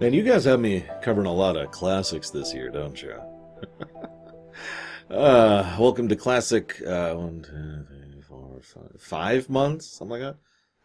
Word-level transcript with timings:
Man, 0.00 0.14
you 0.14 0.22
guys 0.22 0.46
have 0.46 0.60
me 0.60 0.86
covering 1.02 1.26
a 1.26 1.32
lot 1.32 1.58
of 1.58 1.72
classics 1.72 2.30
this 2.30 2.54
year, 2.54 2.70
don't 2.70 3.02
you? 3.02 3.20
uh, 5.14 5.76
welcome 5.78 6.08
to 6.08 6.16
classic. 6.16 6.80
Uh, 6.86 7.12
one, 7.12 7.42
two, 7.42 7.84
three, 7.86 8.22
four, 8.22 8.60
five, 8.62 8.98
five 8.98 9.50
months, 9.50 9.86
something 9.86 10.18
like 10.18 10.22
that. 10.22 10.36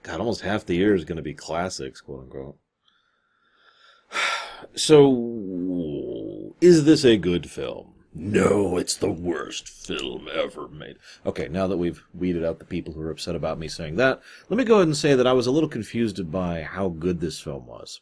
God, 0.04 0.20
almost 0.20 0.42
half 0.42 0.66
the 0.66 0.76
year 0.76 0.94
is 0.94 1.06
going 1.06 1.16
to 1.16 1.22
be 1.22 1.34
classics, 1.34 2.02
quote 2.02 2.24
unquote. 2.24 2.58
So, 4.76 6.54
is 6.60 6.84
this 6.84 7.06
a 7.06 7.16
good 7.16 7.50
film? 7.50 7.94
No, 8.14 8.78
it's 8.78 8.98
the 8.98 9.12
worst 9.12 9.70
film 9.70 10.28
ever 10.34 10.68
made. 10.68 10.98
Okay, 11.26 11.48
now 11.48 11.68
that 11.68 11.78
we've 11.78 12.04
weeded 12.14 12.44
out 12.44 12.60
the 12.60 12.66
people 12.66 12.94
who 12.94 13.02
are 13.02 13.12
upset 13.12 13.36
about 13.36 13.60
me 13.60 13.70
saying 13.70 13.96
that, 13.96 14.22
let 14.50 14.58
me 14.58 14.66
go 14.66 14.76
ahead 14.76 14.88
and 14.88 14.98
say 14.98 15.14
that 15.16 15.28
I 15.28 15.34
was 15.34 15.48
a 15.48 15.52
little 15.52 15.70
confused 15.70 16.30
by 16.32 16.64
how 16.64 16.90
good 16.90 17.22
this 17.22 17.40
film 17.40 17.68
was. 17.68 18.02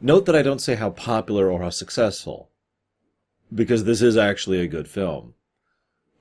Note 0.00 0.26
that 0.26 0.36
I 0.36 0.42
don't 0.42 0.60
say 0.60 0.76
how 0.76 0.90
popular 0.90 1.50
or 1.50 1.60
how 1.60 1.70
successful, 1.70 2.50
because 3.52 3.84
this 3.84 4.00
is 4.00 4.16
actually 4.16 4.60
a 4.60 4.68
good 4.68 4.88
film. 4.88 5.34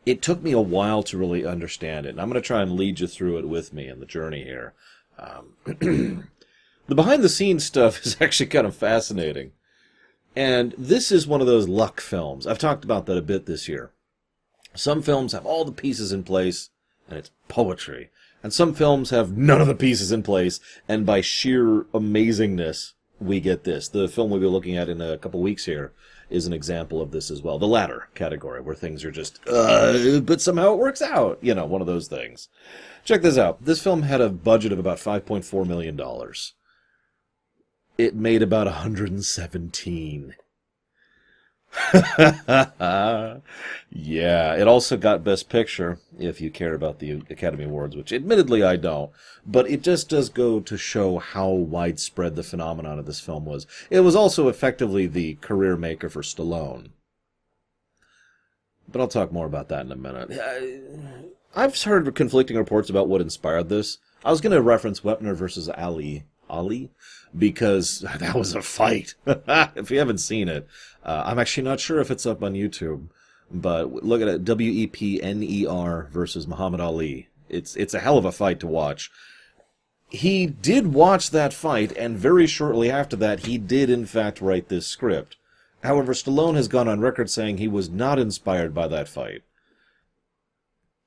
It 0.06 0.22
took 0.22 0.42
me 0.42 0.52
a 0.52 0.60
while 0.60 1.04
to 1.04 1.18
really 1.18 1.46
understand 1.46 2.06
it, 2.06 2.10
and 2.10 2.22
I'm 2.22 2.30
going 2.30 2.42
to 2.42 2.48
try 2.48 2.62
and 2.64 2.72
lead 2.72 3.00
you 3.00 3.08
through 3.08 3.38
it 3.38 3.48
with 3.48 3.74
me 3.74 3.88
in 3.88 4.00
the 4.00 4.06
journey 4.06 4.44
here. 4.44 4.74
Um, 5.20 5.54
the 6.88 6.96
behind 6.96 7.24
the 7.24 7.30
scenes 7.30 7.66
stuff 7.66 8.02
is 8.06 8.18
actually 8.20 8.48
kind 8.48 8.66
of 8.66 8.76
fascinating. 8.76 9.52
And 10.36 10.74
this 10.78 11.12
is 11.12 11.28
one 11.28 11.42
of 11.42 11.48
those 11.48 11.68
luck 11.68 12.00
films. 12.00 12.48
I've 12.48 12.60
talked 12.60 12.84
about 12.84 13.06
that 13.08 13.18
a 13.18 13.24
bit 13.24 13.46
this 13.46 13.68
year. 13.68 13.92
Some 14.76 15.02
films 15.02 15.34
have 15.34 15.46
all 15.46 15.66
the 15.66 15.72
pieces 15.72 16.12
in 16.12 16.24
place, 16.24 16.70
and 17.10 17.18
it's 17.18 17.32
poetry. 17.48 18.10
And 18.44 18.54
some 18.54 18.74
films 18.74 19.10
have 19.10 19.36
none 19.36 19.62
of 19.62 19.68
the 19.68 19.76
pieces 19.76 20.12
in 20.12 20.24
place, 20.24 20.60
and 20.88 21.06
by 21.06 21.22
sheer 21.22 21.84
amazingness, 21.94 22.94
we 23.20 23.40
get 23.40 23.64
this. 23.64 23.88
The 23.88 24.08
film 24.08 24.30
we'll 24.30 24.40
be 24.40 24.48
looking 24.48 24.78
at 24.78 24.90
in 24.90 25.02
a 25.02 25.18
couple 25.18 25.42
weeks 25.42 25.66
here 25.66 25.94
is 26.30 26.46
an 26.46 26.54
example 26.54 27.02
of 27.02 27.12
this 27.12 27.32
as 27.32 27.42
well. 27.42 27.58
The 27.58 27.68
latter 27.68 28.10
category, 28.16 28.62
where 28.62 28.76
things 28.76 29.06
are 29.06 29.12
just, 29.12 29.40
uh, 29.48 30.20
but 30.20 30.42
somehow 30.42 30.74
it 30.74 30.80
works 30.80 31.02
out. 31.02 31.40
You 31.42 31.54
know, 31.54 31.66
one 31.66 31.82
of 31.82 31.88
those 31.88 32.08
things. 32.08 32.50
Check 33.06 33.22
this 33.22 33.38
out. 33.38 33.64
This 33.64 33.82
film 33.82 34.02
had 34.02 34.20
a 34.20 34.30
budget 34.30 34.74
of 34.74 34.80
about 34.80 34.98
$5.4 34.98 35.66
million 35.66 35.98
it 37.98 38.16
made 38.16 38.42
about 38.42 38.68
117. 38.68 40.36
yeah, 41.94 43.42
it 44.56 44.68
also 44.68 44.98
got 44.98 45.24
Best 45.24 45.50
Picture, 45.50 46.00
if 46.18 46.42
you 46.42 46.50
care 46.50 46.74
about 46.74 47.00
the 47.00 47.12
Academy 47.30 47.66
Awards, 47.66 47.96
which 47.96 48.12
admittedly 48.12 48.64
I 48.64 48.76
don't. 48.76 49.12
But 49.46 49.70
it 49.70 49.84
just 49.84 50.10
does 50.10 50.30
go 50.30 50.60
to 50.60 50.78
show 50.78 51.20
how 51.20 51.50
widespread 51.50 52.36
the 52.36 52.44
phenomenon 52.44 53.00
of 53.00 53.06
this 53.06 53.20
film 53.20 53.46
was. 53.46 53.68
It 53.90 54.02
was 54.02 54.16
also 54.16 54.48
effectively 54.48 55.08
the 55.08 55.36
career 55.36 55.78
maker 55.78 56.10
for 56.10 56.22
Stallone. 56.22 56.90
But 58.90 59.02
I'll 59.02 59.08
talk 59.08 59.32
more 59.32 59.46
about 59.46 59.70
that 59.70 59.86
in 59.86 59.92
a 59.92 59.96
minute. 59.96 60.32
I've 61.56 61.82
heard 61.82 62.14
conflicting 62.16 62.58
reports 62.58 62.90
about 62.90 63.08
what 63.08 63.22
inspired 63.22 63.70
this. 63.70 63.98
I 64.24 64.32
was 64.32 64.42
going 64.42 64.54
to 64.54 64.62
reference 64.62 65.02
Wepner 65.02 65.36
versus 65.36 65.70
Ali 65.70 66.26
Ali 66.50 66.92
because 67.38 68.00
that 68.20 68.36
was 68.36 68.56
a 68.56 68.62
fight. 68.62 69.16
if 69.26 69.92
you 69.92 70.00
haven't 70.00 70.20
seen 70.20 70.48
it, 70.48 70.68
uh, 71.04 71.24
I'm 71.26 71.40
actually 71.40 71.64
not 71.64 71.80
sure 71.80 72.00
if 72.00 72.12
it's 72.12 72.26
up 72.26 72.44
on 72.44 72.54
YouTube, 72.54 73.08
but 73.52 74.04
look 74.04 74.22
at 74.22 74.28
it 74.28 74.46
W 74.46 74.72
E 74.72 74.88
P 74.88 75.22
N 75.22 75.42
E 75.44 75.66
R 75.66 76.08
versus 76.12 76.48
Muhammad 76.48 76.82
Ali. 76.82 77.30
It's 77.50 77.76
it's 77.76 77.94
a 77.94 78.00
hell 78.00 78.18
of 78.18 78.26
a 78.26 78.32
fight 78.32 78.60
to 78.60 78.68
watch. 78.68 79.10
He 80.10 80.46
did 80.46 80.94
watch 80.94 81.32
that 81.32 81.54
fight, 81.54 81.92
and 81.98 82.18
very 82.18 82.48
shortly 82.48 82.90
after 82.90 83.16
that, 83.18 83.42
he 83.42 83.58
did 83.58 83.90
in 83.90 84.06
fact 84.06 84.42
write 84.42 84.70
this 84.70 84.88
script. 84.88 85.36
However, 85.84 86.14
Stallone 86.14 86.56
has 86.56 86.68
gone 86.68 86.88
on 86.88 87.02
record 87.02 87.30
saying 87.30 87.58
he 87.58 87.68
was 87.68 87.90
not 87.90 88.20
inspired 88.20 88.74
by 88.74 88.88
that 88.88 89.08
fight. 89.08 89.44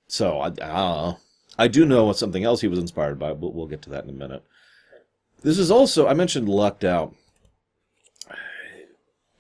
So 0.07 0.41
I, 0.41 0.53
I, 0.63 1.17
I 1.59 1.69
do 1.69 1.85
know 1.85 2.13
something 2.13 2.45
else 2.45 2.61
he 2.61 2.69
was 2.69 2.79
inspired 2.79 3.19
by, 3.19 3.33
but 3.33 3.55
we'll 3.55 3.67
get 3.67 3.83
to 3.83 3.91
that 3.91 4.05
in 4.05 4.11
a 4.11 4.15
minute. 4.15 4.45
This 5.43 5.59
is 5.59 5.71
also, 5.71 6.07
I 6.07 6.15
mentioned 6.15 6.49
lucked 6.49 6.85
out. 6.85 7.15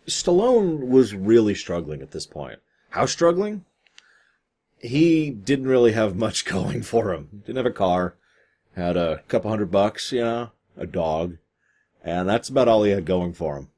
Stallone 0.06 0.88
was 0.88 1.14
really 1.14 1.54
struggling 1.54 2.00
at 2.02 2.10
this 2.10 2.26
point. 2.26 2.58
How 2.90 3.06
struggling? 3.06 3.64
He 4.78 5.30
didn't 5.30 5.68
really 5.68 5.92
have 5.92 6.16
much 6.16 6.44
going 6.46 6.82
for 6.82 7.12
him. 7.12 7.42
Didn't 7.46 7.58
have 7.58 7.66
a 7.66 7.70
car, 7.70 8.14
had 8.74 8.96
a 8.96 9.22
couple 9.28 9.50
hundred 9.50 9.70
bucks, 9.70 10.10
you 10.12 10.22
know, 10.22 10.50
a 10.76 10.86
dog, 10.86 11.36
and 12.02 12.28
that's 12.28 12.48
about 12.48 12.68
all 12.68 12.82
he 12.82 12.92
had 12.92 13.04
going 13.04 13.34
for 13.34 13.56
him. 13.58 13.68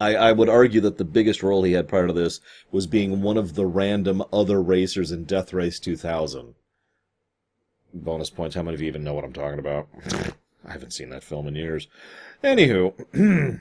I, 0.00 0.16
I 0.16 0.32
would 0.32 0.48
argue 0.48 0.80
that 0.80 0.98
the 0.98 1.04
biggest 1.04 1.42
role 1.42 1.62
he 1.62 1.72
had 1.72 1.88
prior 1.88 2.08
to 2.08 2.12
this 2.12 2.40
was 2.72 2.86
being 2.88 3.22
one 3.22 3.36
of 3.36 3.54
the 3.54 3.66
random 3.66 4.24
other 4.32 4.60
racers 4.60 5.12
in 5.12 5.24
Death 5.24 5.52
Race 5.52 5.78
2000. 5.78 6.54
Bonus 7.92 8.30
points, 8.30 8.56
how 8.56 8.62
many 8.62 8.74
of 8.74 8.80
you 8.80 8.88
even 8.88 9.04
know 9.04 9.14
what 9.14 9.24
I'm 9.24 9.32
talking 9.32 9.60
about? 9.60 9.88
I 10.66 10.72
haven't 10.72 10.92
seen 10.92 11.10
that 11.10 11.24
film 11.24 11.46
in 11.46 11.54
years. 11.54 11.88
Anywho, 12.42 12.94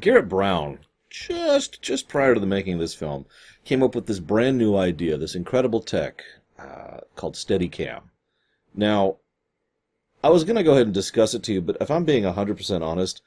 Garrett 0.00 0.28
Brown, 0.28 0.80
just 1.08 1.80
just 1.80 2.08
prior 2.08 2.34
to 2.34 2.40
the 2.40 2.46
making 2.46 2.74
of 2.74 2.80
this 2.80 2.94
film, 2.94 3.26
came 3.64 3.82
up 3.82 3.94
with 3.94 4.06
this 4.06 4.18
brand 4.18 4.58
new 4.58 4.76
idea, 4.76 5.16
this 5.16 5.34
incredible 5.34 5.80
tech 5.80 6.22
uh, 6.58 6.98
called 7.14 7.34
Steadicam. 7.34 8.02
Now, 8.74 9.16
I 10.22 10.28
was 10.28 10.44
going 10.44 10.56
to 10.56 10.62
go 10.62 10.72
ahead 10.72 10.86
and 10.86 10.94
discuss 10.94 11.34
it 11.34 11.42
to 11.44 11.52
you, 11.52 11.60
but 11.60 11.76
if 11.80 11.90
I'm 11.90 12.04
being 12.04 12.24
100% 12.24 12.82
honest, 12.82 13.22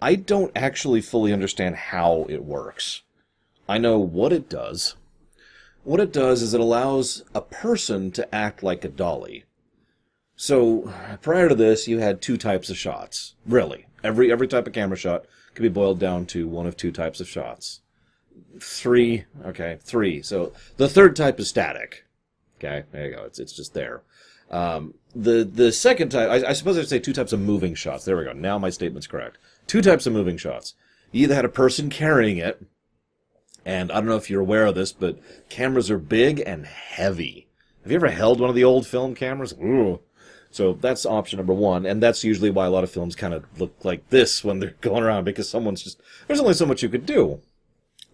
I 0.00 0.16
don't 0.16 0.52
actually 0.54 1.00
fully 1.00 1.32
understand 1.32 1.76
how 1.76 2.26
it 2.28 2.44
works. 2.44 3.02
I 3.68 3.78
know 3.78 3.98
what 3.98 4.32
it 4.32 4.48
does. 4.48 4.96
What 5.84 6.00
it 6.00 6.12
does 6.12 6.42
is 6.42 6.54
it 6.54 6.60
allows 6.60 7.24
a 7.34 7.40
person 7.40 8.10
to 8.12 8.34
act 8.34 8.62
like 8.62 8.84
a 8.84 8.88
dolly. 8.88 9.44
So 10.42 10.92
prior 11.20 11.48
to 11.48 11.54
this, 11.54 11.86
you 11.86 12.00
had 12.00 12.20
two 12.20 12.36
types 12.36 12.68
of 12.68 12.76
shots. 12.76 13.36
Really, 13.46 13.86
every 14.02 14.32
every 14.32 14.48
type 14.48 14.66
of 14.66 14.72
camera 14.72 14.96
shot 14.96 15.24
could 15.54 15.62
be 15.62 15.68
boiled 15.68 16.00
down 16.00 16.26
to 16.26 16.48
one 16.48 16.66
of 16.66 16.76
two 16.76 16.90
types 16.90 17.20
of 17.20 17.28
shots. 17.28 17.80
Three, 18.58 19.24
okay, 19.44 19.78
three. 19.84 20.20
So 20.20 20.52
the 20.78 20.88
third 20.88 21.14
type 21.14 21.38
is 21.38 21.48
static. 21.48 22.06
Okay, 22.58 22.82
there 22.90 23.06
you 23.06 23.14
go. 23.14 23.22
It's 23.22 23.38
it's 23.38 23.52
just 23.52 23.72
there. 23.72 24.02
Um, 24.50 24.94
the 25.14 25.44
the 25.44 25.70
second 25.70 26.08
type, 26.08 26.28
I, 26.28 26.48
I 26.48 26.52
suppose 26.54 26.76
I'd 26.76 26.88
say 26.88 26.98
two 26.98 27.12
types 27.12 27.32
of 27.32 27.38
moving 27.38 27.76
shots. 27.76 28.04
There 28.04 28.16
we 28.16 28.24
go. 28.24 28.32
Now 28.32 28.58
my 28.58 28.70
statement's 28.70 29.06
correct. 29.06 29.38
Two 29.68 29.80
types 29.80 30.08
of 30.08 30.12
moving 30.12 30.38
shots. 30.38 30.74
You 31.12 31.22
either 31.22 31.36
had 31.36 31.44
a 31.44 31.50
person 31.50 31.88
carrying 31.88 32.38
it, 32.38 32.60
and 33.64 33.92
I 33.92 33.94
don't 33.94 34.06
know 34.06 34.16
if 34.16 34.28
you're 34.28 34.40
aware 34.40 34.66
of 34.66 34.74
this, 34.74 34.90
but 34.90 35.20
cameras 35.48 35.88
are 35.88 35.98
big 35.98 36.42
and 36.44 36.66
heavy. 36.66 37.46
Have 37.84 37.92
you 37.92 37.96
ever 37.96 38.10
held 38.10 38.40
one 38.40 38.50
of 38.50 38.56
the 38.56 38.64
old 38.64 38.88
film 38.88 39.14
cameras? 39.14 39.54
Ooh, 39.54 40.00
so 40.52 40.74
that's 40.74 41.06
option 41.06 41.38
number 41.38 41.54
one, 41.54 41.86
and 41.86 42.02
that's 42.02 42.22
usually 42.22 42.50
why 42.50 42.66
a 42.66 42.70
lot 42.70 42.84
of 42.84 42.90
films 42.90 43.16
kind 43.16 43.32
of 43.32 43.44
look 43.58 43.74
like 43.84 44.08
this 44.10 44.44
when 44.44 44.60
they're 44.60 44.74
going 44.82 45.02
around 45.02 45.24
because 45.24 45.48
someone's 45.48 45.82
just 45.82 46.00
there's 46.26 46.40
only 46.40 46.54
so 46.54 46.66
much 46.66 46.82
you 46.82 46.88
could 46.88 47.06
do. 47.06 47.40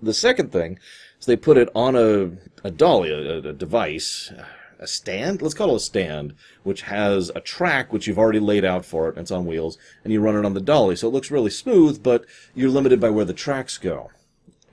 The 0.01 0.15
second 0.15 0.53
thing 0.53 0.79
is 1.19 1.27
they 1.27 1.37
put 1.37 1.59
it 1.59 1.69
on 1.75 1.97
a 1.97 2.31
a 2.65 2.71
dolly, 2.71 3.11
a, 3.11 3.39
a 3.39 3.53
device, 3.53 4.33
a 4.79 4.87
stand. 4.87 5.43
Let's 5.43 5.55
call 5.55 5.73
it 5.73 5.77
a 5.77 5.81
stand, 5.81 6.35
which 6.63 6.83
has 6.83 7.31
a 7.35 7.41
track 7.41 7.93
which 7.93 8.07
you've 8.07 8.19
already 8.19 8.41
laid 8.41 8.65
out 8.65 8.85
for 8.85 9.09
it. 9.09 9.17
And 9.17 9.23
it's 9.23 9.33
on 9.33 9.45
wheels, 9.45 9.77
and 10.05 10.13
you 10.13 10.21
run 10.21 10.37
it 10.37 10.45
on 10.45 10.55
the 10.55 10.61
dolly, 10.61 10.95
so 10.95 11.09
it 11.09 11.13
looks 11.13 11.33
really 11.33 11.51
smooth, 11.51 12.03
but 12.03 12.25
you're 12.55 12.71
limited 12.71 13.01
by 13.01 13.11
where 13.11 13.25
the 13.25 13.35
tracks 13.35 13.79
go 13.79 14.11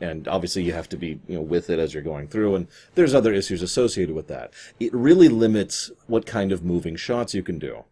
and 0.01 0.27
obviously 0.27 0.63
you 0.63 0.73
have 0.73 0.89
to 0.89 0.97
be 0.97 1.19
you 1.27 1.35
know 1.35 1.41
with 1.41 1.69
it 1.69 1.79
as 1.79 1.93
you're 1.93 2.03
going 2.03 2.27
through 2.27 2.55
and 2.55 2.67
there's 2.95 3.13
other 3.13 3.33
issues 3.33 3.61
associated 3.61 4.15
with 4.15 4.27
that. 4.27 4.53
It 4.79 4.93
really 4.93 5.29
limits 5.29 5.91
what 6.07 6.25
kind 6.25 6.51
of 6.51 6.63
moving 6.63 6.95
shots 6.95 7.33
you 7.33 7.43
can 7.43 7.59
do. 7.59 7.83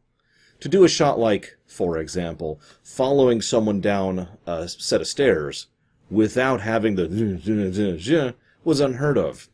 To 0.62 0.70
do 0.70 0.84
a 0.84 0.90
shot 0.90 1.20
like 1.20 1.58
for 1.66 1.98
example 1.98 2.60
following 2.84 3.42
someone 3.42 3.82
down 3.82 4.30
a 4.46 4.68
set 4.68 5.02
of 5.02 5.08
stairs 5.08 5.68
without 6.10 6.62
having 6.62 6.96
the 6.96 8.34
was 8.64 8.80
unheard 8.80 9.18
of. 9.18 9.50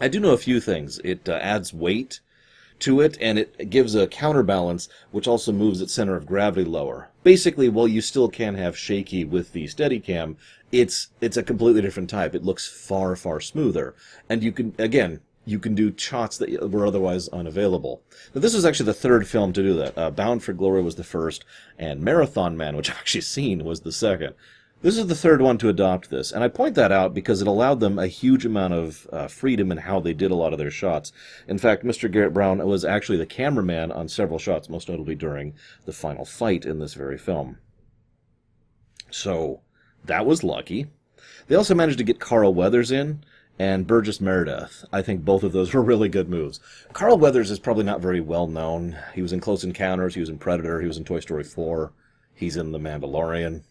I 0.00 0.08
do 0.08 0.20
know 0.20 0.32
a 0.32 0.38
few 0.38 0.60
things. 0.60 0.98
It 1.04 1.28
uh, 1.28 1.32
adds 1.34 1.74
weight 1.74 2.20
to 2.80 3.00
it 3.00 3.16
and 3.20 3.38
it 3.38 3.70
gives 3.70 3.94
a 3.94 4.06
counterbalance 4.06 4.88
which 5.10 5.28
also 5.28 5.52
moves 5.52 5.80
its 5.80 5.92
center 5.92 6.16
of 6.16 6.26
gravity 6.26 6.68
lower 6.68 7.08
basically 7.22 7.68
while 7.68 7.88
you 7.88 8.00
still 8.00 8.28
can 8.28 8.54
have 8.54 8.76
shaky 8.76 9.24
with 9.24 9.52
the 9.52 9.64
steadicam 9.64 10.36
it's 10.72 11.08
it's 11.20 11.36
a 11.36 11.42
completely 11.42 11.82
different 11.82 12.10
type. 12.10 12.34
It 12.34 12.44
looks 12.44 12.66
far 12.66 13.14
far 13.14 13.40
smoother, 13.40 13.94
and 14.28 14.42
you 14.42 14.50
can 14.50 14.74
again 14.78 15.20
you 15.44 15.58
can 15.58 15.74
do 15.74 15.92
shots 15.96 16.38
that 16.38 16.70
were 16.70 16.86
otherwise 16.86 17.28
unavailable. 17.28 18.00
Now, 18.32 18.40
this 18.40 18.54
was 18.54 18.64
actually 18.64 18.86
the 18.86 18.94
third 18.94 19.26
film 19.26 19.52
to 19.52 19.62
do 19.62 19.74
that. 19.74 19.98
Uh, 19.98 20.10
Bound 20.10 20.42
for 20.42 20.52
Glory 20.52 20.82
was 20.82 20.94
the 20.94 21.04
first, 21.04 21.44
and 21.78 22.00
Marathon 22.00 22.56
Man, 22.56 22.76
which 22.76 22.88
I've 22.88 22.96
actually 22.96 23.22
seen, 23.22 23.64
was 23.64 23.80
the 23.80 23.92
second. 23.92 24.34
This 24.82 24.98
is 24.98 25.06
the 25.06 25.14
third 25.14 25.40
one 25.40 25.58
to 25.58 25.68
adopt 25.68 26.10
this, 26.10 26.32
and 26.32 26.42
I 26.42 26.48
point 26.48 26.74
that 26.74 26.90
out 26.90 27.14
because 27.14 27.40
it 27.40 27.46
allowed 27.46 27.78
them 27.78 28.00
a 28.00 28.08
huge 28.08 28.44
amount 28.44 28.74
of 28.74 29.06
uh, 29.12 29.28
freedom 29.28 29.70
in 29.70 29.78
how 29.78 30.00
they 30.00 30.12
did 30.12 30.32
a 30.32 30.34
lot 30.34 30.52
of 30.52 30.58
their 30.58 30.72
shots. 30.72 31.12
In 31.46 31.56
fact, 31.56 31.84
Mr. 31.84 32.10
Garrett 32.10 32.34
Brown 32.34 32.58
was 32.66 32.84
actually 32.84 33.18
the 33.18 33.24
cameraman 33.24 33.92
on 33.92 34.08
several 34.08 34.40
shots, 34.40 34.68
most 34.68 34.88
notably 34.88 35.14
during 35.14 35.54
the 35.84 35.92
final 35.92 36.24
fight 36.24 36.64
in 36.64 36.80
this 36.80 36.94
very 36.94 37.16
film. 37.16 37.58
So 39.08 39.60
that 40.04 40.26
was 40.26 40.42
lucky. 40.42 40.88
They 41.46 41.54
also 41.54 41.76
managed 41.76 41.98
to 41.98 42.04
get 42.04 42.18
Carl 42.18 42.52
Weathers 42.52 42.90
in 42.90 43.22
and 43.60 43.86
Burgess 43.86 44.20
Meredith. 44.20 44.84
I 44.92 45.00
think 45.00 45.24
both 45.24 45.44
of 45.44 45.52
those 45.52 45.72
were 45.72 45.82
really 45.82 46.08
good 46.08 46.28
moves. 46.28 46.58
Carl 46.92 47.18
Weathers 47.18 47.52
is 47.52 47.60
probably 47.60 47.84
not 47.84 48.00
very 48.00 48.20
well 48.20 48.48
known. 48.48 48.98
He 49.14 49.22
was 49.22 49.32
in 49.32 49.38
Close 49.38 49.62
Encounters, 49.62 50.14
he 50.14 50.20
was 50.20 50.28
in 50.28 50.38
Predator, 50.38 50.80
he 50.80 50.88
was 50.88 50.96
in 50.96 51.04
Toy 51.04 51.20
Story 51.20 51.44
4, 51.44 51.92
he's 52.34 52.56
in 52.56 52.72
The 52.72 52.80
Mandalorian. 52.80 53.62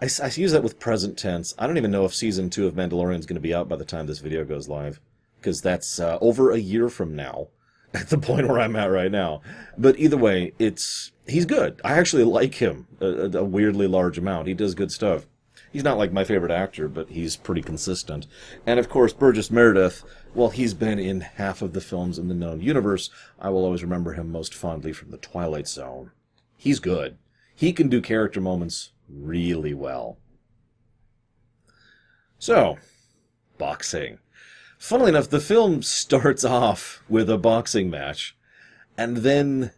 I, 0.00 0.08
I 0.22 0.30
use 0.34 0.52
that 0.52 0.62
with 0.62 0.78
present 0.78 1.18
tense. 1.18 1.54
I 1.58 1.66
don't 1.66 1.76
even 1.76 1.90
know 1.90 2.04
if 2.04 2.14
season 2.14 2.50
two 2.50 2.66
of 2.66 2.74
Mandalorian 2.74 3.18
is 3.18 3.26
going 3.26 3.36
to 3.36 3.40
be 3.40 3.54
out 3.54 3.68
by 3.68 3.76
the 3.76 3.84
time 3.84 4.06
this 4.06 4.18
video 4.18 4.44
goes 4.44 4.68
live, 4.68 5.00
because 5.38 5.60
that's 5.60 5.98
uh, 5.98 6.18
over 6.20 6.50
a 6.50 6.58
year 6.58 6.88
from 6.88 7.16
now, 7.16 7.48
at 7.94 8.08
the 8.08 8.18
point 8.18 8.48
where 8.48 8.60
I'm 8.60 8.76
at 8.76 8.90
right 8.90 9.10
now. 9.10 9.42
But 9.76 9.98
either 9.98 10.16
way, 10.16 10.52
it's 10.58 11.12
he's 11.26 11.46
good. 11.46 11.80
I 11.84 11.94
actually 11.98 12.24
like 12.24 12.54
him 12.54 12.86
a, 13.00 13.06
a 13.38 13.44
weirdly 13.44 13.86
large 13.86 14.18
amount. 14.18 14.48
He 14.48 14.54
does 14.54 14.74
good 14.74 14.92
stuff. 14.92 15.26
He's 15.72 15.84
not 15.84 15.98
like 15.98 16.12
my 16.12 16.24
favorite 16.24 16.50
actor, 16.50 16.88
but 16.88 17.10
he's 17.10 17.36
pretty 17.36 17.62
consistent. 17.62 18.26
And 18.66 18.80
of 18.80 18.88
course, 18.88 19.12
Burgess 19.12 19.52
Meredith, 19.52 20.02
well, 20.34 20.50
he's 20.50 20.74
been 20.74 20.98
in 20.98 21.20
half 21.20 21.62
of 21.62 21.74
the 21.74 21.80
films 21.80 22.18
in 22.18 22.26
the 22.26 22.34
known 22.34 22.60
universe. 22.60 23.08
I 23.38 23.50
will 23.50 23.64
always 23.64 23.82
remember 23.82 24.14
him 24.14 24.32
most 24.32 24.52
fondly 24.52 24.92
from 24.92 25.10
The 25.10 25.16
Twilight 25.16 25.68
Zone. 25.68 26.10
He's 26.56 26.80
good. 26.80 27.18
He 27.54 27.72
can 27.72 27.88
do 27.88 28.00
character 28.00 28.40
moments 28.40 28.90
really 29.12 29.74
well. 29.74 30.18
So, 32.38 32.78
boxing. 33.58 34.18
Funnily 34.78 35.10
enough, 35.10 35.28
the 35.28 35.40
film 35.40 35.82
starts 35.82 36.44
off 36.44 37.02
with 37.08 37.28
a 37.28 37.36
boxing 37.36 37.90
match, 37.90 38.34
and 38.96 39.18
then 39.18 39.72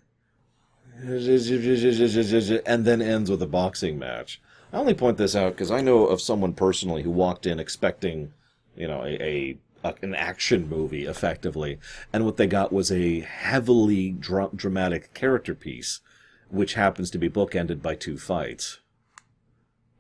and 1.03 2.85
then 2.85 3.03
ends 3.03 3.31
with 3.31 3.43
a 3.43 3.47
boxing 3.49 3.99
match. 3.99 4.41
I 4.73 4.77
only 4.77 4.95
point 4.95 5.19
this 5.19 5.35
out 5.35 5.55
because 5.55 5.73
I 5.73 5.81
know 5.81 6.07
of 6.07 6.21
someone 6.21 6.53
personally 6.53 7.03
who 7.03 7.11
walked 7.11 7.47
in 7.47 7.59
expecting, 7.59 8.33
you 8.77 8.87
know, 8.87 9.05
a, 9.05 9.59
a, 9.85 9.95
an 10.03 10.15
action 10.15 10.69
movie 10.69 11.05
effectively, 11.05 11.79
and 12.13 12.25
what 12.25 12.37
they 12.37 12.47
got 12.47 12.73
was 12.73 12.93
a 12.93 13.21
heavily 13.21 14.13
dra- 14.13 14.51
dramatic 14.55 15.13
character 15.15 15.57
piece, 15.57 16.01
which 16.49 16.75
happens 16.75 17.11
to 17.11 17.19
be 17.19 17.29
bookended 17.29 17.83
by 17.83 17.97
two 17.97 18.17
fights. 18.17 18.79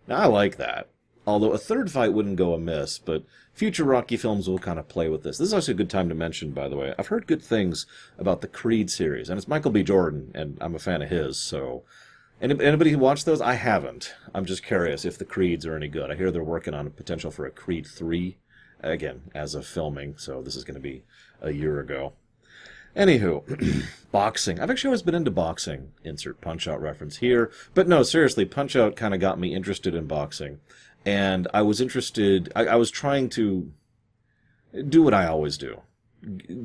Now, 0.06 0.16
I 0.16 0.26
like 0.26 0.56
that. 0.56 0.88
Although 1.26 1.52
a 1.52 1.58
third 1.58 1.90
fight 1.90 2.12
wouldn't 2.12 2.36
go 2.36 2.52
amiss, 2.52 2.98
but 2.98 3.22
future 3.54 3.84
Rocky 3.84 4.16
films 4.16 4.48
will 4.48 4.58
kind 4.58 4.78
of 4.78 4.88
play 4.88 5.08
with 5.08 5.22
this. 5.22 5.38
This 5.38 5.48
is 5.48 5.54
also 5.54 5.70
a 5.70 5.76
good 5.76 5.90
time 5.90 6.08
to 6.08 6.14
mention, 6.14 6.50
by 6.50 6.68
the 6.68 6.76
way. 6.76 6.94
I've 6.98 7.06
heard 7.06 7.28
good 7.28 7.42
things 7.42 7.86
about 8.18 8.40
the 8.40 8.48
Creed 8.48 8.90
series, 8.90 9.28
and 9.28 9.38
it's 9.38 9.46
Michael 9.46 9.70
B. 9.70 9.84
Jordan, 9.84 10.32
and 10.34 10.58
I'm 10.60 10.74
a 10.74 10.80
fan 10.80 11.02
of 11.02 11.10
his, 11.10 11.38
so. 11.38 11.84
Anybody 12.40 12.90
who 12.90 12.98
watched 12.98 13.24
those? 13.24 13.40
I 13.40 13.54
haven't. 13.54 14.14
I'm 14.34 14.44
just 14.44 14.64
curious 14.64 15.04
if 15.04 15.16
the 15.16 15.24
Creeds 15.24 15.64
are 15.64 15.76
any 15.76 15.86
good. 15.86 16.10
I 16.10 16.16
hear 16.16 16.32
they're 16.32 16.42
working 16.42 16.74
on 16.74 16.88
a 16.88 16.90
potential 16.90 17.30
for 17.30 17.46
a 17.46 17.52
Creed 17.52 17.86
3, 17.86 18.36
again, 18.80 19.30
as 19.32 19.54
of 19.54 19.64
filming, 19.64 20.16
so 20.16 20.42
this 20.42 20.56
is 20.56 20.64
going 20.64 20.74
to 20.74 20.80
be 20.80 21.04
a 21.40 21.52
year 21.52 21.78
ago. 21.78 22.14
Anywho, 22.96 23.86
boxing. 24.12 24.60
I've 24.60 24.70
actually 24.70 24.88
always 24.88 25.02
been 25.02 25.14
into 25.14 25.30
boxing. 25.30 25.92
Insert 26.04 26.40
Punch 26.40 26.68
Out 26.68 26.80
reference 26.80 27.18
here. 27.18 27.50
But 27.74 27.88
no, 27.88 28.02
seriously, 28.02 28.44
Punch 28.44 28.76
Out 28.76 28.96
kind 28.96 29.14
of 29.14 29.20
got 29.20 29.38
me 29.38 29.54
interested 29.54 29.94
in 29.94 30.06
boxing. 30.06 30.60
And 31.04 31.48
I 31.52 31.62
was 31.62 31.80
interested, 31.80 32.52
I, 32.54 32.66
I 32.66 32.76
was 32.76 32.90
trying 32.90 33.28
to 33.30 33.72
do 34.88 35.02
what 35.02 35.14
I 35.14 35.26
always 35.26 35.58
do 35.58 35.82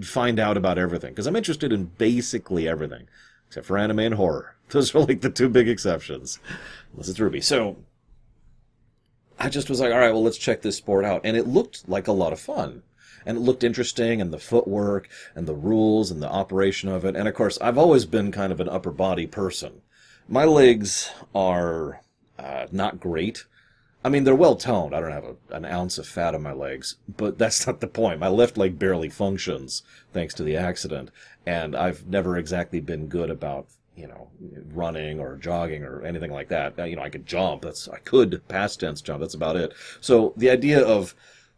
find 0.04 0.40
out 0.40 0.58
about 0.58 0.78
everything. 0.78 1.12
Because 1.12 1.28
I'm 1.28 1.36
interested 1.36 1.74
in 1.74 1.86
basically 1.98 2.68
everything, 2.68 3.08
except 3.48 3.66
for 3.66 3.78
anime 3.78 4.00
and 4.00 4.16
horror. 4.16 4.56
Those 4.70 4.94
are 4.94 5.00
like 5.00 5.22
the 5.22 5.30
two 5.30 5.50
big 5.50 5.68
exceptions. 5.68 6.40
Unless 6.92 7.10
it's 7.10 7.20
RWBY. 7.20 7.44
So 7.44 7.78
I 9.40 9.50
just 9.50 9.70
was 9.70 9.80
like, 9.80 9.94
all 9.94 10.00
right, 10.00 10.12
well, 10.12 10.24
let's 10.24 10.38
check 10.38 10.62
this 10.62 10.78
sport 10.78 11.06
out. 11.06 11.22
And 11.24 11.38
it 11.38 11.48
looked 11.48 11.88
like 11.88 12.08
a 12.08 12.12
lot 12.12 12.34
of 12.34 12.40
fun 12.40 12.84
and 13.26 13.38
it 13.38 13.42
looked 13.42 13.64
interesting 13.64 14.22
and 14.22 14.32
the 14.32 14.40
footwork 14.40 15.10
and 15.36 15.48
the 15.48 15.56
rules 15.56 16.12
and 16.12 16.22
the 16.22 16.30
operation 16.30 16.90
of 16.90 17.06
it. 17.06 17.16
And 17.16 17.28
of 17.28 17.34
course, 17.34 17.58
I've 17.62 17.78
always 17.78 18.06
been 18.06 18.32
kind 18.32 18.52
of 18.52 18.60
an 18.60 18.70
upper 18.70 18.92
body 18.92 19.28
person. 19.28 19.82
My 20.28 20.46
legs 20.46 21.10
are 21.34 22.02
uh, 22.38 22.68
not 22.72 23.00
great. 23.00 23.46
I 24.04 24.10
mean, 24.10 24.24
they're 24.24 24.36
well 24.36 24.56
toned. 24.56 24.96
I 24.96 25.02
don't 25.02 25.12
have 25.12 25.26
a, 25.26 25.36
an 25.56 25.66
ounce 25.66 25.98
of 25.98 26.08
fat 26.08 26.36
on 26.36 26.44
my 26.44 26.54
legs, 26.54 26.96
but 27.18 27.38
that's 27.40 27.68
not 27.68 27.82
the 27.82 27.88
point. 27.88 28.20
My 28.20 28.28
left 28.28 28.58
leg 28.58 28.80
barely 28.80 29.10
functions 29.10 29.84
thanks 30.14 30.34
to 30.36 30.44
the 30.44 30.56
accident, 30.56 31.12
and 31.46 31.76
I've 31.76 32.08
never 32.08 32.38
exactly 32.38 32.80
been 32.80 33.08
good 33.08 33.30
about 33.30 33.68
you 33.96 34.08
know 34.08 34.30
running 34.74 35.20
or 35.20 35.36
jogging 35.36 35.84
or 35.84 36.04
anything 36.04 36.32
like 36.32 36.50
that. 36.50 36.78
You 36.88 36.96
know, 36.96 37.02
I 37.02 37.10
could 37.10 37.26
jump. 37.26 37.64
That's 37.64 37.88
I 37.90 37.98
could 37.98 38.48
past 38.48 38.80
tense 38.80 39.02
jump. 39.02 39.22
That's 39.22 39.34
about 39.34 39.56
it. 39.56 39.74
So 40.00 40.34
the 40.38 40.52
idea 40.52 40.82
of 40.82 41.16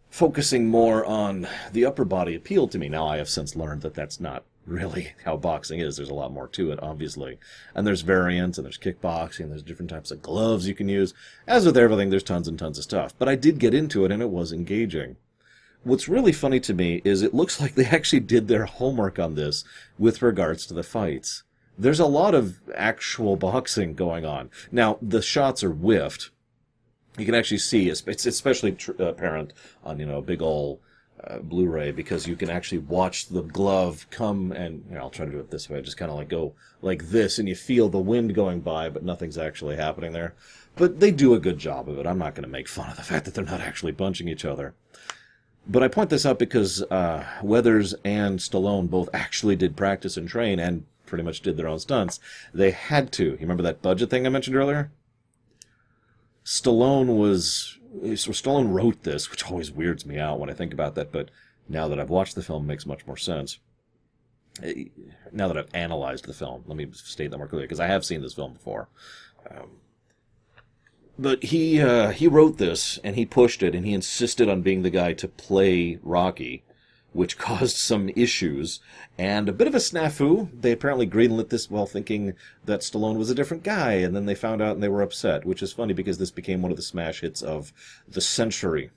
focusing 0.09 0.67
more 0.67 1.05
on 1.05 1.47
the 1.71 1.85
upper 1.85 2.05
body 2.05 2.35
appealed 2.35 2.71
to 2.71 2.79
me. 2.79 2.89
Now 2.89 3.07
I 3.07 3.17
have 3.17 3.29
since 3.29 3.55
learned 3.55 3.81
that 3.81 3.93
that's 3.93 4.19
not 4.19 4.43
really 4.65 5.13
how 5.25 5.35
boxing 5.35 5.79
is. 5.79 5.97
There's 5.97 6.09
a 6.09 6.13
lot 6.13 6.31
more 6.31 6.47
to 6.49 6.71
it, 6.71 6.79
obviously. 6.81 7.37
And 7.75 7.85
there's 7.85 8.01
variants 8.01 8.57
and 8.57 8.65
there's 8.65 8.77
kickboxing, 8.77 9.41
and 9.41 9.51
there's 9.51 9.63
different 9.63 9.89
types 9.89 10.11
of 10.11 10.21
gloves 10.21 10.67
you 10.67 10.75
can 10.75 10.89
use. 10.89 11.13
As 11.47 11.65
with 11.65 11.77
everything, 11.77 12.09
there's 12.09 12.23
tons 12.23 12.47
and 12.47 12.57
tons 12.57 12.77
of 12.77 12.83
stuff. 12.83 13.13
But 13.17 13.29
I 13.29 13.35
did 13.35 13.59
get 13.59 13.73
into 13.73 14.05
it 14.05 14.11
and 14.11 14.21
it 14.21 14.29
was 14.29 14.51
engaging. 14.51 15.17
What's 15.83 16.09
really 16.09 16.33
funny 16.33 16.59
to 16.61 16.73
me 16.73 17.01
is 17.05 17.21
it 17.21 17.33
looks 17.33 17.59
like 17.61 17.75
they 17.75 17.85
actually 17.85 18.21
did 18.21 18.47
their 18.47 18.65
homework 18.65 19.19
on 19.19 19.35
this 19.35 19.63
with 19.97 20.21
regards 20.21 20.65
to 20.67 20.73
the 20.73 20.83
fights. 20.83 21.43
There's 21.77 21.99
a 21.99 22.05
lot 22.05 22.35
of 22.35 22.59
actual 22.75 23.37
boxing 23.37 23.93
going 23.93 24.25
on. 24.25 24.49
Now, 24.69 24.97
the 25.01 25.21
shots 25.21 25.63
are 25.63 25.71
whiffed, 25.71 26.29
you 27.19 27.25
can 27.25 27.35
actually 27.35 27.57
see 27.59 27.89
it's, 27.89 28.25
especially 28.25 28.73
tr- 28.73 28.91
apparent 28.99 29.53
on 29.83 29.99
you 29.99 30.05
know 30.05 30.17
a 30.17 30.21
big 30.21 30.41
old 30.41 30.79
uh, 31.23 31.39
Blu-ray 31.39 31.91
because 31.91 32.27
you 32.27 32.35
can 32.35 32.49
actually 32.49 32.77
watch 32.77 33.27
the 33.27 33.41
glove 33.41 34.07
come 34.09 34.51
and 34.51 34.85
you 34.89 34.95
know, 34.95 35.01
I'll 35.01 35.09
try 35.09 35.25
to 35.25 35.31
do 35.31 35.39
it 35.39 35.51
this 35.51 35.69
way, 35.69 35.81
just 35.81 35.97
kind 35.97 36.11
of 36.11 36.17
like 36.17 36.29
go 36.29 36.53
like 36.81 37.09
this, 37.09 37.39
and 37.39 37.47
you 37.49 37.55
feel 37.55 37.89
the 37.89 37.99
wind 37.99 38.33
going 38.35 38.61
by, 38.61 38.89
but 38.89 39.03
nothing's 39.03 39.37
actually 39.37 39.75
happening 39.75 40.13
there. 40.13 40.33
But 40.75 40.99
they 40.99 41.11
do 41.11 41.33
a 41.33 41.39
good 41.39 41.57
job 41.57 41.89
of 41.89 41.97
it. 41.97 42.07
I'm 42.07 42.19
not 42.19 42.35
going 42.35 42.43
to 42.43 42.49
make 42.49 42.69
fun 42.69 42.89
of 42.89 42.95
the 42.95 43.03
fact 43.03 43.25
that 43.25 43.33
they're 43.33 43.43
not 43.43 43.61
actually 43.61 43.91
punching 43.91 44.29
each 44.29 44.45
other. 44.45 44.75
But 45.67 45.83
I 45.83 45.87
point 45.87 46.09
this 46.09 46.25
out 46.25 46.39
because 46.39 46.81
uh, 46.83 47.25
Weathers 47.43 47.93
and 48.05 48.39
Stallone 48.39 48.89
both 48.89 49.09
actually 49.13 49.55
did 49.55 49.75
practice 49.75 50.15
and 50.17 50.27
train 50.27 50.59
and 50.59 50.85
pretty 51.05 51.23
much 51.23 51.41
did 51.41 51.57
their 51.57 51.67
own 51.67 51.79
stunts. 51.79 52.19
They 52.53 52.71
had 52.71 53.11
to. 53.13 53.25
You 53.25 53.37
remember 53.41 53.63
that 53.63 53.81
budget 53.81 54.09
thing 54.09 54.25
I 54.25 54.29
mentioned 54.29 54.55
earlier? 54.55 54.91
Stallone 56.49 57.15
was 57.15 57.77
so 58.15 58.31
Stallone 58.31 58.73
wrote 58.73 59.03
this, 59.03 59.29
which 59.29 59.45
always 59.45 59.71
weirds 59.71 60.03
me 60.03 60.17
out 60.17 60.39
when 60.39 60.49
I 60.49 60.53
think 60.53 60.73
about 60.73 60.95
that. 60.95 61.11
But 61.11 61.29
now 61.67 61.87
that 61.87 61.99
I've 61.99 62.09
watched 62.09 62.33
the 62.33 62.41
film, 62.41 62.65
makes 62.65 62.87
much 62.87 63.05
more 63.05 63.17
sense. 63.17 63.59
Eh, 64.63 64.85
now 65.31 65.47
that 65.47 65.57
I've 65.57 65.69
analyzed 65.75 66.25
the 66.25 66.33
film, 66.33 66.63
let 66.65 66.75
me 66.75 66.87
state 66.91 67.29
that 67.29 67.37
more 67.37 67.47
clearly 67.47 67.67
because 67.67 67.79
I 67.79 67.85
have 67.85 68.03
seen 68.03 68.23
this 68.23 68.33
film 68.33 68.53
before. 68.53 68.89
Um, 69.47 69.69
but 71.19 71.43
he 71.43 71.79
uh, 71.79 72.09
he 72.09 72.27
wrote 72.27 72.57
this 72.57 72.97
and 73.03 73.15
he 73.15 73.27
pushed 73.27 73.61
it 73.61 73.75
and 73.75 73.85
he 73.85 73.93
insisted 73.93 74.49
on 74.49 74.63
being 74.63 74.81
the 74.81 74.89
guy 74.89 75.13
to 75.13 75.27
play 75.27 75.99
Rocky 76.01 76.63
which 77.13 77.37
caused 77.39 77.77
some 77.77 78.09
issues 78.15 78.79
and 79.17 79.49
a 79.49 79.53
bit 79.53 79.67
of 79.67 79.75
a 79.75 79.79
snafu. 79.79 80.49
They 80.61 80.71
apparently 80.71 81.07
greenlit 81.07 81.49
this 81.49 81.69
while 81.69 81.85
thinking 81.85 82.33
that 82.65 82.81
Stallone 82.81 83.17
was 83.17 83.29
a 83.29 83.35
different 83.35 83.63
guy, 83.63 83.93
and 83.93 84.15
then 84.15 84.25
they 84.25 84.35
found 84.35 84.61
out 84.61 84.75
and 84.75 84.83
they 84.83 84.89
were 84.89 85.01
upset, 85.01 85.45
which 85.45 85.61
is 85.61 85.73
funny 85.73 85.93
because 85.93 86.17
this 86.17 86.31
became 86.31 86.61
one 86.61 86.71
of 86.71 86.77
the 86.77 86.83
smash 86.83 87.21
hits 87.21 87.41
of 87.41 87.73
the 88.07 88.21
century. 88.21 88.91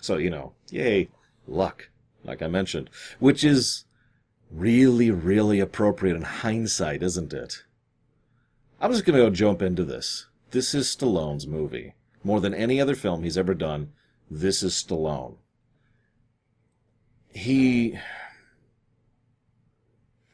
So, 0.00 0.16
you 0.16 0.30
know, 0.30 0.52
yay, 0.70 1.08
luck, 1.46 1.90
like 2.24 2.42
I 2.42 2.48
mentioned, 2.48 2.90
which 3.18 3.44
is 3.44 3.84
really, 4.50 5.10
really 5.10 5.60
appropriate 5.60 6.16
in 6.16 6.22
hindsight, 6.22 7.02
isn't 7.02 7.32
it? 7.32 7.64
I'm 8.80 8.92
just 8.92 9.04
going 9.04 9.18
to 9.18 9.24
go 9.24 9.30
jump 9.30 9.62
into 9.62 9.84
this. 9.84 10.26
This 10.50 10.74
is 10.74 10.88
Stallone's 10.88 11.46
movie. 11.46 11.94
More 12.24 12.40
than 12.40 12.54
any 12.54 12.80
other 12.80 12.94
film 12.94 13.22
he's 13.22 13.38
ever 13.38 13.54
done, 13.54 13.92
this 14.30 14.62
is 14.62 14.74
Stallone 14.74 15.36
he 17.32 17.98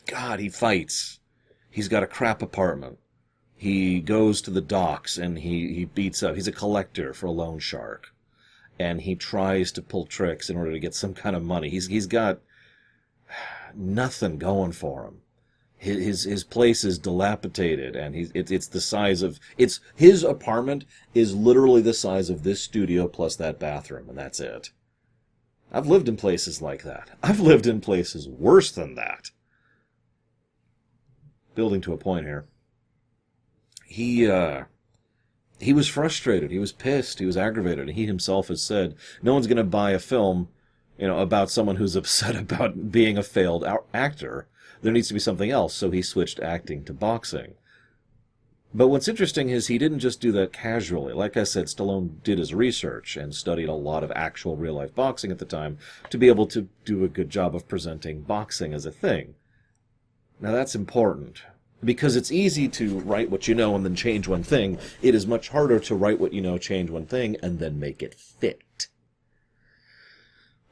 God, 0.08 0.40
he 0.40 0.48
fights. 0.48 1.20
He's 1.70 1.88
got 1.88 2.02
a 2.02 2.06
crap 2.06 2.42
apartment. 2.42 2.98
He 3.54 4.00
goes 4.00 4.40
to 4.42 4.50
the 4.50 4.62
docks 4.62 5.18
and 5.18 5.38
he, 5.38 5.74
he 5.74 5.84
beats 5.84 6.22
up. 6.22 6.34
He's 6.34 6.48
a 6.48 6.52
collector 6.52 7.12
for 7.12 7.26
a 7.26 7.30
loan 7.30 7.58
shark. 7.58 8.08
And 8.78 9.02
he 9.02 9.14
tries 9.14 9.70
to 9.72 9.82
pull 9.82 10.06
tricks 10.06 10.48
in 10.48 10.56
order 10.56 10.72
to 10.72 10.78
get 10.78 10.94
some 10.94 11.12
kind 11.12 11.36
of 11.36 11.44
money. 11.44 11.68
He's 11.68 11.88
he's 11.88 12.06
got 12.06 12.40
nothing 13.74 14.38
going 14.38 14.72
for 14.72 15.04
him. 15.04 15.18
His 15.76 16.04
his, 16.04 16.22
his 16.24 16.44
place 16.44 16.84
is 16.84 16.98
dilapidated 16.98 17.96
and 17.96 18.14
he's 18.14 18.30
it's 18.34 18.50
it's 18.50 18.68
the 18.68 18.80
size 18.80 19.22
of 19.22 19.38
it's 19.58 19.80
his 19.94 20.22
apartment 20.22 20.84
is 21.12 21.34
literally 21.34 21.82
the 21.82 21.94
size 21.94 22.30
of 22.30 22.44
this 22.44 22.62
studio 22.62 23.08
plus 23.08 23.36
that 23.36 23.58
bathroom 23.58 24.08
and 24.08 24.16
that's 24.16 24.40
it. 24.40 24.70
I've 25.70 25.86
lived 25.86 26.08
in 26.08 26.16
places 26.16 26.62
like 26.62 26.82
that. 26.84 27.10
I've 27.22 27.40
lived 27.40 27.66
in 27.66 27.80
places 27.80 28.28
worse 28.28 28.70
than 28.70 28.94
that. 28.94 29.30
Building 31.54 31.80
to 31.82 31.92
a 31.92 31.98
point 31.98 32.26
here. 32.26 32.46
He, 33.84 34.28
uh, 34.28 34.64
he 35.60 35.72
was 35.72 35.88
frustrated. 35.88 36.50
He 36.50 36.58
was 36.58 36.72
pissed. 36.72 37.18
He 37.18 37.26
was 37.26 37.36
aggravated. 37.36 37.88
And 37.88 37.96
he 37.96 38.06
himself 38.06 38.48
has 38.48 38.62
said, 38.62 38.94
no 39.22 39.34
one's 39.34 39.46
going 39.46 39.56
to 39.56 39.64
buy 39.64 39.90
a 39.90 39.98
film, 39.98 40.48
you 40.98 41.06
know, 41.06 41.18
about 41.18 41.50
someone 41.50 41.76
who's 41.76 41.96
upset 41.96 42.36
about 42.36 42.90
being 42.90 43.18
a 43.18 43.22
failed 43.22 43.64
actor. 43.92 44.46
There 44.80 44.92
needs 44.92 45.08
to 45.08 45.14
be 45.14 45.20
something 45.20 45.50
else. 45.50 45.74
So 45.74 45.90
he 45.90 46.02
switched 46.02 46.40
acting 46.40 46.84
to 46.84 46.94
boxing. 46.94 47.54
But 48.74 48.88
what's 48.88 49.08
interesting 49.08 49.48
is 49.48 49.66
he 49.66 49.78
didn't 49.78 50.00
just 50.00 50.20
do 50.20 50.30
that 50.32 50.52
casually. 50.52 51.14
Like 51.14 51.36
I 51.36 51.44
said, 51.44 51.66
Stallone 51.66 52.22
did 52.22 52.38
his 52.38 52.52
research 52.52 53.16
and 53.16 53.34
studied 53.34 53.68
a 53.68 53.74
lot 53.74 54.04
of 54.04 54.12
actual 54.14 54.56
real 54.56 54.74
life 54.74 54.94
boxing 54.94 55.30
at 55.30 55.38
the 55.38 55.46
time 55.46 55.78
to 56.10 56.18
be 56.18 56.28
able 56.28 56.46
to 56.48 56.68
do 56.84 57.02
a 57.02 57.08
good 57.08 57.30
job 57.30 57.54
of 57.54 57.66
presenting 57.66 58.22
boxing 58.22 58.74
as 58.74 58.84
a 58.84 58.92
thing. 58.92 59.34
Now 60.40 60.52
that's 60.52 60.74
important 60.74 61.42
because 61.82 62.16
it's 62.16 62.32
easy 62.32 62.68
to 62.68 62.98
write 63.00 63.30
what 63.30 63.48
you 63.48 63.54
know 63.54 63.74
and 63.74 63.84
then 63.84 63.94
change 63.94 64.28
one 64.28 64.42
thing. 64.42 64.78
It 65.00 65.14
is 65.14 65.26
much 65.26 65.48
harder 65.48 65.78
to 65.80 65.94
write 65.94 66.20
what 66.20 66.32
you 66.32 66.40
know, 66.40 66.58
change 66.58 66.90
one 66.90 67.06
thing, 67.06 67.36
and 67.42 67.58
then 67.58 67.78
make 67.78 68.02
it 68.02 68.14
fit. 68.14 68.88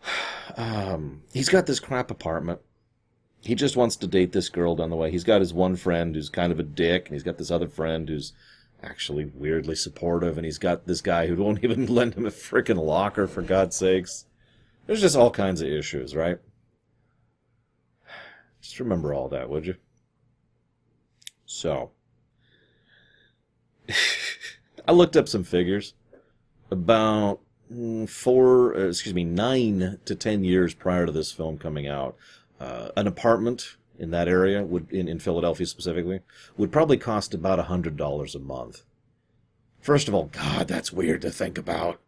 Um, 0.57 1.23
he's 1.35 1.51
got 1.51 1.67
this 1.67 1.81
crap 1.81 2.11
apartment. 2.11 2.61
He 3.47 3.55
just 3.55 3.77
wants 3.77 3.95
to 3.97 4.09
date 4.09 4.33
this 4.33 4.49
girl 4.49 4.75
down 4.75 4.91
the 4.91 4.97
way. 4.97 5.11
He's 5.11 5.23
got 5.23 5.41
his 5.41 5.55
one 5.55 5.77
friend 5.77 6.15
who's 6.15 6.29
kind 6.29 6.51
of 6.51 6.59
a 6.59 6.65
dick, 6.65 7.07
and 7.07 7.15
he's 7.15 7.23
got 7.23 7.39
this 7.39 7.51
other 7.51 7.69
friend 7.69 8.09
who's 8.09 8.33
actually 8.83 9.27
weirdly 9.27 9.77
supportive, 9.77 10.37
and 10.37 10.45
he's 10.45 10.59
got 10.59 10.87
this 10.87 11.01
guy 11.01 11.29
who 11.29 11.37
won't 11.37 11.63
even 11.65 11.87
lend 11.87 12.15
him 12.15 12.27
a 12.27 12.31
freaking 12.31 12.83
locker, 12.83 13.29
for 13.29 13.43
God's 13.43 13.77
sakes. 13.77 14.27
There's 14.87 15.01
just 15.01 15.17
all 15.17 15.31
kinds 15.31 15.63
of 15.63 15.69
issues, 15.69 16.17
right? 16.17 16.39
Just 18.61 18.81
remember 18.81 19.15
all 19.15 19.29
that, 19.29 19.49
would 19.49 19.65
you? 19.65 19.77
So, 21.45 21.93
I 24.89 24.93
looked 24.93 25.17
up 25.17 25.29
some 25.29 25.45
figures. 25.45 25.95
About 26.69 27.39
mm, 27.73 28.09
four, 28.09 28.77
uh, 28.77 28.89
excuse 28.89 29.15
me, 29.15 29.23
nine 29.23 30.01
to 30.05 30.17
ten 30.17 30.43
years 30.43 30.75
prior 30.75 31.07
to 31.07 31.13
this 31.13 31.31
film 31.31 31.59
coming 31.59 31.87
out, 31.87 32.17
uh, 32.61 32.89
an 32.97 33.07
apartment 33.07 33.77
in 33.99 34.11
that 34.11 34.29
area 34.29 34.63
would, 34.63 34.91
in, 34.91 35.09
in 35.09 35.19
Philadelphia 35.19 35.67
specifically, 35.67 36.21
would 36.57 36.73
probably 36.73 36.97
cost 36.97 37.35
about 37.35 37.59
hundred 37.59 37.97
dollars 37.97 38.35
a 38.35 38.39
month. 38.39 38.85
First 39.81 40.09
of 40.09 40.15
all, 40.15 40.25
God, 40.27 40.69
that's 40.69 40.93
weird 40.93 41.23
to 41.23 41.31
think 41.31 41.59
about. 41.59 42.01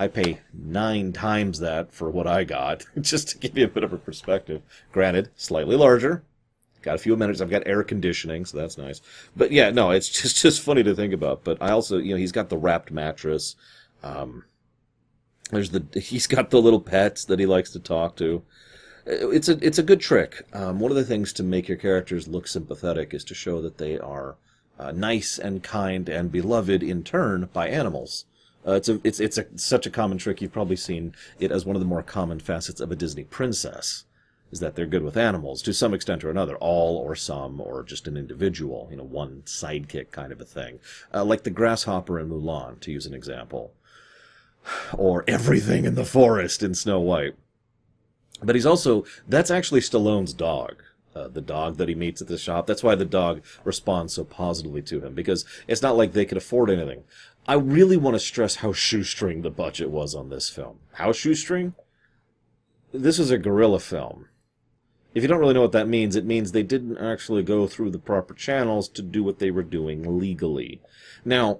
I 0.00 0.06
pay 0.06 0.40
nine 0.52 1.12
times 1.12 1.58
that 1.58 1.92
for 1.92 2.08
what 2.08 2.28
I 2.28 2.44
got, 2.44 2.86
just 3.00 3.30
to 3.30 3.38
give 3.38 3.58
you 3.58 3.64
a 3.64 3.68
bit 3.68 3.82
of 3.82 3.92
a 3.92 3.98
perspective. 3.98 4.62
Granted, 4.92 5.30
slightly 5.34 5.74
larger, 5.74 6.22
Got 6.82 6.94
a 6.94 6.98
few 6.98 7.14
amenities. 7.14 7.42
I've 7.42 7.50
got 7.50 7.66
air 7.66 7.82
conditioning, 7.82 8.44
so 8.44 8.56
that's 8.56 8.78
nice. 8.78 9.00
But 9.36 9.50
yeah, 9.50 9.70
no, 9.70 9.90
it's 9.90 10.08
just 10.22 10.40
just 10.40 10.62
funny 10.62 10.82
to 10.84 10.94
think 10.94 11.12
about. 11.12 11.44
But 11.44 11.58
I 11.60 11.70
also, 11.70 11.98
you 11.98 12.10
know, 12.10 12.16
he's 12.16 12.32
got 12.32 12.48
the 12.48 12.56
wrapped 12.56 12.90
mattress. 12.90 13.56
Um, 14.02 14.44
there's 15.50 15.70
the 15.70 15.84
he's 16.00 16.26
got 16.26 16.50
the 16.50 16.62
little 16.62 16.80
pets 16.80 17.24
that 17.26 17.38
he 17.38 17.46
likes 17.46 17.70
to 17.70 17.80
talk 17.80 18.16
to. 18.16 18.42
It's 19.06 19.48
a 19.48 19.58
it's 19.64 19.78
a 19.78 19.82
good 19.82 20.00
trick. 20.00 20.46
Um, 20.52 20.80
one 20.80 20.90
of 20.90 20.96
the 20.96 21.04
things 21.04 21.32
to 21.34 21.42
make 21.42 21.68
your 21.68 21.78
characters 21.78 22.28
look 22.28 22.46
sympathetic 22.46 23.14
is 23.14 23.24
to 23.24 23.34
show 23.34 23.62
that 23.62 23.78
they 23.78 23.98
are 23.98 24.36
uh, 24.78 24.92
nice 24.92 25.38
and 25.38 25.62
kind 25.62 26.08
and 26.08 26.30
beloved 26.30 26.82
in 26.82 27.02
turn 27.02 27.48
by 27.52 27.68
animals. 27.68 28.26
Uh, 28.66 28.72
it's 28.72 28.88
a 28.88 29.00
it's 29.04 29.20
it's 29.20 29.38
a, 29.38 29.46
such 29.56 29.86
a 29.86 29.90
common 29.90 30.18
trick. 30.18 30.42
You've 30.42 30.52
probably 30.52 30.76
seen 30.76 31.14
it 31.38 31.50
as 31.50 31.64
one 31.64 31.76
of 31.76 31.80
the 31.80 31.86
more 31.86 32.02
common 32.02 32.38
facets 32.38 32.80
of 32.80 32.92
a 32.92 32.96
Disney 32.96 33.24
princess 33.24 34.04
is 34.50 34.60
that 34.60 34.74
they're 34.74 34.86
good 34.86 35.02
with 35.02 35.16
animals 35.16 35.62
to 35.62 35.74
some 35.74 35.92
extent 35.92 36.24
or 36.24 36.30
another, 36.30 36.56
all 36.56 36.96
or 36.96 37.14
some, 37.14 37.60
or 37.60 37.82
just 37.82 38.08
an 38.08 38.16
individual, 38.16 38.88
you 38.90 38.96
know, 38.96 39.04
one 39.04 39.42
sidekick 39.44 40.10
kind 40.10 40.32
of 40.32 40.40
a 40.40 40.44
thing. 40.44 40.80
Uh, 41.12 41.24
like 41.24 41.42
the 41.42 41.50
grasshopper 41.50 42.18
in 42.18 42.30
Mulan, 42.30 42.80
to 42.80 42.90
use 42.90 43.06
an 43.06 43.14
example. 43.14 43.72
Or 44.96 45.24
everything 45.26 45.84
in 45.84 45.94
the 45.94 46.04
forest 46.04 46.62
in 46.62 46.74
Snow 46.74 47.00
White. 47.00 47.34
But 48.42 48.54
he's 48.54 48.66
also, 48.66 49.04
that's 49.26 49.50
actually 49.50 49.80
Stallone's 49.80 50.32
dog. 50.32 50.82
Uh, 51.14 51.26
the 51.26 51.40
dog 51.40 51.78
that 51.78 51.88
he 51.88 51.94
meets 51.94 52.22
at 52.22 52.28
the 52.28 52.38
shop. 52.38 52.66
That's 52.66 52.82
why 52.82 52.94
the 52.94 53.04
dog 53.04 53.42
responds 53.64 54.12
so 54.12 54.22
positively 54.24 54.82
to 54.82 55.00
him, 55.00 55.14
because 55.14 55.44
it's 55.66 55.82
not 55.82 55.96
like 55.96 56.12
they 56.12 56.24
could 56.24 56.38
afford 56.38 56.70
anything. 56.70 57.02
I 57.48 57.54
really 57.54 57.96
want 57.96 58.14
to 58.14 58.20
stress 58.20 58.56
how 58.56 58.72
shoestring 58.72 59.42
the 59.42 59.50
budget 59.50 59.90
was 59.90 60.14
on 60.14 60.28
this 60.28 60.48
film. 60.48 60.78
How 60.92 61.12
shoestring? 61.12 61.74
This 62.92 63.18
is 63.18 63.30
a 63.30 63.38
guerrilla 63.38 63.80
film 63.80 64.26
if 65.14 65.22
you 65.22 65.28
don't 65.28 65.40
really 65.40 65.54
know 65.54 65.62
what 65.62 65.72
that 65.72 65.88
means, 65.88 66.16
it 66.16 66.24
means 66.24 66.52
they 66.52 66.62
didn't 66.62 66.98
actually 66.98 67.42
go 67.42 67.66
through 67.66 67.90
the 67.90 67.98
proper 67.98 68.34
channels 68.34 68.88
to 68.90 69.02
do 69.02 69.24
what 69.24 69.38
they 69.38 69.50
were 69.50 69.62
doing 69.62 70.18
legally. 70.18 70.80
Now, 71.24 71.58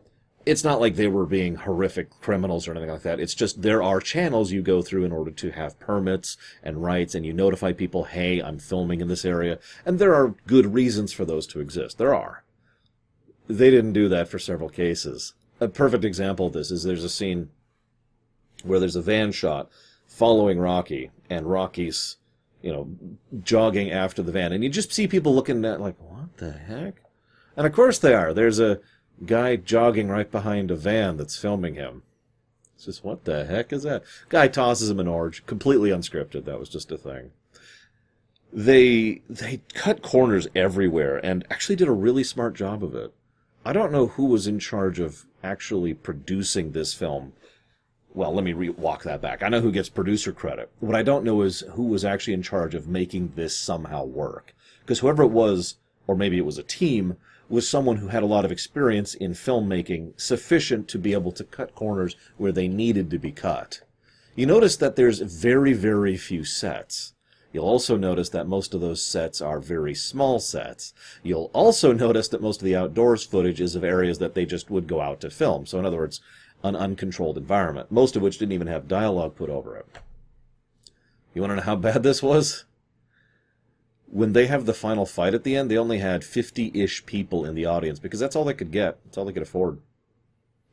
it's 0.48 0.64
not 0.64 0.80
like 0.80 0.96
they 0.96 1.08
were 1.08 1.26
being 1.26 1.56
horrific 1.56 2.08
criminals 2.22 2.66
or 2.66 2.70
anything 2.70 2.90
like 2.90 3.02
that. 3.02 3.20
It's 3.20 3.34
just 3.34 3.60
there 3.60 3.82
are 3.82 4.00
channels 4.00 4.50
you 4.50 4.62
go 4.62 4.80
through 4.80 5.04
in 5.04 5.12
order 5.12 5.30
to 5.30 5.50
have 5.50 5.78
permits 5.78 6.38
and 6.62 6.82
rights, 6.82 7.14
and 7.14 7.26
you 7.26 7.34
notify 7.34 7.72
people, 7.72 8.04
hey, 8.04 8.40
I'm 8.40 8.58
filming 8.58 9.02
in 9.02 9.08
this 9.08 9.26
area. 9.26 9.58
And 9.84 9.98
there 9.98 10.14
are 10.14 10.34
good 10.46 10.72
reasons 10.72 11.12
for 11.12 11.26
those 11.26 11.46
to 11.48 11.60
exist. 11.60 11.98
There 11.98 12.14
are. 12.14 12.44
They 13.46 13.70
didn't 13.70 13.92
do 13.92 14.08
that 14.08 14.28
for 14.28 14.38
several 14.38 14.70
cases. 14.70 15.34
A 15.60 15.68
perfect 15.68 16.04
example 16.04 16.46
of 16.46 16.54
this 16.54 16.70
is 16.70 16.82
there's 16.82 17.04
a 17.04 17.10
scene 17.10 17.50
where 18.62 18.80
there's 18.80 18.96
a 18.96 19.02
van 19.02 19.32
shot 19.32 19.68
following 20.06 20.58
Rocky, 20.58 21.10
and 21.28 21.50
Rocky's 21.50 22.16
you 22.62 22.72
know, 22.72 22.88
jogging 23.42 23.92
after 23.92 24.22
the 24.22 24.32
van. 24.32 24.52
And 24.52 24.64
you 24.64 24.70
just 24.70 24.92
see 24.92 25.06
people 25.06 25.34
looking 25.34 25.62
at 25.66 25.80
like, 25.80 25.96
what 25.98 26.38
the 26.38 26.52
heck? 26.52 27.02
And 27.56 27.66
of 27.66 27.72
course 27.72 27.98
they 27.98 28.14
are. 28.14 28.32
There's 28.32 28.58
a 28.60 28.80
guy 29.24 29.56
jogging 29.56 30.08
right 30.08 30.30
behind 30.30 30.70
a 30.70 30.76
van 30.76 31.16
that's 31.16 31.36
filming 31.36 31.74
him. 31.74 32.02
It's 32.76 32.84
just, 32.84 33.04
what 33.04 33.24
the 33.24 33.44
heck 33.44 33.72
is 33.72 33.82
that? 33.82 34.04
Guy 34.28 34.48
tosses 34.48 34.90
him 34.90 35.00
an 35.00 35.08
orange, 35.08 35.44
completely 35.46 35.90
unscripted. 35.90 36.44
That 36.44 36.60
was 36.60 36.68
just 36.68 36.92
a 36.92 36.98
thing. 36.98 37.32
They 38.52 39.20
they 39.28 39.60
cut 39.74 40.00
corners 40.00 40.48
everywhere 40.54 41.18
and 41.18 41.44
actually 41.50 41.76
did 41.76 41.88
a 41.88 41.92
really 41.92 42.24
smart 42.24 42.54
job 42.54 42.82
of 42.82 42.94
it. 42.94 43.12
I 43.64 43.72
don't 43.74 43.92
know 43.92 44.06
who 44.06 44.24
was 44.24 44.46
in 44.46 44.58
charge 44.58 45.00
of 45.00 45.26
actually 45.42 45.92
producing 45.92 46.72
this 46.72 46.94
film 46.94 47.34
well, 48.14 48.34
let 48.34 48.44
me 48.44 48.52
re- 48.52 48.70
walk 48.70 49.04
that 49.04 49.20
back. 49.20 49.42
I 49.42 49.48
know 49.48 49.60
who 49.60 49.72
gets 49.72 49.88
producer 49.88 50.32
credit. 50.32 50.70
What 50.80 50.96
I 50.96 51.02
don't 51.02 51.24
know 51.24 51.42
is 51.42 51.60
who 51.74 51.84
was 51.84 52.04
actually 52.04 52.34
in 52.34 52.42
charge 52.42 52.74
of 52.74 52.88
making 52.88 53.32
this 53.36 53.56
somehow 53.56 54.04
work. 54.04 54.54
Because 54.80 54.98
whoever 54.98 55.22
it 55.22 55.30
was, 55.30 55.76
or 56.06 56.16
maybe 56.16 56.38
it 56.38 56.44
was 56.44 56.58
a 56.58 56.62
team, 56.62 57.16
was 57.48 57.68
someone 57.68 57.96
who 57.96 58.08
had 58.08 58.22
a 58.22 58.26
lot 58.26 58.44
of 58.44 58.52
experience 58.52 59.14
in 59.14 59.32
filmmaking, 59.32 60.18
sufficient 60.20 60.88
to 60.88 60.98
be 60.98 61.12
able 61.12 61.32
to 61.32 61.44
cut 61.44 61.74
corners 61.74 62.16
where 62.36 62.52
they 62.52 62.68
needed 62.68 63.10
to 63.10 63.18
be 63.18 63.32
cut. 63.32 63.80
You 64.34 64.46
notice 64.46 64.76
that 64.76 64.96
there's 64.96 65.20
very, 65.20 65.72
very 65.72 66.16
few 66.16 66.44
sets. 66.44 67.14
You'll 67.52 67.64
also 67.64 67.96
notice 67.96 68.28
that 68.30 68.46
most 68.46 68.74
of 68.74 68.80
those 68.80 69.02
sets 69.02 69.40
are 69.40 69.58
very 69.58 69.94
small 69.94 70.38
sets. 70.38 70.92
You'll 71.22 71.50
also 71.52 71.92
notice 72.06 72.28
that 72.28 72.42
most 72.42 72.60
of 72.60 72.64
the 72.64 72.76
outdoors 72.76 73.24
footage 73.24 73.60
is 73.60 73.74
of 73.74 73.84
areas 73.84 74.18
that 74.18 74.34
they 74.34 74.44
just 74.44 74.70
would 74.70 74.86
go 74.86 75.00
out 75.00 75.20
to 75.22 75.30
film. 75.30 75.66
So 75.66 75.78
in 75.78 75.86
other 75.86 75.96
words, 75.96 76.20
an 76.62 76.76
uncontrolled 76.76 77.38
environment, 77.38 77.90
most 77.90 78.16
of 78.16 78.22
which 78.22 78.38
didn't 78.38 78.52
even 78.52 78.66
have 78.66 78.88
dialogue 78.88 79.36
put 79.36 79.48
over 79.48 79.76
it. 79.76 79.86
You 81.34 81.42
want 81.42 81.52
to 81.52 81.56
know 81.56 81.62
how 81.62 81.76
bad 81.76 82.02
this 82.02 82.22
was? 82.22 82.64
When 84.10 84.32
they 84.32 84.46
have 84.46 84.64
the 84.64 84.74
final 84.74 85.04
fight 85.04 85.34
at 85.34 85.44
the 85.44 85.56
end, 85.56 85.70
they 85.70 85.76
only 85.76 85.98
had 85.98 86.24
50 86.24 86.72
ish 86.74 87.04
people 87.04 87.44
in 87.44 87.54
the 87.54 87.66
audience 87.66 87.98
because 87.98 88.20
that's 88.20 88.34
all 88.34 88.44
they 88.44 88.54
could 88.54 88.72
get. 88.72 88.98
That's 89.04 89.18
all 89.18 89.24
they 89.24 89.32
could 89.32 89.42
afford. 89.42 89.80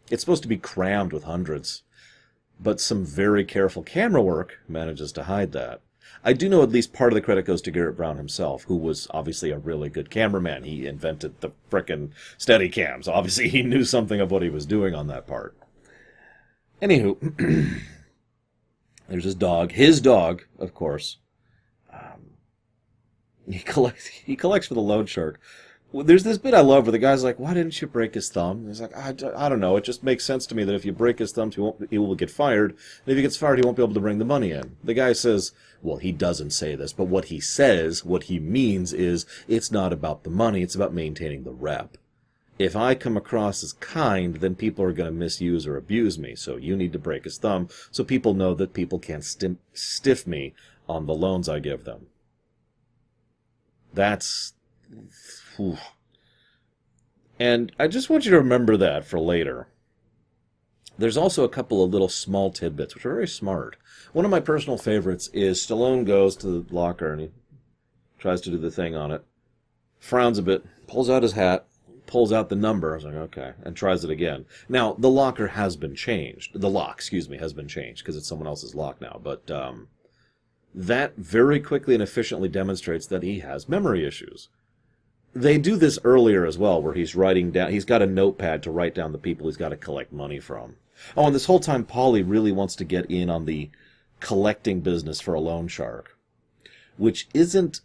It's 0.09 0.21
supposed 0.21 0.43
to 0.43 0.49
be 0.49 0.57
crammed 0.57 1.11
with 1.11 1.23
hundreds. 1.23 1.83
But 2.59 2.79
some 2.79 3.05
very 3.05 3.43
careful 3.43 3.83
camera 3.83 4.21
work 4.21 4.59
manages 4.67 5.11
to 5.13 5.23
hide 5.23 5.51
that. 5.51 5.81
I 6.23 6.33
do 6.33 6.47
know 6.47 6.63
at 6.63 6.71
least 6.71 6.93
part 6.93 7.11
of 7.11 7.15
the 7.15 7.21
credit 7.21 7.45
goes 7.45 7.61
to 7.63 7.71
Garrett 7.71 7.97
Brown 7.97 8.17
himself, 8.17 8.63
who 8.63 8.75
was 8.75 9.07
obviously 9.11 9.51
a 9.51 9.57
really 9.57 9.89
good 9.89 10.09
cameraman. 10.09 10.63
He 10.63 10.87
invented 10.87 11.41
the 11.41 11.51
frickin' 11.69 12.11
Steadicams. 12.37 13.07
Obviously, 13.07 13.49
he 13.49 13.61
knew 13.61 13.83
something 13.83 14.19
of 14.19 14.31
what 14.31 14.41
he 14.41 14.49
was 14.49 14.65
doing 14.65 14.95
on 14.95 15.07
that 15.07 15.27
part. 15.27 15.55
Anywho, 16.81 17.17
there's 19.09 19.23
his 19.23 19.35
dog. 19.35 19.73
His 19.73 20.01
dog, 20.01 20.43
of 20.57 20.73
course. 20.73 21.17
He 23.49 23.59
collects. 23.59 24.07
He 24.07 24.35
collects 24.35 24.67
for 24.67 24.73
the 24.73 24.81
loan 24.81 25.05
shark. 25.05 25.39
There's 25.93 26.23
this 26.23 26.37
bit 26.37 26.53
I 26.53 26.61
love 26.61 26.85
where 26.85 26.91
the 26.91 26.99
guy's 26.99 27.23
like, 27.23 27.39
"Why 27.39 27.53
didn't 27.53 27.79
you 27.79 27.87
break 27.87 28.15
his 28.15 28.27
thumb?" 28.27 28.67
he's 28.67 28.81
like, 28.81 28.95
I, 28.97 29.13
"I 29.35 29.49
don't 29.49 29.59
know. 29.59 29.77
It 29.77 29.83
just 29.83 30.03
makes 30.03 30.25
sense 30.25 30.45
to 30.47 30.55
me 30.55 30.63
that 30.63 30.75
if 30.75 30.83
you 30.83 30.91
break 30.91 31.19
his 31.19 31.31
thumb, 31.31 31.51
he 31.51 31.61
won't. 31.61 31.87
He 31.89 31.97
will 31.97 32.15
get 32.15 32.31
fired. 32.31 32.71
And 32.71 33.11
if 33.11 33.15
he 33.15 33.21
gets 33.21 33.37
fired, 33.37 33.59
he 33.59 33.63
won't 33.63 33.77
be 33.77 33.83
able 33.83 33.93
to 33.93 33.99
bring 33.99 34.17
the 34.17 34.25
money 34.25 34.51
in." 34.51 34.75
The 34.83 34.93
guy 34.93 35.13
says, 35.13 35.51
"Well, 35.81 35.97
he 35.97 36.11
doesn't 36.11 36.51
say 36.51 36.75
this, 36.75 36.91
but 36.91 37.05
what 37.05 37.25
he 37.25 37.39
says, 37.39 38.03
what 38.03 38.23
he 38.23 38.39
means 38.39 38.93
is, 38.93 39.25
it's 39.47 39.71
not 39.71 39.93
about 39.93 40.23
the 40.23 40.29
money. 40.29 40.63
It's 40.63 40.75
about 40.75 40.93
maintaining 40.93 41.43
the 41.43 41.53
rep." 41.53 41.97
if 42.57 42.75
I 42.75 42.95
come 42.95 43.17
across 43.17 43.63
as 43.63 43.73
kind, 43.73 44.35
then 44.35 44.55
people 44.55 44.85
are 44.85 44.93
going 44.93 45.11
to 45.11 45.17
misuse 45.17 45.67
or 45.67 45.75
abuse 45.75 46.17
me. 46.17 46.35
So 46.35 46.55
you 46.55 46.75
need 46.75 46.93
to 46.93 46.99
break 46.99 47.25
his 47.25 47.37
thumb 47.37 47.67
so 47.91 48.03
people 48.03 48.33
know 48.33 48.53
that 48.53 48.73
people 48.73 48.99
can't 48.99 49.23
sti- 49.23 49.57
stiff 49.73 50.25
me 50.25 50.53
on 50.87 51.05
the 51.05 51.13
loans 51.13 51.49
I 51.49 51.59
give 51.59 51.83
them. 51.83 52.07
That's. 53.95 54.53
Whew. 55.55 55.77
And 57.39 57.71
I 57.79 57.87
just 57.87 58.09
want 58.09 58.25
you 58.25 58.31
to 58.31 58.37
remember 58.37 58.77
that 58.77 59.05
for 59.05 59.19
later. 59.19 59.67
There's 60.97 61.17
also 61.17 61.43
a 61.43 61.49
couple 61.49 61.83
of 61.83 61.91
little 61.91 62.07
small 62.07 62.51
tidbits, 62.51 62.95
which 62.95 63.05
are 63.05 63.13
very 63.13 63.27
smart. 63.27 63.75
One 64.13 64.23
of 64.23 64.31
my 64.31 64.39
personal 64.39 64.77
favorites 64.77 65.29
is 65.33 65.59
Stallone 65.59 66.05
goes 66.05 66.37
to 66.37 66.47
the 66.47 66.73
locker 66.73 67.11
and 67.11 67.21
he 67.21 67.31
tries 68.17 68.39
to 68.41 68.49
do 68.49 68.57
the 68.57 68.71
thing 68.71 68.95
on 68.95 69.11
it, 69.11 69.25
frowns 69.99 70.37
a 70.37 70.41
bit, 70.41 70.65
pulls 70.87 71.09
out 71.09 71.23
his 71.23 71.33
hat, 71.33 71.65
pulls 72.07 72.31
out 72.31 72.47
the 72.47 72.55
number. 72.55 72.93
I 72.93 72.95
was 72.95 73.03
like, 73.03 73.15
okay, 73.15 73.53
and 73.63 73.75
tries 73.75 74.05
it 74.05 74.09
again. 74.09 74.45
Now, 74.69 74.93
the 74.93 75.09
locker 75.09 75.47
has 75.47 75.75
been 75.75 75.95
changed. 75.95 76.59
The 76.59 76.69
lock, 76.69 76.95
excuse 76.95 77.27
me, 77.27 77.37
has 77.39 77.51
been 77.51 77.67
changed 77.67 78.03
because 78.03 78.15
it's 78.15 78.27
someone 78.27 78.47
else's 78.47 78.73
lock 78.75 79.01
now. 79.01 79.19
But 79.21 79.51
um, 79.51 79.89
that 80.75 81.15
very 81.15 81.61
quickly 81.61 81.93
and 81.93 82.03
efficiently 82.03 82.49
demonstrates 82.49 83.07
that 83.07 83.23
he 83.23 83.39
has 83.39 83.69
memory 83.69 84.05
issues. 84.05 84.49
They 85.33 85.57
do 85.57 85.77
this 85.77 85.97
earlier 86.03 86.45
as 86.45 86.57
well, 86.57 86.81
where 86.81 86.93
he's 86.93 87.15
writing 87.15 87.51
down, 87.51 87.71
he's 87.71 87.85
got 87.85 88.01
a 88.01 88.05
notepad 88.05 88.61
to 88.63 88.71
write 88.71 88.93
down 88.93 89.13
the 89.13 89.17
people 89.17 89.47
he's 89.47 89.57
got 89.57 89.69
to 89.69 89.77
collect 89.77 90.11
money 90.11 90.39
from. 90.39 90.75
Oh, 91.15 91.25
and 91.25 91.35
this 91.35 91.45
whole 91.45 91.59
time, 91.59 91.85
Paulie 91.85 92.23
really 92.25 92.51
wants 92.51 92.75
to 92.75 92.83
get 92.83 93.09
in 93.09 93.29
on 93.29 93.45
the 93.45 93.69
collecting 94.19 94.81
business 94.81 95.21
for 95.21 95.33
a 95.33 95.39
loan 95.39 95.67
shark, 95.67 96.17
which 96.97 97.27
isn't 97.33 97.81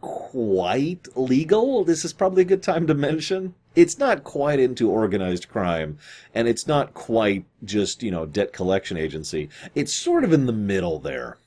quite 0.00 1.06
legal. 1.16 1.84
This 1.84 2.04
is 2.04 2.12
probably 2.12 2.42
a 2.42 2.46
good 2.46 2.62
time 2.62 2.86
to 2.88 2.94
mention. 2.94 3.54
It's 3.74 3.98
not 3.98 4.24
quite 4.24 4.60
into 4.60 4.90
organized 4.90 5.48
crime, 5.48 5.98
and 6.34 6.46
it's 6.46 6.66
not 6.66 6.92
quite 6.92 7.44
just, 7.64 8.02
you 8.02 8.10
know, 8.10 8.26
debt 8.26 8.52
collection 8.52 8.96
agency. 8.96 9.48
It's 9.74 9.92
sort 9.92 10.24
of 10.24 10.32
in 10.32 10.46
the 10.46 10.52
middle 10.52 10.98
there. 10.98 11.38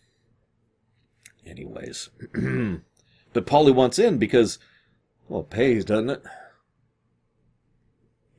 Anyways. 1.45 2.09
but 2.33 3.45
Paulie 3.45 3.73
wants 3.73 3.99
in 3.99 4.17
because, 4.17 4.59
well, 5.27 5.41
it 5.41 5.49
pays, 5.49 5.85
doesn't 5.85 6.09
it? 6.09 6.23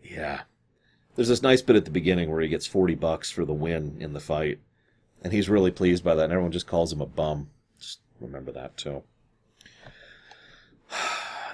Yeah. 0.03 0.43
There's 1.15 1.29
this 1.29 1.43
nice 1.43 1.63
bit 1.63 1.77
at 1.77 1.85
the 1.85 1.91
beginning 1.91 2.31
where 2.31 2.41
he 2.43 2.49
gets 2.49 2.67
40 2.67 2.95
bucks 2.97 3.31
for 3.31 3.45
the 3.45 3.55
win 3.55 3.97
in 4.01 4.13
the 4.13 4.21
fight. 4.21 4.61
And 5.23 5.33
he's 5.33 5.49
really 5.49 5.71
pleased 5.71 6.05
by 6.05 6.15
that, 6.15 6.25
and 6.25 6.33
everyone 6.33 6.53
just 6.53 6.67
calls 6.67 6.93
him 6.93 7.01
a 7.01 7.07
bum. 7.07 7.49
Just 7.79 8.01
remember 8.21 8.53
that, 8.53 8.77
too. 8.77 9.03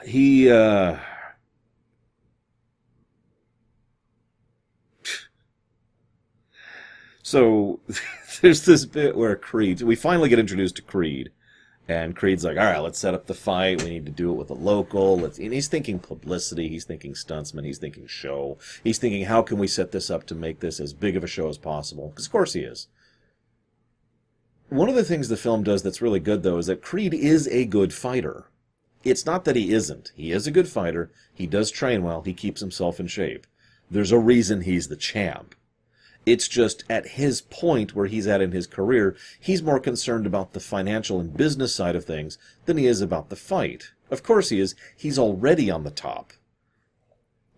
He, 0.04 0.50
uh. 0.50 0.98
So, 7.22 7.78
there's 8.40 8.66
this 8.66 8.84
bit 8.84 9.16
where 9.16 9.36
Creed, 9.36 9.80
we 9.82 9.94
finally 9.94 10.28
get 10.28 10.40
introduced 10.40 10.74
to 10.76 10.82
Creed. 10.82 11.30
And 11.88 12.14
Creed's 12.14 12.44
like, 12.44 12.56
all 12.56 12.64
right, 12.64 12.78
let's 12.78 12.98
set 12.98 13.14
up 13.14 13.26
the 13.26 13.34
fight. 13.34 13.82
We 13.82 13.90
need 13.90 14.06
to 14.06 14.12
do 14.12 14.30
it 14.30 14.36
with 14.36 14.50
a 14.50 14.54
local. 14.54 15.18
Let's, 15.18 15.38
and 15.38 15.52
he's 15.52 15.68
thinking 15.68 15.98
publicity. 15.98 16.68
He's 16.68 16.84
thinking 16.84 17.14
stuntsman. 17.14 17.64
He's 17.64 17.78
thinking 17.78 18.06
show. 18.06 18.58
He's 18.84 18.98
thinking, 18.98 19.24
how 19.24 19.42
can 19.42 19.58
we 19.58 19.66
set 19.66 19.90
this 19.90 20.08
up 20.08 20.24
to 20.26 20.34
make 20.34 20.60
this 20.60 20.78
as 20.78 20.92
big 20.92 21.16
of 21.16 21.24
a 21.24 21.26
show 21.28 21.48
as 21.48 21.58
possible? 21.58 22.08
Because, 22.08 22.26
of 22.26 22.32
course, 22.32 22.52
he 22.52 22.60
is. 22.60 22.86
One 24.68 24.88
of 24.88 24.94
the 24.94 25.04
things 25.04 25.28
the 25.28 25.36
film 25.36 25.64
does 25.64 25.82
that's 25.82 26.00
really 26.00 26.20
good, 26.20 26.44
though, 26.44 26.58
is 26.58 26.66
that 26.66 26.82
Creed 26.82 27.12
is 27.12 27.48
a 27.48 27.66
good 27.66 27.92
fighter. 27.92 28.46
It's 29.04 29.26
not 29.26 29.44
that 29.44 29.56
he 29.56 29.72
isn't. 29.72 30.12
He 30.14 30.30
is 30.30 30.46
a 30.46 30.52
good 30.52 30.68
fighter. 30.68 31.10
He 31.34 31.46
does 31.46 31.70
train 31.70 32.04
well. 32.04 32.22
He 32.22 32.32
keeps 32.32 32.60
himself 32.60 33.00
in 33.00 33.08
shape. 33.08 33.46
There's 33.90 34.12
a 34.12 34.18
reason 34.18 34.62
he's 34.62 34.88
the 34.88 34.96
champ. 34.96 35.54
It's 36.24 36.46
just 36.46 36.84
at 36.88 37.08
his 37.08 37.40
point 37.40 37.94
where 37.94 38.06
he's 38.06 38.26
at 38.26 38.40
in 38.40 38.52
his 38.52 38.66
career, 38.66 39.16
he's 39.40 39.62
more 39.62 39.80
concerned 39.80 40.26
about 40.26 40.52
the 40.52 40.60
financial 40.60 41.18
and 41.18 41.36
business 41.36 41.74
side 41.74 41.96
of 41.96 42.04
things 42.04 42.38
than 42.66 42.78
he 42.78 42.86
is 42.86 43.00
about 43.00 43.28
the 43.28 43.36
fight. 43.36 43.92
Of 44.10 44.22
course 44.22 44.50
he 44.50 44.60
is. 44.60 44.74
He's 44.96 45.18
already 45.18 45.70
on 45.70 45.84
the 45.84 45.90
top. 45.90 46.32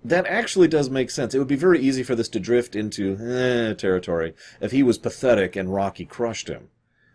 That 0.02 0.26
actually 0.26 0.68
does 0.68 0.90
make 0.90 1.10
sense. 1.10 1.34
It 1.34 1.38
would 1.38 1.48
be 1.48 1.56
very 1.56 1.80
easy 1.80 2.02
for 2.02 2.14
this 2.14 2.28
to 2.30 2.40
drift 2.40 2.76
into 2.76 3.16
eh, 3.16 3.74
territory 3.74 4.34
if 4.60 4.70
he 4.70 4.82
was 4.82 4.98
pathetic 4.98 5.56
and 5.56 5.72
Rocky 5.72 6.04
crushed 6.04 6.48
him. 6.48 6.68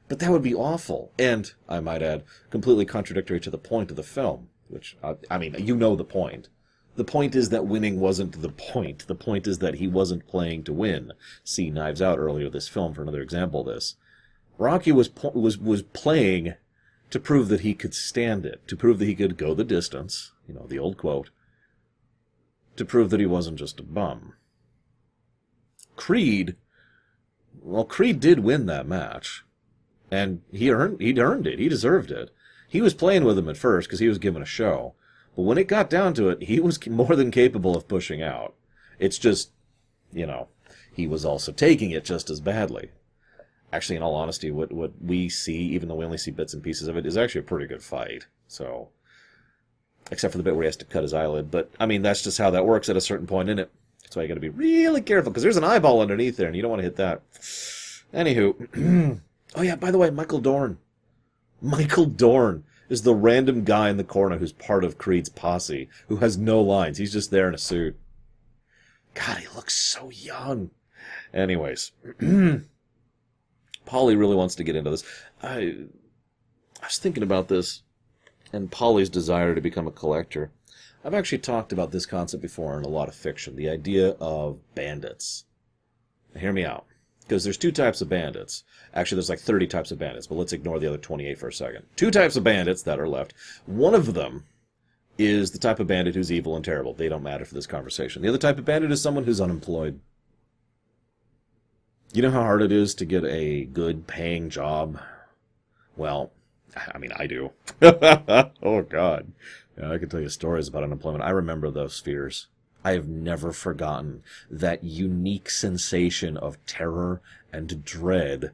But 0.08 0.20
that 0.20 0.32
would 0.32 0.42
be 0.42 0.56
awful. 0.56 1.12
And, 1.20 1.52
I 1.68 1.80
might 1.80 2.02
add, 2.02 2.24
completely 2.50 2.86
contradictory 2.86 3.40
to 3.42 3.52
the 3.52 3.60
point 3.60 3.92
of 3.92 3.96
the 3.96 4.04
film. 4.04 4.50
Which, 4.68 4.98
uh, 5.02 5.16
I 5.30 5.38
mean, 5.38 5.56
you 5.60 5.76
know 5.76 5.96
the 5.96 6.04
point. 6.04 6.50
The 7.00 7.06
point 7.06 7.34
is 7.34 7.48
that 7.48 7.66
winning 7.66 8.02
wasn't 8.02 8.42
the 8.42 8.50
point. 8.50 9.08
The 9.08 9.16
point 9.16 9.48
is 9.48 9.60
that 9.60 9.76
he 9.76 9.88
wasn't 9.88 10.28
playing 10.28 10.66
to 10.66 10.74
win. 10.74 11.14
See 11.46 11.70
Knives 11.70 12.02
Out 12.02 12.20
earlier 12.20 12.50
this 12.50 12.68
film 12.68 12.94
for 12.94 13.02
another 13.02 13.22
example 13.22 13.62
of 13.62 13.68
this. 13.74 13.96
Rocky 14.58 14.92
was 14.92 15.10
was 15.34 15.58
was 15.58 15.82
playing 15.82 16.56
to 17.10 17.20
prove 17.22 17.48
that 17.48 17.62
he 17.62 17.74
could 17.74 17.94
stand 17.94 18.46
it, 18.46 18.68
to 18.68 18.76
prove 18.76 19.00
that 19.00 19.06
he 19.06 19.16
could 19.16 19.38
go 19.38 19.54
the 19.54 19.64
distance, 19.64 20.34
you 20.46 20.54
know, 20.54 20.66
the 20.68 20.78
old 20.78 20.98
quote, 20.98 21.30
to 22.76 22.84
prove 22.84 23.12
that 23.12 23.22
he 23.22 23.26
wasn't 23.26 23.60
just 23.60 23.80
a 23.80 23.84
bum. 23.84 24.34
Creed, 25.96 26.58
well, 27.62 27.86
Creed 27.86 28.20
did 28.20 28.40
win 28.40 28.66
that 28.66 28.86
match, 28.86 29.46
and 30.12 30.42
he 30.52 30.70
earned 30.70 31.00
he 31.00 31.18
earned 31.18 31.48
it. 31.48 31.60
He 31.60 31.70
deserved 31.70 32.12
it. 32.12 32.32
He 32.68 32.82
was 32.82 32.94
playing 32.94 33.24
with 33.24 33.38
him 33.38 33.48
at 33.48 33.56
first 33.56 33.88
because 33.88 34.02
he 34.02 34.10
was 34.10 34.18
given 34.18 34.42
a 34.42 34.46
show, 34.46 34.96
but 35.36 35.44
when 35.44 35.58
it 35.58 35.68
got 35.68 35.89
down 35.89 36.13
to 36.15 36.30
it, 36.30 36.44
he 36.44 36.60
was 36.60 36.86
more 36.88 37.15
than 37.15 37.32
capable 37.32 37.76
of 37.76 37.88
pushing 37.88 38.22
out. 38.22 38.56
It's 39.00 39.18
just, 39.18 39.52
you 40.12 40.26
know, 40.26 40.48
he 40.94 41.08
was 41.08 41.26
also 41.26 41.52
taking 41.52 41.92
it 41.92 42.04
just 42.04 42.30
as 42.30 42.39
badly. 42.39 42.92
Actually, 43.72 43.96
in 43.98 44.02
all 44.02 44.15
honesty, 44.15 44.50
what 44.50 44.72
what 44.72 44.92
we 45.00 45.30
see, 45.30 45.60
even 45.60 45.88
though 45.88 45.96
we 45.96 46.06
only 46.06 46.18
see 46.18 46.32
bits 46.32 46.54
and 46.54 46.63
pieces 46.63 46.88
of 46.88 46.98
it, 46.98 47.06
is 47.06 47.18
actually 47.18 47.42
a 47.42 47.44
pretty 47.44 47.68
good 47.68 47.84
fight. 47.84 48.26
So, 48.48 48.89
except 50.12 50.32
for 50.32 50.39
the 50.39 50.44
bit 50.44 50.56
where 50.56 50.63
he 50.63 50.68
has 50.68 50.78
to 50.78 50.86
cut 50.86 51.04
his 51.04 51.13
eyelid, 51.13 51.52
but 51.52 51.72
I 51.80 51.86
mean 51.86 52.02
that's 52.02 52.24
just 52.24 52.39
how 52.39 52.50
that 52.50 52.65
works 52.65 52.89
at 52.89 52.98
a 52.98 53.02
certain 53.02 53.28
point 53.28 53.48
in 53.48 53.60
it. 53.60 53.72
That's 54.02 54.15
why 54.15 54.24
you 54.24 54.28
got 54.28 54.34
to 54.34 54.39
be 54.39 54.50
really 54.50 55.02
careful 55.02 55.32
because 55.32 55.44
there's 55.44 55.58
an 55.58 55.63
eyeball 55.63 56.02
underneath 56.02 56.36
there, 56.36 56.48
and 56.48 56.56
you 56.56 56.63
don't 56.63 56.72
want 56.72 56.80
to 56.80 56.86
hit 56.86 56.96
that. 56.96 57.22
Anywho, 58.12 59.20
oh 59.56 59.62
yeah, 59.62 59.76
by 59.76 59.92
the 59.92 60.00
way, 60.00 60.10
Michael 60.10 60.39
Dorn. 60.39 60.80
Michael 61.62 62.06
Dorn 62.06 62.63
is 62.89 63.04
the 63.04 63.13
random 63.13 63.63
guy 63.63 63.89
in 63.89 63.97
the 63.97 64.04
corner 64.04 64.38
who's 64.38 64.52
part 64.52 64.84
of 64.84 64.97
Creed's 64.97 65.30
posse, 65.30 65.88
who 66.08 66.17
has 66.17 66.38
no 66.38 66.62
lines. 66.62 66.97
He's 66.97 67.13
just 67.13 67.32
there 67.32 67.47
in 67.47 67.54
a 67.54 67.60
suit. 67.60 67.97
God, 69.13 69.38
he 69.38 69.47
looks 69.56 69.75
so 69.75 70.10
young. 70.10 70.71
Anyways, 71.34 71.91
Paulie 72.21 72.65
really 73.91 74.36
wants 74.36 74.56
to 74.56 74.63
get 74.63 74.75
into 74.75 74.89
this. 74.89 75.04
I, 75.41 75.75
I 76.82 76.86
was 76.86 76.97
thinking 76.97 77.23
about 77.23 77.47
this 77.47 77.84
and 78.52 78.71
Paulie's 78.71 79.10
desire 79.10 79.54
to 79.54 79.62
become 79.62 79.88
a 79.88 79.91
collector. 79.91 80.52
I've 81.06 81.13
actually 81.13 81.38
talked 81.38 81.71
about 81.71 81.91
this 81.91 82.06
concept 82.06 82.41
before 82.41 82.78
in 82.78 82.84
a 82.84 82.89
lot 82.89 83.08
of 83.08 83.15
fiction 83.15 83.56
the 83.56 83.69
idea 83.69 84.10
of 84.19 84.60
bandits. 84.75 85.45
Now, 86.34 86.41
hear 86.41 86.52
me 86.52 86.65
out 86.65 86.86
because 87.30 87.44
there's 87.44 87.58
two 87.58 87.72
types 87.72 88.02
of 88.02 88.10
bandits. 88.10 88.63
Actually, 88.96 89.18
there's 89.18 89.30
like 89.30 89.39
30 89.39 89.68
types 89.68 89.92
of 89.92 90.00
bandits, 90.00 90.26
but 90.26 90.36
let's 90.36 90.52
ignore 90.52 90.80
the 90.80 90.88
other 90.88 90.98
28 90.98 91.38
for 91.38 91.50
a 91.50 91.54
second. 91.54 91.86
Two 91.96 92.10
types 92.10 92.36
of 92.36 92.44
bandits 92.44 92.82
that 92.82 93.00
are 93.00 93.08
left. 93.08 93.36
One 93.68 93.94
of 93.94 94.15
them 94.15 94.46
is 95.20 95.52
the 95.52 95.60
type 95.60 95.80
of 95.80 95.86
bandit 95.86 96.15
who's 96.15 96.32
evil 96.32 96.56
and 96.56 96.65
terrible. 96.65 96.94
They 96.94 97.08
don't 97.08 97.22
matter 97.22 97.46
for 97.46 97.54
this 97.54 97.68
conversation. 97.68 98.24
The 98.24 98.30
other 98.30 98.39
type 98.39 98.58
of 98.58 98.65
bandit 98.65 98.92
is 98.92 99.00
someone 99.00 99.26
who's 99.26 99.39
unemployed. 99.39 100.00
You 102.13 102.24
know 102.24 102.32
how 102.32 102.42
hard 102.42 102.63
it 102.63 102.72
is 102.72 102.96
to 102.96 103.06
get 103.06 103.24
a 103.26 103.65
good 103.65 104.08
paying 104.08 104.50
job? 104.50 105.00
Well, 105.96 106.32
I 106.76 106.98
mean, 106.98 107.12
I 107.15 107.28
do. 107.28 107.52
oh, 107.84 108.82
God. 108.89 109.32
Yeah, 109.78 109.92
I 109.92 110.00
can 110.00 110.10
tell 110.10 110.20
you 110.20 110.30
stories 110.30 110.68
about 110.68 110.84
unemployment. 110.84 111.24
I 111.24 111.30
remember 111.30 111.70
those 111.70 112.00
fears. 112.00 112.48
I 112.84 112.94
have 112.94 113.08
never 113.08 113.52
forgotten 113.52 114.24
that 114.50 114.84
unique 114.84 115.50
sensation 115.50 116.38
of 116.38 116.63
terror 116.65 117.22
and 117.52 117.84
dread 117.84 118.52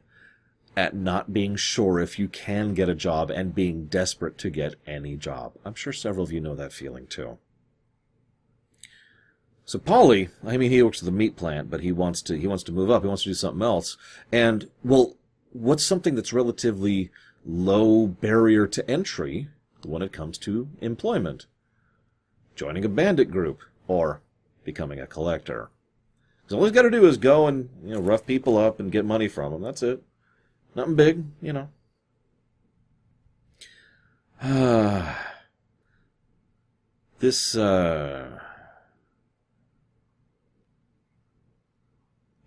at 0.76 0.94
not 0.94 1.32
being 1.32 1.56
sure 1.56 2.00
if 2.00 2.18
you 2.18 2.28
can 2.28 2.74
get 2.74 2.88
a 2.88 2.94
job 2.94 3.30
and 3.30 3.54
being 3.54 3.86
desperate 3.86 4.36
to 4.38 4.50
get 4.50 4.74
any 4.86 5.16
job. 5.16 5.54
I'm 5.64 5.74
sure 5.74 5.92
several 5.92 6.24
of 6.24 6.32
you 6.32 6.40
know 6.40 6.54
that 6.54 6.72
feeling 6.72 7.06
too. 7.06 7.38
So 9.64 9.78
Paulie, 9.78 10.30
I 10.44 10.56
mean, 10.56 10.70
he 10.70 10.82
works 10.82 11.00
at 11.00 11.06
the 11.06 11.12
meat 11.12 11.34
plant, 11.34 11.70
but 11.70 11.80
he 11.80 11.90
wants 11.92 12.22
to 12.22 12.38
he 12.38 12.46
wants 12.46 12.62
to 12.64 12.72
move 12.72 12.90
up. 12.90 13.02
He 13.02 13.08
wants 13.08 13.24
to 13.24 13.30
do 13.30 13.34
something 13.34 13.62
else. 13.62 13.96
And 14.30 14.68
well, 14.84 15.16
what's 15.50 15.84
something 15.84 16.14
that's 16.14 16.32
relatively 16.32 17.10
low 17.44 18.06
barrier 18.06 18.66
to 18.66 18.88
entry 18.88 19.48
when 19.84 20.02
it 20.02 20.12
comes 20.12 20.38
to 20.38 20.68
employment? 20.80 21.46
Joining 22.54 22.84
a 22.84 22.88
bandit 22.88 23.30
group 23.30 23.62
or 23.88 24.20
becoming 24.64 25.00
a 25.00 25.06
collector. 25.06 25.70
Because 26.42 26.58
all 26.58 26.64
he's 26.64 26.72
got 26.72 26.82
to 26.82 26.90
do 26.90 27.06
is 27.06 27.16
go 27.16 27.46
and 27.46 27.68
you 27.84 27.94
know 27.94 28.00
rough 28.00 28.26
people 28.26 28.56
up 28.56 28.78
and 28.78 28.92
get 28.92 29.04
money 29.04 29.28
from 29.28 29.52
them. 29.52 29.62
That's 29.62 29.82
it. 29.82 30.02
Nothing 30.74 30.94
big, 30.94 31.24
you 31.40 31.52
know. 31.52 31.68
this 37.18 37.56
uh 37.56 38.38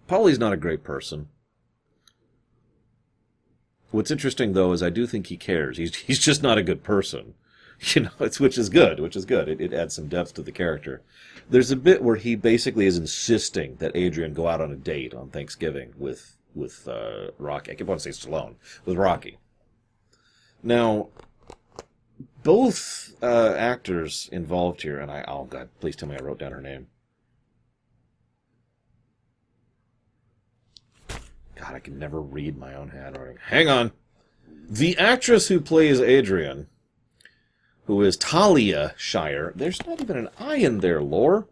Paulie's 0.07 0.39
not 0.39 0.53
a 0.53 0.57
great 0.57 0.83
person. 0.83 1.27
What's 3.91 4.11
interesting 4.11 4.53
though 4.53 4.71
is 4.71 4.83
I 4.83 4.89
do 4.89 5.07
think 5.07 5.27
he 5.27 5.37
cares. 5.37 5.77
He's 5.77 5.95
he's 6.07 6.19
just 6.19 6.43
not 6.43 6.57
a 6.57 6.63
good 6.63 6.83
person. 6.83 7.33
You 7.95 8.01
know, 8.03 8.11
it's 8.19 8.39
which 8.39 8.57
is 8.57 8.69
good, 8.69 8.99
which 8.99 9.15
is 9.15 9.25
good. 9.25 9.47
It, 9.47 9.61
it 9.61 9.73
adds 9.73 9.95
some 9.95 10.07
depth 10.07 10.33
to 10.33 10.41
the 10.41 10.51
character. 10.51 11.01
There's 11.49 11.71
a 11.71 11.75
bit 11.75 12.03
where 12.03 12.17
he 12.17 12.35
basically 12.35 12.85
is 12.85 12.97
insisting 12.97 13.75
that 13.77 13.95
Adrian 13.95 14.33
go 14.33 14.47
out 14.47 14.61
on 14.61 14.71
a 14.71 14.75
date 14.75 15.13
on 15.13 15.29
Thanksgiving 15.29 15.93
with 15.97 16.35
with 16.53 16.87
uh, 16.87 17.31
Rocky. 17.37 17.71
I 17.71 17.75
keep 17.75 17.87
wanting 17.87 18.03
to 18.03 18.13
say 18.13 18.29
Stallone 18.29 18.55
with 18.85 18.97
Rocky. 18.97 19.37
Now, 20.61 21.07
both 22.43 23.13
uh, 23.21 23.53
actors 23.57 24.29
involved 24.31 24.81
here, 24.81 24.99
and 24.99 25.09
I 25.09 25.23
oh 25.27 25.45
god, 25.45 25.69
please 25.79 25.95
tell 25.95 26.09
me 26.09 26.17
I 26.17 26.23
wrote 26.23 26.39
down 26.39 26.51
her 26.51 26.61
name. 26.61 26.87
God, 31.07 31.75
I 31.75 31.79
can 31.79 31.99
never 31.99 32.21
read 32.21 32.57
my 32.57 32.73
own 32.73 32.89
handwriting. 32.89 33.37
Hang 33.47 33.67
on. 33.67 33.91
The 34.69 34.97
actress 34.97 35.47
who 35.47 35.59
plays 35.59 35.99
Adrian, 35.99 36.67
who 37.89 38.03
is 38.03 38.15
Talia 38.15 38.93
Shire, 38.97 39.51
there's 39.55 39.83
not 39.87 39.99
even 39.99 40.15
an 40.15 40.29
I 40.37 40.57
in 40.57 40.81
there, 40.81 41.01
Lore. 41.01 41.47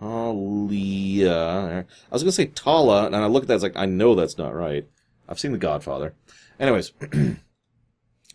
Talia. 0.00 1.84
I 1.84 1.84
was 2.10 2.22
going 2.22 2.30
to 2.30 2.32
say 2.32 2.46
Tala, 2.46 3.04
and 3.04 3.14
I 3.14 3.26
look 3.26 3.42
at 3.42 3.48
that, 3.48 3.56
it's 3.56 3.62
like, 3.62 3.76
I 3.76 3.84
know 3.84 4.14
that's 4.14 4.38
not 4.38 4.54
right. 4.54 4.88
I've 5.28 5.38
seen 5.38 5.52
The 5.52 5.58
Godfather. 5.58 6.14
Anyways, 6.58 6.92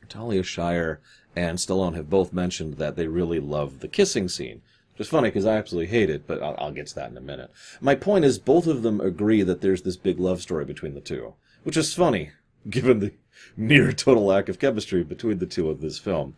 Talia 0.09 0.43
Shire 0.43 1.01
and 1.35 1.57
Stallone 1.57 1.95
have 1.95 2.07
both 2.07 2.31
mentioned 2.31 2.75
that 2.75 2.95
they 2.95 3.07
really 3.07 3.39
love 3.39 3.79
the 3.79 3.87
kissing 3.87 4.29
scene. 4.29 4.61
Which 4.93 5.07
is 5.07 5.09
funny 5.09 5.29
because 5.29 5.47
I 5.47 5.57
absolutely 5.57 5.87
hate 5.87 6.11
it, 6.11 6.27
but 6.27 6.43
I'll, 6.43 6.53
I'll, 6.59 6.71
get 6.71 6.85
to 6.85 6.95
that 6.95 7.09
in 7.09 7.17
a 7.17 7.21
minute. 7.21 7.49
My 7.81 7.95
point 7.95 8.25
is, 8.25 8.37
both 8.37 8.67
of 8.67 8.83
them 8.83 9.01
agree 9.01 9.41
that 9.41 9.61
there's 9.61 9.81
this 9.81 9.97
big 9.97 10.19
love 10.19 10.43
story 10.43 10.65
between 10.65 10.93
the 10.93 11.01
two, 11.01 11.33
which 11.63 11.77
is 11.77 11.95
funny 11.95 12.29
given 12.69 12.99
the 12.99 13.11
near 13.57 13.91
total 13.91 14.25
lack 14.25 14.49
of 14.49 14.59
chemistry 14.59 15.03
between 15.03 15.39
the 15.39 15.45
two 15.45 15.69
of 15.69 15.81
this 15.81 15.97
film. 15.97 16.35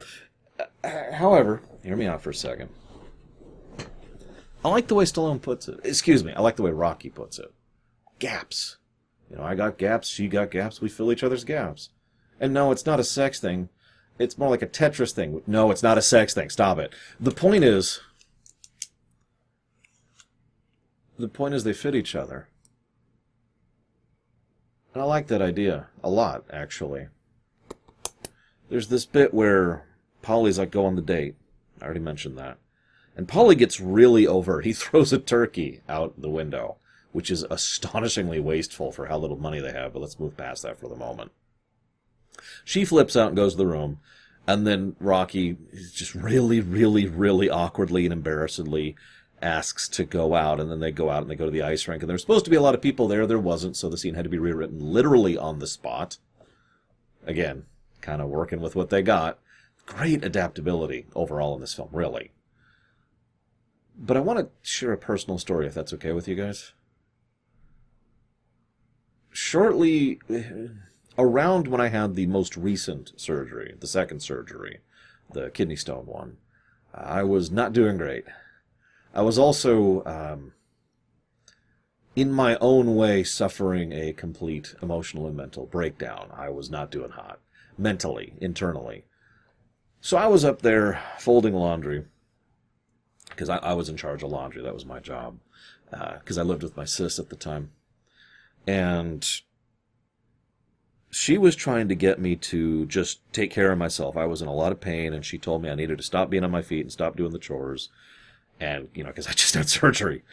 However, 1.14 1.62
hear 1.84 1.96
me 1.96 2.08
out 2.08 2.22
for 2.22 2.30
a 2.30 2.36
second. 2.36 2.70
I 4.64 4.70
like 4.70 4.88
the 4.88 4.96
way 4.96 5.06
Stallone 5.06 5.42
puts 5.42 5.68
it. 5.68 5.80
Excuse 5.84 6.24
me, 6.24 6.34
I 6.34 6.42
like 6.42 6.56
the 6.56 6.64
way 6.64 6.72
Rocky 6.72 7.10
puts 7.10 7.40
it. 7.40 7.54
Gaps. 8.20 8.78
You 9.30 9.38
know, 9.38 9.44
I 9.44 9.56
got 9.56 9.78
gaps, 9.78 10.08
she 10.08 10.28
got 10.28 10.52
gaps, 10.52 10.82
we 10.82 10.90
fill 10.90 11.12
each 11.12 11.24
other's 11.24 11.44
gaps. 11.44 11.90
And 12.40 12.54
no, 12.54 12.72
it's 12.72 12.86
not 12.86 13.00
a 13.00 13.04
sex 13.04 13.40
thing. 13.40 13.70
It's 14.20 14.38
more 14.38 14.50
like 14.50 14.62
a 14.62 14.68
Tetris 14.68 15.12
thing. 15.12 15.42
No, 15.46 15.70
it's 15.70 15.84
not 15.84 15.98
a 15.98 16.02
sex 16.02 16.34
thing. 16.34 16.50
Stop 16.50 16.80
it. 16.80 16.94
The 17.20 17.32
point 17.32 17.64
is, 17.64 18.00
the 21.20 21.28
point 21.28 21.54
is 21.54 21.64
they 21.64 21.74
fit 21.74 21.96
each 21.96 22.16
other. 22.16 22.50
And 24.94 25.02
I 25.02 25.06
like 25.06 25.28
that 25.28 25.42
idea 25.42 25.88
a 26.04 26.10
lot, 26.10 26.46
actually. 26.52 27.08
There's 28.70 28.88
this 28.88 29.06
bit 29.06 29.34
where 29.34 29.87
Paulie's 30.28 30.60
like, 30.60 30.72
go 30.72 30.86
on 30.86 30.96
the 30.96 31.02
date. 31.02 31.36
I 31.82 31.86
already 31.86 32.02
mentioned 32.02 32.38
that. 32.38 32.58
And 33.16 33.30
Paulie 33.30 33.58
gets 33.58 33.80
really 33.80 34.28
over. 34.28 34.60
He 34.60 34.74
throws 34.74 35.14
a 35.14 35.18
turkey 35.18 35.82
out 35.88 36.22
the 36.22 36.30
window, 36.30 36.76
which 37.14 37.32
is 37.32 37.44
astonishingly 37.50 38.40
wasteful 38.42 38.92
for 38.92 39.06
how 39.06 39.18
little 39.18 39.38
money 39.38 39.62
they 39.62 39.72
have, 39.72 39.94
but 39.94 40.02
let's 40.02 40.20
move 40.20 40.36
past 40.36 40.64
that 40.64 40.78
for 40.78 40.90
the 40.90 40.96
moment. 40.96 41.32
She 42.66 42.84
flips 42.84 43.16
out 43.16 43.30
and 43.30 43.38
goes 43.38 43.54
to 43.54 43.58
the 43.58 43.68
room, 43.68 44.00
and 44.46 44.68
then 44.68 44.98
Rocky 45.00 45.58
just 45.94 46.14
really, 46.14 46.60
really, 46.60 47.08
really 47.08 47.50
awkwardly 47.50 48.06
and 48.06 48.14
embarrassedly 48.14 48.96
asks 49.42 49.88
to 49.90 50.04
go 50.04 50.36
out, 50.36 50.60
and 50.60 50.70
then 50.70 50.82
they 50.82 50.92
go 50.92 51.10
out 51.10 51.22
and 51.22 51.32
they 51.32 51.36
go 51.36 51.46
to 51.46 51.52
the 51.52 51.64
ice 51.64 51.88
rink, 51.88 52.04
and 52.04 52.10
there's 52.10 52.22
supposed 52.22 52.46
to 52.46 52.52
be 52.52 52.58
a 52.58 52.62
lot 52.62 52.76
of 52.76 52.82
people 52.82 53.08
there. 53.08 53.26
There 53.26 53.40
wasn't, 53.40 53.78
so 53.78 53.90
the 53.90 53.98
scene 53.98 54.16
had 54.16 54.26
to 54.26 54.30
be 54.30 54.40
rewritten 54.40 54.80
literally 54.80 55.38
on 55.38 55.60
the 55.60 55.68
spot. 55.68 56.18
Again, 57.26 57.66
kind 58.02 58.22
of 58.22 58.28
working 58.28 58.60
with 58.60 58.76
what 58.76 58.90
they 58.90 59.02
got. 59.02 59.40
Great 59.88 60.24
adaptability 60.24 61.08
overall 61.16 61.56
in 61.56 61.62
this 61.62 61.74
film, 61.74 61.90
really. 61.92 62.32
But 63.98 64.16
I 64.16 64.20
want 64.20 64.38
to 64.40 64.50
share 64.62 64.92
a 64.92 64.98
personal 64.98 65.40
story, 65.40 65.66
if 65.66 65.74
that's 65.74 65.94
okay 65.94 66.12
with 66.12 66.28
you 66.28 66.36
guys. 66.36 66.74
Shortly 69.32 70.20
around 71.18 71.68
when 71.68 71.82
I 71.82 71.88
had 71.88 72.14
the 72.14 72.28
most 72.28 72.56
recent 72.56 73.14
surgery, 73.20 73.76
the 73.80 73.88
second 73.88 74.20
surgery, 74.20 74.82
the 75.32 75.50
kidney 75.50 75.76
stone 75.76 76.06
one, 76.06 76.38
I 76.94 77.24
was 77.24 77.50
not 77.50 77.74
doing 77.74 77.98
great. 77.98 78.26
I 79.16 79.22
was 79.22 79.40
also, 79.40 80.04
um, 80.06 80.54
in 82.16 82.32
my 82.32 82.58
own 82.60 82.96
way, 82.96 83.24
suffering 83.24 83.94
a 83.94 84.14
complete 84.14 84.76
emotional 84.82 85.28
and 85.28 85.36
mental 85.36 85.66
breakdown. 85.66 86.30
I 86.36 86.50
was 86.50 86.70
not 86.70 86.92
doing 86.92 87.12
hot, 87.12 87.40
mentally, 87.78 88.34
internally. 88.42 89.06
So 90.02 90.18
I 90.18 90.28
was 90.28 90.46
up 90.46 90.62
there 90.62 91.02
folding 91.20 91.54
laundry, 91.54 92.06
because 93.30 93.50
I, 93.50 93.58
I, 93.58 93.74
was 93.74 93.90
in 93.90 93.98
charge 93.98 94.24
of 94.24 94.32
laundry. 94.32 94.64
That 94.64 94.74
was 94.74 94.86
my 94.86 95.00
job, 95.00 95.38
because 95.90 96.38
uh, 96.38 96.42
I 96.42 96.44
lived 96.44 96.64
with 96.64 96.78
my 96.78 96.86
sis 96.86 97.20
at 97.20 97.30
the 97.30 97.36
time. 97.36 97.72
And 98.66 99.28
she 101.10 101.38
was 101.38 101.56
trying 101.56 101.88
to 101.90 101.96
get 101.96 102.20
me 102.20 102.36
to 102.36 102.86
just 102.86 103.20
take 103.34 103.52
care 103.52 103.72
of 103.72 103.78
myself. 103.78 104.16
I 104.16 104.26
was 104.26 104.42
in 104.42 104.48
a 104.48 104.54
lot 104.54 104.72
of 104.72 104.80
pain, 104.80 105.14
and 105.14 105.26
she 105.26 105.38
told 105.38 105.62
me 105.62 105.70
I 105.70 105.76
needed 105.76 105.98
to 105.98 106.04
stop 106.04 106.30
being 106.30 106.44
on 106.44 106.52
my 106.52 106.62
feet 106.62 106.82
and 106.82 106.92
stop 106.92 107.16
doing 107.16 107.32
the 107.32 107.40
chores 107.40 107.90
and 108.60 108.88
you 108.94 109.04
know 109.04 109.10
because 109.10 109.28
I 109.28 109.32
just 109.32 109.54
had 109.54 109.70
surgery, 109.70 110.24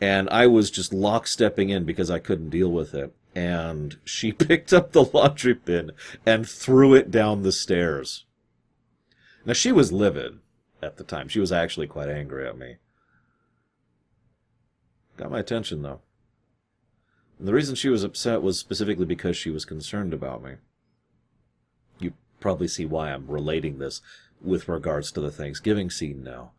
and 0.00 0.28
I 0.30 0.46
was 0.46 0.70
just 0.70 0.92
lockstepping 0.92 1.70
in 1.70 1.84
because 1.84 2.10
I 2.10 2.18
couldn't 2.18 2.50
deal 2.50 2.70
with 2.70 2.94
it. 2.94 3.14
And 3.34 3.96
she 4.04 4.32
picked 4.32 4.72
up 4.72 4.92
the 4.92 5.04
laundry 5.04 5.54
bin 5.54 5.92
and 6.26 6.48
threw 6.48 6.94
it 6.94 7.10
down 7.10 7.42
the 7.42 7.52
stairs. 7.52 8.24
Now 9.44 9.52
she 9.52 9.72
was 9.72 9.92
livid 9.92 10.38
at 10.82 10.96
the 10.96 11.04
time. 11.04 11.28
She 11.28 11.40
was 11.40 11.52
actually 11.52 11.86
quite 11.86 12.08
angry 12.08 12.46
at 12.46 12.58
me. 12.58 12.76
Got 15.16 15.30
my 15.30 15.40
attention 15.40 15.82
though. 15.82 16.00
And 17.38 17.48
the 17.48 17.54
reason 17.54 17.74
she 17.74 17.88
was 17.88 18.04
upset 18.04 18.42
was 18.42 18.58
specifically 18.58 19.06
because 19.06 19.36
she 19.36 19.50
was 19.50 19.64
concerned 19.64 20.14
about 20.14 20.42
me. 20.42 20.54
You 21.98 22.14
probably 22.40 22.68
see 22.68 22.84
why 22.84 23.12
I'm 23.12 23.26
relating 23.26 23.78
this 23.78 24.00
with 24.40 24.68
regards 24.68 25.12
to 25.12 25.20
the 25.20 25.30
Thanksgiving 25.30 25.90
scene 25.90 26.22
now 26.22 26.52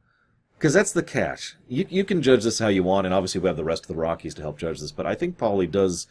because 0.64 0.74
that's 0.74 0.94
the 0.94 1.04
catch. 1.04 1.58
You 1.68 1.86
you 1.90 2.06
can 2.06 2.22
judge 2.22 2.46
this 2.46 2.60
how 2.60 2.70
you 2.70 2.84
want, 2.84 3.06
and 3.06 3.14
obviously 3.14 3.42
we 3.42 3.50
have 3.50 3.58
the 3.58 3.66
rest 3.66 3.84
of 3.84 3.90
the 3.90 4.02
Rockies 4.02 4.34
to 4.36 4.42
help 4.42 4.58
judge 4.58 4.80
this. 4.80 4.94
But 4.94 5.06
I 5.06 5.14
think 5.14 5.38
Paulie 5.38 5.70
does, 5.70 6.08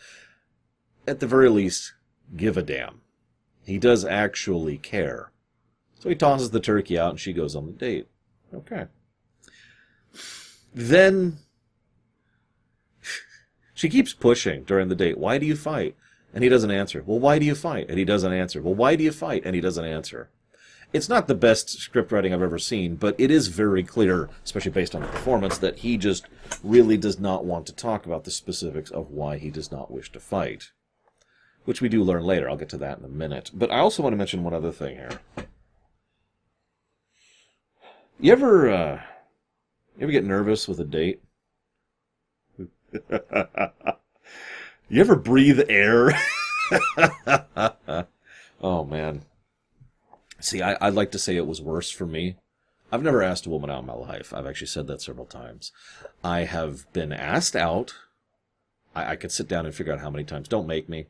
at 1.09 1.21
the 1.21 1.27
very 1.27 1.49
least, 1.49 1.95
give 2.37 2.59
a 2.59 2.63
damn. 2.63 3.01
He 3.65 3.79
does 3.79 4.05
actually 4.05 4.77
care. 4.77 5.31
So 6.03 6.09
he 6.09 6.15
tosses 6.15 6.51
the 6.51 6.61
turkey 6.61 6.99
out, 6.99 7.11
and 7.11 7.21
she 7.21 7.33
goes 7.33 7.55
on 7.55 7.67
the 7.67 7.73
date. 7.73 8.09
Okay. 8.53 8.87
Then 10.75 11.39
she 13.73 13.89
keeps 13.89 14.13
pushing 14.13 14.65
during 14.65 14.89
the 14.89 14.97
date. 14.97 15.17
Why 15.17 15.39
do 15.39 15.47
you 15.47 15.57
fight? 15.57 15.95
And 16.35 16.43
he 16.43 16.51
doesn't 16.51 16.71
answer. 16.71 17.03
Well, 17.07 17.19
why 17.19 17.39
do 17.39 17.47
you 17.47 17.55
fight? 17.55 17.87
And 17.89 17.99
he 17.99 18.05
doesn't 18.05 18.33
answer. 18.33 18.61
Well, 18.61 18.75
why 18.75 18.97
do 18.97 19.05
you 19.05 19.13
fight? 19.13 19.43
And 19.45 19.55
he 19.55 19.61
doesn't 19.61 19.85
answer 19.85 20.31
it's 20.93 21.09
not 21.09 21.27
the 21.27 21.35
best 21.35 21.71
script 21.71 22.13
writing 22.13 22.35
I've 22.35 22.43
ever 22.43 22.59
seen, 22.59 22.97
but 22.97 23.15
it 23.19 23.31
is 23.31 23.49
very 23.49 23.83
clear, 23.83 24.29
especially 24.45 24.73
based 24.73 24.95
on 24.95 25.01
the 25.01 25.09
performance, 25.09 25.59
that 25.59 25.79
he 25.79 25.97
just 25.97 26.27
really 26.63 26.97
does 26.97 27.19
not 27.19 27.45
want 27.45 27.67
to 27.67 27.73
talk 27.73 28.05
about 28.05 28.25
the 28.25 28.31
specifics 28.31 28.91
of 28.91 29.11
why 29.11 29.39
he 29.39 29.51
does 29.51 29.73
not 29.73 29.91
wish 29.91 30.13
to 30.13 30.21
fight. 30.21 30.71
Which 31.65 31.81
we 31.81 31.89
do 31.89 32.03
learn 32.03 32.25
later. 32.25 32.51
I'll 32.51 32.57
get 32.57 32.69
to 32.71 32.77
that 32.79 32.99
in 32.99 33.05
a 33.05 33.09
minute. 33.09 33.51
But 33.55 33.71
I 33.71 33.79
also 33.79 34.03
want 34.03 34.13
to 34.13 34.19
mention 34.19 34.43
one 34.43 34.53
other 34.53 34.73
thing 34.73 34.97
here. 34.97 35.21
You 38.23 38.31
ever, 38.31 38.71
uh, 38.71 39.03
you 39.97 40.05
ever 40.05 40.13
get 40.13 40.25
nervous 40.25 40.69
with 40.69 40.79
a 40.79 40.85
date? 40.85 41.25
you 42.57 42.69
ever 45.01 45.17
breathe 45.17 45.63
air? 45.69 46.13
oh 48.63 48.85
man. 48.85 49.23
See, 50.39 50.63
I, 50.63 50.77
would 50.85 50.95
like 50.95 51.11
to 51.11 51.19
say 51.19 51.35
it 51.35 51.49
was 51.49 51.61
worse 51.61 51.91
for 51.91 52.07
me. 52.07 52.37
I've 52.93 53.03
never 53.03 53.25
asked 53.25 53.47
a 53.47 53.51
woman 53.51 53.71
out 53.71 53.81
in 53.81 53.87
my 53.87 53.95
life. 53.95 54.33
I've 54.33 54.47
actually 54.47 54.69
said 54.69 54.87
that 54.87 55.03
several 55.03 55.27
times. 55.27 55.73
I 56.23 56.45
have 56.45 56.91
been 56.93 57.13
asked 57.13 57.57
out. 57.57 57.95
I, 58.95 59.11
I 59.11 59.17
could 59.17 59.33
sit 59.33 59.49
down 59.49 59.67
and 59.67 59.75
figure 59.75 59.93
out 59.93 60.01
how 60.01 60.11
many 60.11 60.23
times. 60.23 60.47
Don't 60.47 60.69
make 60.69 60.89
me. 60.89 61.07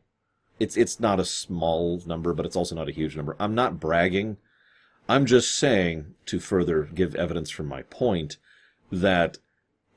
It's 0.59 0.79
it's 0.79 0.99
not 0.99 1.21
a 1.21 1.27
small 1.27 2.01
number, 2.07 2.33
but 2.33 2.47
it's 2.47 2.57
also 2.57 2.75
not 2.75 2.89
a 2.89 2.93
huge 2.93 3.17
number. 3.17 3.37
I'm 3.39 3.55
not 3.55 3.81
bragging. 3.81 4.39
I'm 5.09 5.27
just 5.27 5.55
saying 5.55 6.15
to 6.27 6.41
further 6.41 6.89
give 6.95 7.15
evidence 7.15 7.51
for 7.51 7.63
my 7.63 7.83
point 7.83 8.37
that 8.91 9.39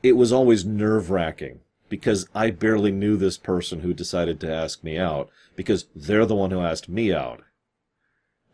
it 0.02 0.14
was 0.14 0.32
always 0.32 0.66
nerve 0.66 1.10
wracking 1.10 1.60
because 1.90 2.28
I 2.34 2.52
barely 2.52 2.92
knew 2.92 3.18
this 3.18 3.38
person 3.38 3.82
who 3.82 3.94
decided 3.94 4.40
to 4.40 4.54
ask 4.54 4.84
me 4.84 4.98
out 4.98 5.30
because 5.56 5.86
they're 5.96 6.26
the 6.26 6.36
one 6.36 6.52
who 6.52 6.60
asked 6.60 6.90
me 6.90 7.14
out. 7.14 7.44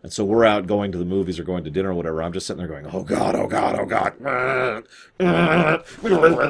And 0.03 0.11
so 0.11 0.25
we're 0.25 0.45
out 0.45 0.65
going 0.65 0.91
to 0.91 0.97
the 0.97 1.05
movies 1.05 1.39
or 1.39 1.43
going 1.43 1.63
to 1.63 1.69
dinner 1.69 1.91
or 1.91 1.93
whatever. 1.93 2.23
I'm 2.23 2.33
just 2.33 2.47
sitting 2.47 2.57
there 2.57 2.67
going, 2.67 2.87
oh 2.91 3.03
God, 3.03 3.35
oh 3.35 3.47
God, 3.47 3.79
oh 3.79 3.85
God. 3.85 4.13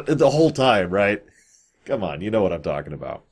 the 0.07 0.31
whole 0.31 0.51
time, 0.51 0.89
right? 0.89 1.21
Come 1.85 2.03
on, 2.03 2.21
you 2.21 2.31
know 2.31 2.41
what 2.41 2.53
I'm 2.53 2.63
talking 2.63 2.93
about. 2.93 3.25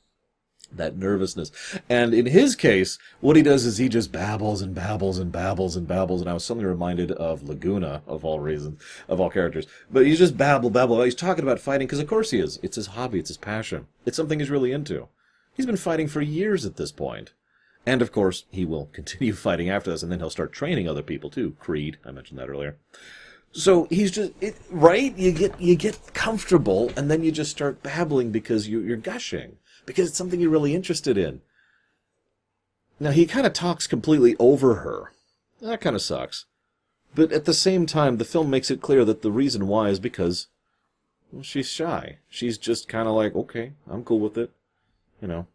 That 0.72 0.96
nervousness. 0.96 1.50
And 1.88 2.14
in 2.14 2.26
his 2.26 2.56
case, 2.56 2.98
what 3.20 3.36
he 3.36 3.42
does 3.42 3.66
is 3.66 3.78
he 3.78 3.88
just 3.88 4.12
babbles 4.12 4.62
and 4.62 4.74
babbles 4.74 5.18
and 5.18 5.32
babbles 5.32 5.76
and 5.76 5.86
babbles. 5.86 6.20
And 6.20 6.30
I 6.30 6.34
was 6.34 6.44
suddenly 6.44 6.68
reminded 6.68 7.12
of 7.12 7.42
Laguna, 7.42 8.02
of 8.06 8.24
all 8.24 8.40
reasons, 8.40 8.80
of 9.08 9.20
all 9.20 9.30
characters. 9.30 9.66
But 9.90 10.06
he's 10.06 10.18
just 10.18 10.36
babble, 10.36 10.70
babble. 10.70 11.02
He's 11.02 11.14
talking 11.14 11.44
about 11.44 11.60
fighting 11.60 11.86
because, 11.86 11.98
of 11.98 12.06
course, 12.06 12.30
he 12.30 12.40
is. 12.40 12.58
It's 12.62 12.76
his 12.76 12.88
hobby. 12.88 13.18
It's 13.18 13.28
his 13.28 13.36
passion. 13.36 13.86
It's 14.06 14.16
something 14.16 14.38
he's 14.38 14.50
really 14.50 14.72
into. 14.72 15.08
He's 15.54 15.66
been 15.66 15.76
fighting 15.76 16.08
for 16.08 16.20
years 16.20 16.64
at 16.64 16.76
this 16.76 16.92
point. 16.92 17.32
And 17.86 18.02
of 18.02 18.12
course, 18.12 18.44
he 18.50 18.64
will 18.64 18.86
continue 18.92 19.32
fighting 19.32 19.70
after 19.70 19.90
this, 19.90 20.02
and 20.02 20.12
then 20.12 20.20
he'll 20.20 20.30
start 20.30 20.52
training 20.52 20.88
other 20.88 21.02
people 21.02 21.30
too. 21.30 21.56
Creed, 21.60 21.98
I 22.04 22.10
mentioned 22.10 22.38
that 22.38 22.48
earlier. 22.48 22.76
So 23.52 23.88
he's 23.90 24.12
just 24.12 24.32
it, 24.40 24.56
right. 24.70 25.16
You 25.18 25.32
get 25.32 25.60
you 25.60 25.74
get 25.74 26.14
comfortable, 26.14 26.92
and 26.96 27.10
then 27.10 27.24
you 27.24 27.32
just 27.32 27.50
start 27.50 27.82
babbling 27.82 28.30
because 28.30 28.68
you, 28.68 28.80
you're 28.80 28.96
gushing 28.96 29.56
because 29.86 30.08
it's 30.08 30.18
something 30.18 30.40
you're 30.40 30.50
really 30.50 30.74
interested 30.74 31.16
in. 31.16 31.40
Now, 32.98 33.10
he 33.12 33.26
kind 33.26 33.46
of 33.46 33.52
talks 33.52 33.86
completely 33.86 34.36
over 34.38 34.76
her. 34.76 35.12
That 35.62 35.80
kind 35.80 35.96
of 35.96 36.02
sucks. 36.02 36.44
But 37.14 37.32
at 37.32 37.44
the 37.44 37.54
same 37.54 37.86
time, 37.86 38.18
the 38.18 38.24
film 38.24 38.50
makes 38.50 38.70
it 38.70 38.82
clear 38.82 39.04
that 39.04 39.22
the 39.22 39.32
reason 39.32 39.66
why 39.66 39.88
is 39.88 39.98
because 39.98 40.48
well, 41.32 41.42
she's 41.42 41.68
shy. 41.68 42.18
She's 42.28 42.58
just 42.58 42.88
kind 42.88 43.08
of 43.08 43.14
like, 43.14 43.34
okay, 43.34 43.72
I'm 43.88 44.04
cool 44.04 44.20
with 44.20 44.36
it. 44.36 44.50
You 45.20 45.28
know, 45.28 45.46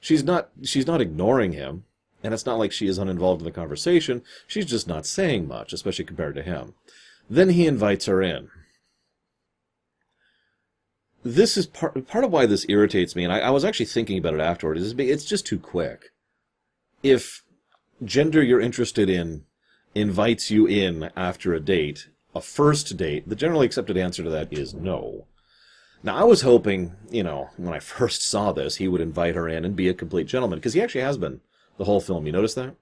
she's 0.00 0.22
not 0.22 0.50
she's 0.62 0.86
not 0.86 1.00
ignoring 1.00 1.52
him, 1.52 1.84
and 2.22 2.32
it's 2.32 2.46
not 2.46 2.58
like 2.58 2.72
she 2.72 2.86
is 2.86 2.98
uninvolved 2.98 3.40
in 3.42 3.44
the 3.44 3.50
conversation. 3.50 4.22
She's 4.46 4.66
just 4.66 4.86
not 4.88 5.06
saying 5.06 5.48
much, 5.48 5.72
especially 5.72 6.04
compared 6.04 6.34
to 6.36 6.42
him. 6.42 6.74
Then 7.28 7.50
he 7.50 7.66
invites 7.66 8.06
her 8.06 8.22
in 8.22 8.50
this 11.24 11.56
is 11.56 11.66
part 11.66 12.06
part 12.06 12.24
of 12.24 12.32
why 12.32 12.46
this 12.46 12.66
irritates 12.68 13.14
me, 13.14 13.24
and 13.24 13.32
I, 13.32 13.40
I 13.40 13.50
was 13.50 13.64
actually 13.64 13.86
thinking 13.86 14.18
about 14.18 14.34
it 14.34 14.40
afterward. 14.40 14.76
Is 14.76 14.94
it's 14.98 15.24
just 15.24 15.46
too 15.46 15.58
quick. 15.58 16.10
If 17.02 17.42
gender 18.04 18.42
you're 18.42 18.60
interested 18.60 19.08
in 19.08 19.44
invites 19.94 20.50
you 20.50 20.66
in 20.66 21.10
after 21.16 21.54
a 21.54 21.60
date, 21.60 22.08
a 22.34 22.40
first 22.40 22.96
date, 22.96 23.28
the 23.28 23.36
generally 23.36 23.66
accepted 23.66 23.96
answer 23.96 24.22
to 24.22 24.30
that 24.30 24.52
is 24.52 24.74
no. 24.74 25.26
Now, 26.04 26.16
I 26.16 26.24
was 26.24 26.42
hoping, 26.42 26.96
you 27.10 27.22
know, 27.22 27.50
when 27.56 27.74
I 27.74 27.78
first 27.96 28.22
saw 28.22 28.52
this, 28.52 28.76
he 28.76 28.88
would 28.88 29.00
invite 29.00 29.36
her 29.36 29.48
in 29.48 29.64
and 29.64 29.76
be 29.76 29.88
a 29.88 29.94
complete 29.94 30.26
gentleman, 30.26 30.58
because 30.58 30.74
he 30.74 30.82
actually 30.82 31.02
has 31.02 31.18
been 31.18 31.40
the 31.78 31.84
whole 31.84 32.00
film. 32.00 32.26
You 32.26 32.32
notice 32.32 32.54
that? 32.54 32.74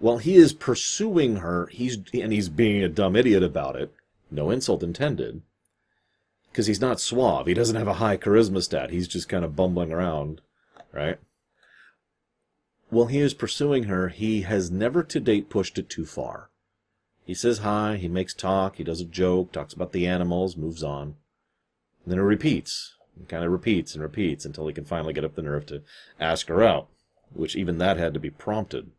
Well, 0.00 0.18
he 0.18 0.36
is 0.36 0.52
pursuing 0.52 1.36
her, 1.36 1.66
he's 1.66 1.98
and 2.12 2.32
he's 2.32 2.48
being 2.48 2.82
a 2.82 2.88
dumb 2.88 3.16
idiot 3.16 3.42
about 3.42 3.76
it. 3.76 3.92
No 4.30 4.50
insult 4.50 4.82
intended 4.82 5.42
because 6.54 6.68
he's 6.68 6.80
not 6.80 7.00
suave. 7.00 7.48
He 7.48 7.54
doesn't 7.54 7.74
have 7.74 7.88
a 7.88 7.94
high 7.94 8.16
charisma 8.16 8.62
stat. 8.62 8.90
He's 8.90 9.08
just 9.08 9.28
kind 9.28 9.44
of 9.44 9.56
bumbling 9.56 9.90
around, 9.90 10.40
right? 10.92 11.18
While 12.90 13.06
he 13.06 13.18
is 13.18 13.34
pursuing 13.34 13.84
her, 13.84 14.10
he 14.10 14.42
has 14.42 14.70
never 14.70 15.02
to 15.02 15.18
date 15.18 15.50
pushed 15.50 15.78
it 15.78 15.88
too 15.88 16.06
far. 16.06 16.50
He 17.24 17.34
says 17.34 17.58
hi, 17.58 17.96
he 17.96 18.06
makes 18.06 18.34
talk, 18.34 18.76
he 18.76 18.84
does 18.84 19.00
a 19.00 19.04
joke, 19.04 19.50
talks 19.50 19.74
about 19.74 19.90
the 19.90 20.06
animals, 20.06 20.56
moves 20.56 20.84
on. 20.84 21.16
And 22.04 22.12
then 22.12 22.20
it 22.20 22.22
repeats, 22.22 22.94
and 23.16 23.28
kind 23.28 23.44
of 23.44 23.50
repeats 23.50 23.94
and 23.94 24.02
repeats 24.02 24.44
until 24.44 24.68
he 24.68 24.74
can 24.74 24.84
finally 24.84 25.12
get 25.12 25.24
up 25.24 25.34
the 25.34 25.42
nerve 25.42 25.66
to 25.66 25.82
ask 26.20 26.46
her 26.46 26.62
out, 26.62 26.86
which 27.32 27.56
even 27.56 27.78
that 27.78 27.96
had 27.96 28.14
to 28.14 28.20
be 28.20 28.30
prompted. 28.30 28.92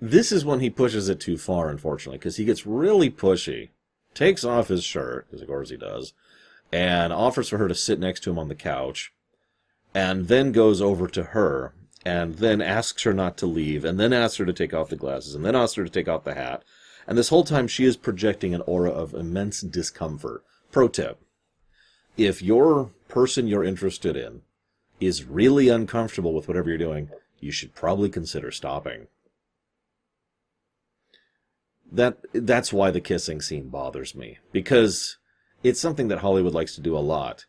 This 0.00 0.32
is 0.32 0.44
when 0.44 0.58
he 0.58 0.70
pushes 0.70 1.08
it 1.08 1.20
too 1.20 1.38
far, 1.38 1.70
unfortunately, 1.70 2.18
because 2.18 2.36
he 2.36 2.44
gets 2.44 2.66
really 2.66 3.10
pushy 3.10 3.68
takes 4.16 4.42
off 4.42 4.68
his 4.68 4.82
shirt, 4.82 5.26
because 5.26 5.42
of 5.42 5.48
course 5.48 5.70
he 5.70 5.76
does, 5.76 6.12
and 6.72 7.12
offers 7.12 7.48
for 7.48 7.58
her 7.58 7.68
to 7.68 7.74
sit 7.74 8.00
next 8.00 8.20
to 8.24 8.30
him 8.30 8.38
on 8.38 8.48
the 8.48 8.54
couch, 8.54 9.12
and 9.94 10.26
then 10.26 10.50
goes 10.50 10.82
over 10.82 11.06
to 11.06 11.22
her, 11.22 11.72
and 12.04 12.36
then 12.36 12.60
asks 12.60 13.04
her 13.04 13.14
not 13.14 13.36
to 13.36 13.46
leave, 13.46 13.84
and 13.84 14.00
then 14.00 14.12
asks 14.12 14.38
her 14.38 14.44
to 14.44 14.52
take 14.52 14.74
off 14.74 14.88
the 14.88 14.96
glasses, 14.96 15.34
and 15.34 15.44
then 15.44 15.54
asks 15.54 15.76
her 15.76 15.84
to 15.84 15.90
take 15.90 16.08
off 16.08 16.24
the 16.24 16.34
hat. 16.34 16.64
And 17.06 17.16
this 17.16 17.28
whole 17.28 17.44
time 17.44 17.68
she 17.68 17.84
is 17.84 17.96
projecting 17.96 18.54
an 18.54 18.62
aura 18.66 18.90
of 18.90 19.14
immense 19.14 19.60
discomfort. 19.60 20.42
Pro 20.72 20.88
tip. 20.88 21.20
If 22.16 22.42
your 22.42 22.90
person 23.08 23.46
you're 23.46 23.62
interested 23.62 24.16
in 24.16 24.42
is 24.98 25.24
really 25.24 25.68
uncomfortable 25.68 26.34
with 26.34 26.48
whatever 26.48 26.68
you're 26.68 26.78
doing, 26.78 27.10
you 27.38 27.52
should 27.52 27.74
probably 27.74 28.08
consider 28.08 28.50
stopping 28.50 29.06
that 31.92 32.18
that's 32.32 32.72
why 32.72 32.90
the 32.90 33.00
kissing 33.00 33.40
scene 33.40 33.68
bothers 33.68 34.14
me 34.14 34.38
because 34.52 35.18
it's 35.62 35.80
something 35.80 36.08
that 36.08 36.18
Hollywood 36.18 36.54
likes 36.54 36.74
to 36.74 36.80
do 36.80 36.96
a 36.96 37.00
lot. 37.00 37.46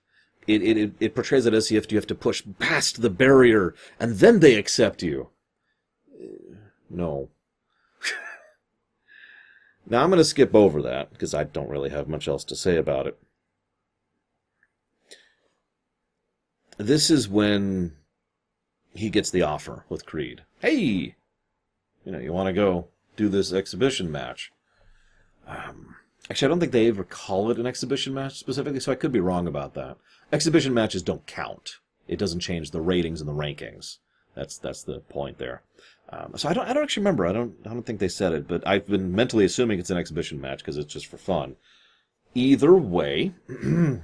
It 0.48 0.62
it 0.62 0.94
it 1.00 1.16
portrays 1.16 1.46
it 1.46 1.54
as 1.54 1.72
if 1.72 1.92
you 1.92 1.98
have 1.98 2.08
to 2.08 2.16
push 2.16 2.44
past 2.60 3.02
the 3.02 3.10
barrier 3.10 3.74
and 4.00 4.16
then 4.16 4.40
they 4.40 4.56
accept 4.56 5.04
you. 5.04 5.30
Uh, 6.14 6.56
no. 6.90 7.30
now 9.88 10.04
I'm 10.04 10.10
going 10.10 10.20
to 10.20 10.24
skip 10.24 10.56
over 10.56 10.82
that 10.82 11.12
because 11.12 11.34
I 11.34 11.44
don't 11.44 11.70
really 11.70 11.90
have 11.90 12.08
much 12.08 12.28
else 12.28 12.44
to 12.46 12.56
say 12.56 12.78
about 12.78 13.08
it. 13.08 13.18
This 16.78 17.10
is 17.10 17.28
when 17.28 17.94
he 18.94 19.10
gets 19.10 19.32
the 19.32 19.42
offer 19.42 19.84
with 19.90 20.06
Creed. 20.06 20.44
Hey, 20.60 21.16
you 22.06 22.12
know, 22.12 22.20
you 22.20 22.32
want 22.32 22.48
to 22.48 22.54
go 22.54 22.88
do 23.18 23.28
this 23.28 23.52
exhibition 23.52 24.10
match. 24.10 24.52
Um, 25.46 25.96
actually, 26.30 26.46
I 26.46 26.50
don't 26.50 26.60
think 26.60 26.72
they 26.72 26.88
ever 26.88 27.04
call 27.04 27.52
it 27.52 27.58
an 27.58 27.68
exhibition 27.68 28.14
match 28.14 28.38
specifically, 28.40 28.80
so 28.80 28.92
I 28.92 28.96
could 28.96 29.12
be 29.12 29.20
wrong 29.20 29.48
about 29.48 29.74
that. 29.74 29.98
Exhibition 30.32 30.74
matches 30.74 31.04
don't 31.04 31.26
count. 31.26 31.80
It 32.08 32.20
doesn't 32.20 32.40
change 32.40 32.72
the 32.72 32.82
ratings 32.82 33.20
and 33.20 33.30
the 33.30 33.34
rankings. 33.34 33.98
That's 34.36 34.58
that's 34.58 34.84
the 34.84 35.00
point 35.00 35.40
there. 35.40 35.64
Um, 36.10 36.34
so 36.36 36.48
I 36.48 36.54
don't 36.54 36.68
I 36.68 36.74
don't 36.74 36.84
actually 36.84 37.02
remember. 37.02 37.26
I 37.26 37.34
don't 37.34 37.56
I 37.66 37.70
don't 37.70 37.86
think 37.86 38.00
they 38.00 38.08
said 38.08 38.34
it, 38.34 38.48
but 38.48 38.66
I've 38.66 38.88
been 38.88 39.14
mentally 39.14 39.46
assuming 39.46 39.80
it's 39.80 39.90
an 39.90 39.98
exhibition 39.98 40.40
match 40.40 40.60
because 40.60 40.78
it's 40.78 40.94
just 40.94 41.08
for 41.08 41.18
fun. 41.18 41.56
Either 42.36 42.76
way, 42.76 43.34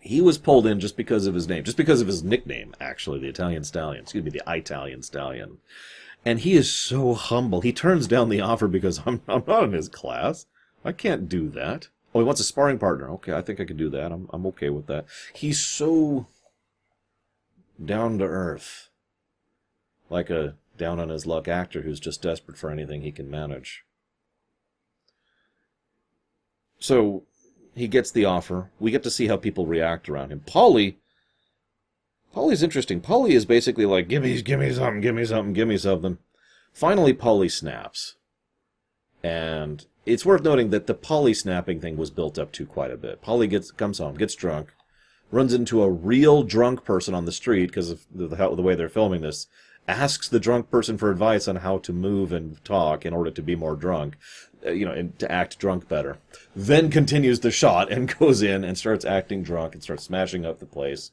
he 0.00 0.20
was 0.20 0.38
pulled 0.38 0.66
in 0.66 0.80
just 0.80 0.96
because 0.96 1.26
of 1.26 1.34
his 1.34 1.48
name, 1.48 1.64
just 1.64 1.76
because 1.76 2.00
of 2.00 2.06
his 2.06 2.24
nickname. 2.24 2.74
Actually, 2.80 3.20
the 3.20 3.28
Italian 3.28 3.62
Stallion. 3.62 4.02
Excuse 4.04 4.24
me, 4.24 4.30
the 4.30 4.42
Italian 4.46 5.02
Stallion 5.02 5.58
and 6.26 6.40
he 6.40 6.54
is 6.56 6.68
so 6.68 7.14
humble. 7.14 7.60
He 7.60 7.72
turns 7.72 8.08
down 8.08 8.28
the 8.28 8.40
offer 8.40 8.66
because 8.66 9.00
I'm 9.06 9.22
I'm 9.28 9.44
not 9.46 9.64
in 9.64 9.72
his 9.72 9.88
class. 9.88 10.46
I 10.84 10.92
can't 10.92 11.28
do 11.28 11.48
that. 11.50 11.88
Oh, 12.14 12.20
he 12.20 12.24
wants 12.24 12.40
a 12.40 12.44
sparring 12.44 12.78
partner. 12.78 13.08
Okay, 13.12 13.32
I 13.32 13.42
think 13.42 13.60
I 13.60 13.64
can 13.64 13.76
do 13.76 13.88
that. 13.90 14.12
I'm 14.12 14.28
I'm 14.32 14.44
okay 14.46 14.68
with 14.68 14.86
that. 14.88 15.06
He's 15.32 15.60
so 15.60 16.26
down 17.82 18.18
to 18.18 18.24
earth, 18.24 18.90
like 20.10 20.28
a 20.28 20.54
down 20.76 20.98
on 20.98 21.08
his 21.08 21.26
luck 21.26 21.48
actor 21.48 21.82
who's 21.82 22.00
just 22.00 22.22
desperate 22.22 22.58
for 22.58 22.70
anything 22.70 23.02
he 23.02 23.12
can 23.12 23.30
manage. 23.30 23.84
So 26.78 27.22
he 27.74 27.88
gets 27.88 28.10
the 28.10 28.24
offer. 28.24 28.70
We 28.78 28.90
get 28.90 29.02
to 29.04 29.10
see 29.10 29.28
how 29.28 29.36
people 29.36 29.66
react 29.66 30.08
around 30.08 30.32
him. 30.32 30.40
Paulie 30.46 30.96
Paulie's 32.36 32.62
interesting. 32.62 33.00
Paulie 33.00 33.30
is 33.30 33.46
basically 33.46 33.86
like, 33.86 34.08
give 34.08 34.22
me, 34.22 34.42
give 34.42 34.60
me 34.60 34.70
something, 34.70 35.00
give 35.00 35.14
me 35.14 35.24
something, 35.24 35.54
give 35.54 35.68
me 35.68 35.78
something. 35.78 36.18
Finally, 36.70 37.14
Paulie 37.14 37.50
snaps. 37.50 38.16
And 39.22 39.86
it's 40.04 40.26
worth 40.26 40.42
noting 40.42 40.68
that 40.68 40.86
the 40.86 40.94
Paulie 40.94 41.34
snapping 41.34 41.80
thing 41.80 41.96
was 41.96 42.10
built 42.10 42.38
up 42.38 42.52
to 42.52 42.66
quite 42.66 42.90
a 42.90 42.98
bit. 42.98 43.22
Paulie 43.22 43.48
gets 43.48 43.70
comes 43.70 43.98
home, 43.98 44.16
gets 44.16 44.34
drunk, 44.34 44.74
runs 45.30 45.54
into 45.54 45.82
a 45.82 45.90
real 45.90 46.42
drunk 46.42 46.84
person 46.84 47.14
on 47.14 47.24
the 47.24 47.32
street 47.32 47.68
because 47.68 47.88
of 47.88 48.04
the, 48.14 48.26
the, 48.26 48.36
the 48.54 48.62
way 48.62 48.74
they're 48.74 48.90
filming 48.90 49.22
this, 49.22 49.46
asks 49.88 50.28
the 50.28 50.38
drunk 50.38 50.70
person 50.70 50.98
for 50.98 51.10
advice 51.10 51.48
on 51.48 51.56
how 51.56 51.78
to 51.78 51.92
move 51.94 52.32
and 52.32 52.62
talk 52.66 53.06
in 53.06 53.14
order 53.14 53.30
to 53.30 53.40
be 53.40 53.56
more 53.56 53.76
drunk, 53.76 54.18
uh, 54.66 54.72
you 54.72 54.84
know, 54.84 54.92
and 54.92 55.18
to 55.18 55.32
act 55.32 55.58
drunk 55.58 55.88
better. 55.88 56.18
Then 56.54 56.90
continues 56.90 57.40
the 57.40 57.50
shot 57.50 57.90
and 57.90 58.14
goes 58.18 58.42
in 58.42 58.62
and 58.62 58.76
starts 58.76 59.06
acting 59.06 59.42
drunk 59.42 59.72
and 59.72 59.82
starts 59.82 60.04
smashing 60.04 60.44
up 60.44 60.58
the 60.58 60.66
place. 60.66 61.12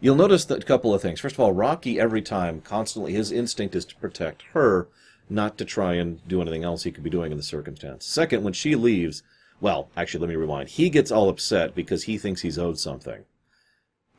You'll 0.00 0.16
notice 0.16 0.44
that 0.44 0.62
a 0.62 0.66
couple 0.66 0.92
of 0.92 1.00
things. 1.00 1.20
First 1.20 1.36
of 1.36 1.40
all, 1.40 1.52
Rocky 1.52 1.98
every 1.98 2.20
time 2.20 2.60
constantly 2.60 3.12
his 3.12 3.32
instinct 3.32 3.74
is 3.74 3.86
to 3.86 3.96
protect 3.96 4.42
her, 4.52 4.88
not 5.30 5.56
to 5.58 5.64
try 5.64 5.94
and 5.94 6.26
do 6.28 6.42
anything 6.42 6.64
else 6.64 6.82
he 6.82 6.92
could 6.92 7.02
be 7.02 7.10
doing 7.10 7.32
in 7.32 7.38
the 7.38 7.42
circumstance. 7.42 8.04
Second, 8.04 8.44
when 8.44 8.52
she 8.52 8.74
leaves, 8.74 9.22
well, 9.60 9.88
actually 9.96 10.20
let 10.20 10.28
me 10.28 10.36
rewind. 10.36 10.68
He 10.68 10.90
gets 10.90 11.10
all 11.10 11.30
upset 11.30 11.74
because 11.74 12.04
he 12.04 12.18
thinks 12.18 12.42
he's 12.42 12.58
owed 12.58 12.78
something. 12.78 13.24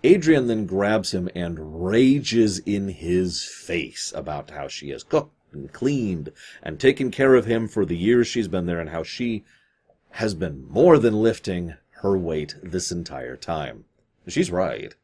Adrian 0.03 0.47
then 0.47 0.65
grabs 0.65 1.13
him 1.13 1.29
and 1.35 1.85
rages 1.85 2.59
in 2.59 2.89
his 2.89 3.43
face 3.43 4.11
about 4.15 4.51
how 4.51 4.67
she 4.67 4.89
has 4.89 5.03
cooked 5.03 5.33
and 5.51 5.71
cleaned 5.71 6.31
and 6.63 6.79
taken 6.79 7.11
care 7.11 7.35
of 7.35 7.45
him 7.45 7.67
for 7.67 7.85
the 7.85 7.97
years 7.97 8.27
she's 8.27 8.47
been 8.47 8.65
there 8.65 8.79
and 8.79 8.89
how 8.89 9.03
she 9.03 9.43
has 10.11 10.33
been 10.33 10.67
more 10.69 10.97
than 10.97 11.21
lifting 11.21 11.75
her 12.01 12.17
weight 12.17 12.55
this 12.63 12.91
entire 12.91 13.35
time. 13.35 13.85
She's 14.27 14.51
right. 14.51 14.95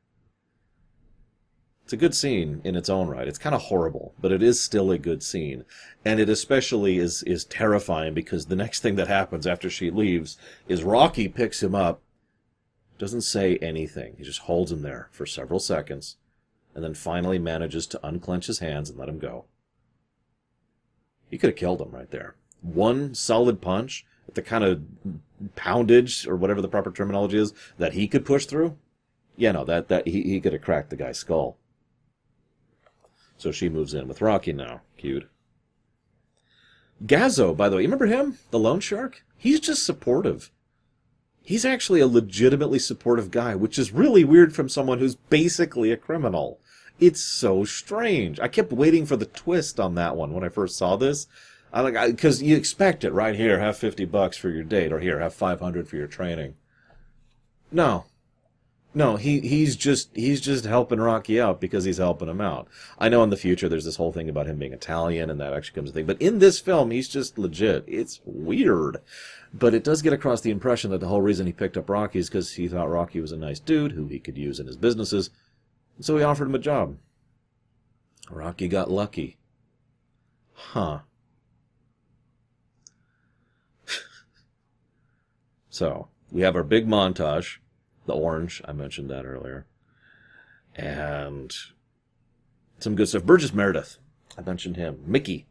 It's 1.84 1.94
a 1.94 1.98
good 1.98 2.16
scene 2.16 2.62
in 2.64 2.76
its 2.76 2.90
own 2.90 3.10
right. 3.10 3.28
It's 3.28 3.38
kind 3.38 3.54
of 3.54 3.64
horrible, 3.64 4.14
but 4.20 4.32
it 4.32 4.42
is 4.42 4.64
still 4.64 4.90
a 4.90 4.98
good 4.98 5.22
scene. 5.22 5.66
And 6.06 6.20
it 6.20 6.30
especially 6.30 6.98
is 6.98 7.24
is 7.24 7.44
terrifying 7.44 8.14
because 8.14 8.46
the 8.46 8.56
next 8.56 8.80
thing 8.80 8.96
that 8.96 9.10
happens 9.10 9.46
after 9.46 9.70
she 9.70 9.92
leaves 9.92 10.38
is 10.68 10.84
Rocky 10.84 11.28
picks 11.28 11.62
him 11.62 11.76
up 11.76 12.02
Doesn't 12.98 13.22
say 13.22 13.58
anything. 13.58 14.16
He 14.18 14.24
just 14.24 14.42
holds 14.42 14.72
him 14.72 14.82
there 14.82 15.10
for 15.12 15.26
several 15.26 15.60
seconds 15.60 16.18
and 16.74 16.84
then 16.84 16.94
finally 16.94 17.38
manages 17.38 17.86
to 17.88 18.06
unclench 18.06 18.48
his 18.48 18.60
hands 18.60 18.90
and 18.90 18.98
let 18.98 19.10
him 19.10 19.20
go. 19.20 19.46
He 21.30 21.38
could 21.38 21.50
have 21.50 21.58
killed 21.58 21.82
him 21.82 21.92
right 21.92 22.10
there. 22.12 22.36
One 22.62 23.14
solid 23.14 23.62
punch 23.62 24.06
at 24.28 24.36
the 24.36 24.42
kind 24.42 24.64
of 24.64 24.84
poundage 25.56 26.28
or 26.28 26.36
whatever 26.36 26.62
the 26.62 26.68
proper 26.68 26.92
terminology 26.92 27.38
is 27.38 27.54
that 27.78 27.94
he 27.94 28.08
could 28.08 28.26
push 28.26 28.46
through. 28.46 28.78
Yeah, 29.36 29.52
no, 29.52 29.66
that 29.66 29.88
that 29.90 30.08
he, 30.08 30.22
he 30.22 30.40
could 30.40 30.54
have 30.54 30.62
cracked 30.62 30.90
the 30.90 30.96
guy's 30.96 31.18
skull. 31.18 31.58
So 33.44 33.52
she 33.52 33.68
moves 33.68 33.94
in 33.94 34.08
with 34.08 34.22
Rocky 34.22 34.54
now. 34.54 34.84
Cute. 34.96 35.30
Gazzo, 37.06 37.54
by 37.54 37.68
the 37.68 37.76
way, 37.76 37.82
you 37.82 37.90
remember 37.90 38.06
him? 38.06 38.38
The 38.52 38.58
loan 38.58 38.80
shark? 38.80 39.22
He's 39.36 39.60
just 39.60 39.86
supportive. 39.86 40.50
He's 41.42 41.66
actually 41.66 42.00
a 42.00 42.08
legitimately 42.08 42.80
supportive 42.80 43.32
guy, 43.32 43.54
which 43.54 43.78
is 43.78 43.92
really 43.92 44.24
weird 44.24 44.56
from 44.56 44.70
someone 44.70 45.00
who's 45.00 45.16
basically 45.16 45.92
a 45.92 45.98
criminal. 45.98 46.62
It's 47.02 47.20
so 47.20 47.66
strange. 47.66 48.40
I 48.40 48.48
kept 48.48 48.72
waiting 48.72 49.06
for 49.06 49.18
the 49.18 49.26
twist 49.26 49.78
on 49.78 49.96
that 49.96 50.16
one 50.16 50.32
when 50.32 50.46
I 50.46 50.50
first 50.50 50.78
saw 50.78 50.96
this. 50.96 51.28
I 51.74 51.82
like 51.82 51.96
because 51.96 52.42
you 52.42 52.56
expect 52.56 53.04
it 53.04 53.12
right 53.12 53.36
here. 53.36 53.60
Have 53.60 53.76
fifty 53.76 54.06
bucks 54.06 54.38
for 54.38 54.50
your 54.50 54.64
date, 54.64 54.94
or 54.94 55.02
here 55.02 55.20
have 55.20 55.34
five 55.34 55.60
hundred 55.60 55.90
for 55.90 55.98
your 55.98 56.08
training. 56.08 56.56
No, 57.74 58.06
no, 58.96 59.16
he 59.16 59.40
he's 59.40 59.76
just 59.76 60.16
he's 60.16 60.40
just 60.40 60.66
helping 60.66 61.00
Rocky 61.00 61.42
out 61.42 61.60
because 61.60 61.84
he's 61.84 61.98
helping 61.98 62.30
him 62.30 62.40
out. 62.40 62.68
I 63.00 63.10
know 63.10 63.24
in 63.24 63.32
the 63.32 63.38
future 63.38 63.68
there's 63.68 63.86
this 63.86 63.96
whole 63.96 64.12
thing 64.12 64.30
about 64.30 64.46
him 64.46 64.58
being 64.58 64.74
Italian 64.74 65.32
and 65.32 65.40
that 65.40 65.54
actually 65.54 65.76
comes 65.76 65.90
a 65.90 65.94
thing, 65.94 66.06
but 66.06 66.22
in 66.22 66.38
this 66.40 66.60
film 66.60 66.92
he's 66.92 67.08
just 67.08 67.40
legit. 67.40 67.84
It's 67.88 68.22
weird, 68.24 68.98
but 69.52 69.74
it 69.74 69.84
does 69.84 70.04
get 70.04 70.14
across 70.14 70.42
the 70.42 70.52
impression 70.52 70.92
that 70.92 71.00
the 71.00 71.08
whole 71.08 71.22
reason 71.22 71.48
he 71.48 71.54
picked 71.54 71.76
up 71.76 71.90
Rocky 71.90 72.20
is 72.20 72.30
because 72.30 72.54
he 72.54 72.68
thought 72.68 72.90
Rocky 72.90 73.20
was 73.20 73.32
a 73.32 73.38
nice 73.38 73.60
dude 73.60 73.94
who 73.94 74.08
he 74.08 74.20
could 74.20 74.38
use 74.38 74.60
in 74.60 74.68
his 74.68 74.78
businesses, 74.78 75.32
so 76.00 76.18
he 76.18 76.24
offered 76.24 76.48
him 76.48 76.56
a 76.56 76.60
job. 76.60 76.98
Rocky 78.30 78.68
got 78.68 78.92
lucky. 78.92 79.38
Huh. 80.54 81.00
so 85.70 86.10
we 86.32 86.42
have 86.42 86.56
our 86.56 86.64
big 86.64 86.88
montage 86.88 87.58
the 88.06 88.14
orange. 88.14 88.62
I 88.66 88.72
mentioned 88.74 89.10
that 89.10 89.26
earlier. 89.26 89.66
And 90.76 91.54
some 92.80 92.96
good 92.96 93.08
stuff. 93.08 93.24
Burgess 93.24 93.54
Meredith. 93.54 93.98
I 94.38 94.42
mentioned 94.42 94.78
him. 94.78 95.00
Mickey. 95.06 95.46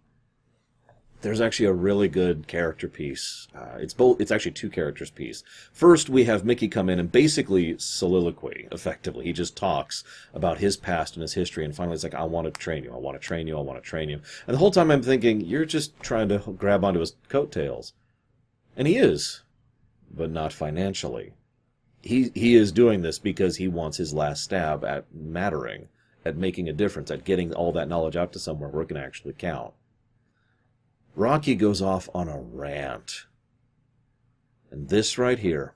There's 1.22 1.40
actually 1.40 1.66
a 1.66 1.72
really 1.72 2.08
good 2.08 2.48
character 2.48 2.88
piece. 2.88 3.46
Uh, 3.54 3.78
it's 3.78 3.94
both. 3.94 4.20
It's 4.20 4.32
actually 4.32 4.52
two 4.52 4.68
characters 4.68 5.08
piece. 5.08 5.44
First, 5.72 6.08
we 6.08 6.24
have 6.24 6.44
Mickey 6.44 6.66
come 6.66 6.88
in 6.88 6.98
and 6.98 7.12
basically 7.12 7.78
soliloquy. 7.78 8.66
Effectively, 8.72 9.26
he 9.26 9.32
just 9.32 9.56
talks 9.56 10.02
about 10.34 10.58
his 10.58 10.76
past 10.76 11.14
and 11.14 11.22
his 11.22 11.34
history, 11.34 11.64
and 11.64 11.76
finally, 11.76 11.94
it's 11.94 12.02
like, 12.02 12.16
"I 12.16 12.24
want 12.24 12.52
to 12.52 12.60
train 12.60 12.82
you. 12.82 12.92
I 12.92 12.96
want 12.96 13.14
to 13.14 13.24
train 13.24 13.46
you. 13.46 13.56
I 13.56 13.60
want 13.60 13.80
to 13.80 13.88
train 13.88 14.08
you." 14.08 14.20
And 14.48 14.54
the 14.54 14.58
whole 14.58 14.72
time, 14.72 14.90
I'm 14.90 15.00
thinking, 15.00 15.40
"You're 15.40 15.64
just 15.64 15.96
trying 16.00 16.28
to 16.30 16.38
grab 16.58 16.84
onto 16.84 16.98
his 16.98 17.14
coattails," 17.28 17.92
and 18.76 18.88
he 18.88 18.96
is, 18.96 19.42
but 20.12 20.28
not 20.28 20.52
financially 20.52 21.34
he 22.02 22.30
he 22.34 22.54
is 22.54 22.72
doing 22.72 23.02
this 23.02 23.18
because 23.18 23.56
he 23.56 23.68
wants 23.68 23.96
his 23.96 24.12
last 24.12 24.42
stab 24.42 24.84
at 24.84 25.06
mattering, 25.14 25.88
at 26.24 26.36
making 26.36 26.68
a 26.68 26.72
difference, 26.72 27.10
at 27.10 27.24
getting 27.24 27.54
all 27.54 27.72
that 27.72 27.88
knowledge 27.88 28.16
out 28.16 28.32
to 28.32 28.38
somewhere 28.38 28.68
where 28.68 28.82
it 28.82 28.88
can 28.88 28.96
actually 28.96 29.34
count. 29.34 29.72
Rocky 31.14 31.54
goes 31.54 31.80
off 31.80 32.08
on 32.14 32.28
a 32.28 32.38
rant. 32.38 33.26
And 34.70 34.88
this 34.88 35.18
right 35.18 35.38
here, 35.38 35.74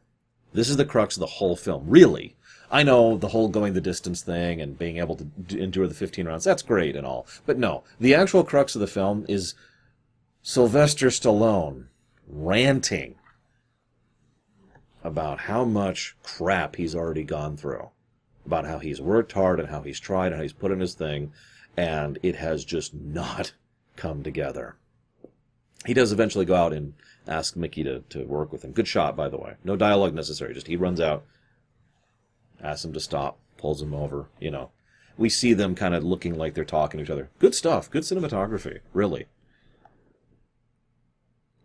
this 0.52 0.68
is 0.68 0.76
the 0.76 0.84
crux 0.84 1.16
of 1.16 1.20
the 1.20 1.26
whole 1.26 1.56
film. 1.56 1.84
Really. 1.86 2.36
I 2.68 2.82
know 2.82 3.16
the 3.16 3.28
whole 3.28 3.48
going 3.48 3.74
the 3.74 3.80
distance 3.80 4.22
thing 4.22 4.60
and 4.60 4.76
being 4.76 4.96
able 4.96 5.14
to 5.16 5.58
endure 5.58 5.86
the 5.86 5.94
15 5.94 6.26
rounds, 6.26 6.42
that's 6.42 6.62
great 6.62 6.96
and 6.96 7.06
all. 7.06 7.26
But 7.44 7.58
no, 7.58 7.84
the 8.00 8.14
actual 8.14 8.42
crux 8.42 8.74
of 8.74 8.80
the 8.80 8.88
film 8.88 9.24
is 9.28 9.54
Sylvester 10.42 11.08
Stallone 11.08 11.84
ranting 12.26 13.14
about 15.06 15.38
how 15.38 15.64
much 15.64 16.16
crap 16.24 16.74
he's 16.74 16.94
already 16.94 17.22
gone 17.22 17.56
through, 17.56 17.90
about 18.44 18.66
how 18.66 18.80
he's 18.80 19.00
worked 19.00 19.32
hard 19.32 19.60
and 19.60 19.68
how 19.68 19.80
he's 19.82 20.00
tried 20.00 20.28
and 20.28 20.36
how 20.36 20.42
he's 20.42 20.52
put 20.52 20.72
in 20.72 20.80
his 20.80 20.94
thing, 20.94 21.32
and 21.76 22.18
it 22.24 22.34
has 22.34 22.64
just 22.64 22.92
not 22.92 23.52
come 23.96 24.24
together. 24.24 24.76
He 25.86 25.94
does 25.94 26.10
eventually 26.10 26.44
go 26.44 26.56
out 26.56 26.72
and 26.72 26.94
ask 27.28 27.54
Mickey 27.54 27.84
to, 27.84 28.00
to 28.08 28.24
work 28.24 28.50
with 28.50 28.64
him. 28.64 28.72
Good 28.72 28.88
shot, 28.88 29.16
by 29.16 29.28
the 29.28 29.38
way. 29.38 29.54
No 29.62 29.76
dialogue 29.76 30.12
necessary. 30.12 30.52
Just 30.52 30.66
he 30.66 30.74
runs 30.74 31.00
out, 31.00 31.24
asks 32.60 32.84
him 32.84 32.92
to 32.92 33.00
stop, 33.00 33.38
pulls 33.56 33.80
him 33.80 33.94
over, 33.94 34.26
you 34.40 34.50
know. 34.50 34.70
We 35.16 35.28
see 35.28 35.52
them 35.52 35.76
kind 35.76 35.94
of 35.94 36.02
looking 36.02 36.34
like 36.36 36.54
they're 36.54 36.64
talking 36.64 36.98
to 36.98 37.04
each 37.04 37.10
other. 37.10 37.30
Good 37.38 37.54
stuff. 37.54 37.88
Good 37.88 38.02
cinematography, 38.02 38.80
really. 38.92 39.26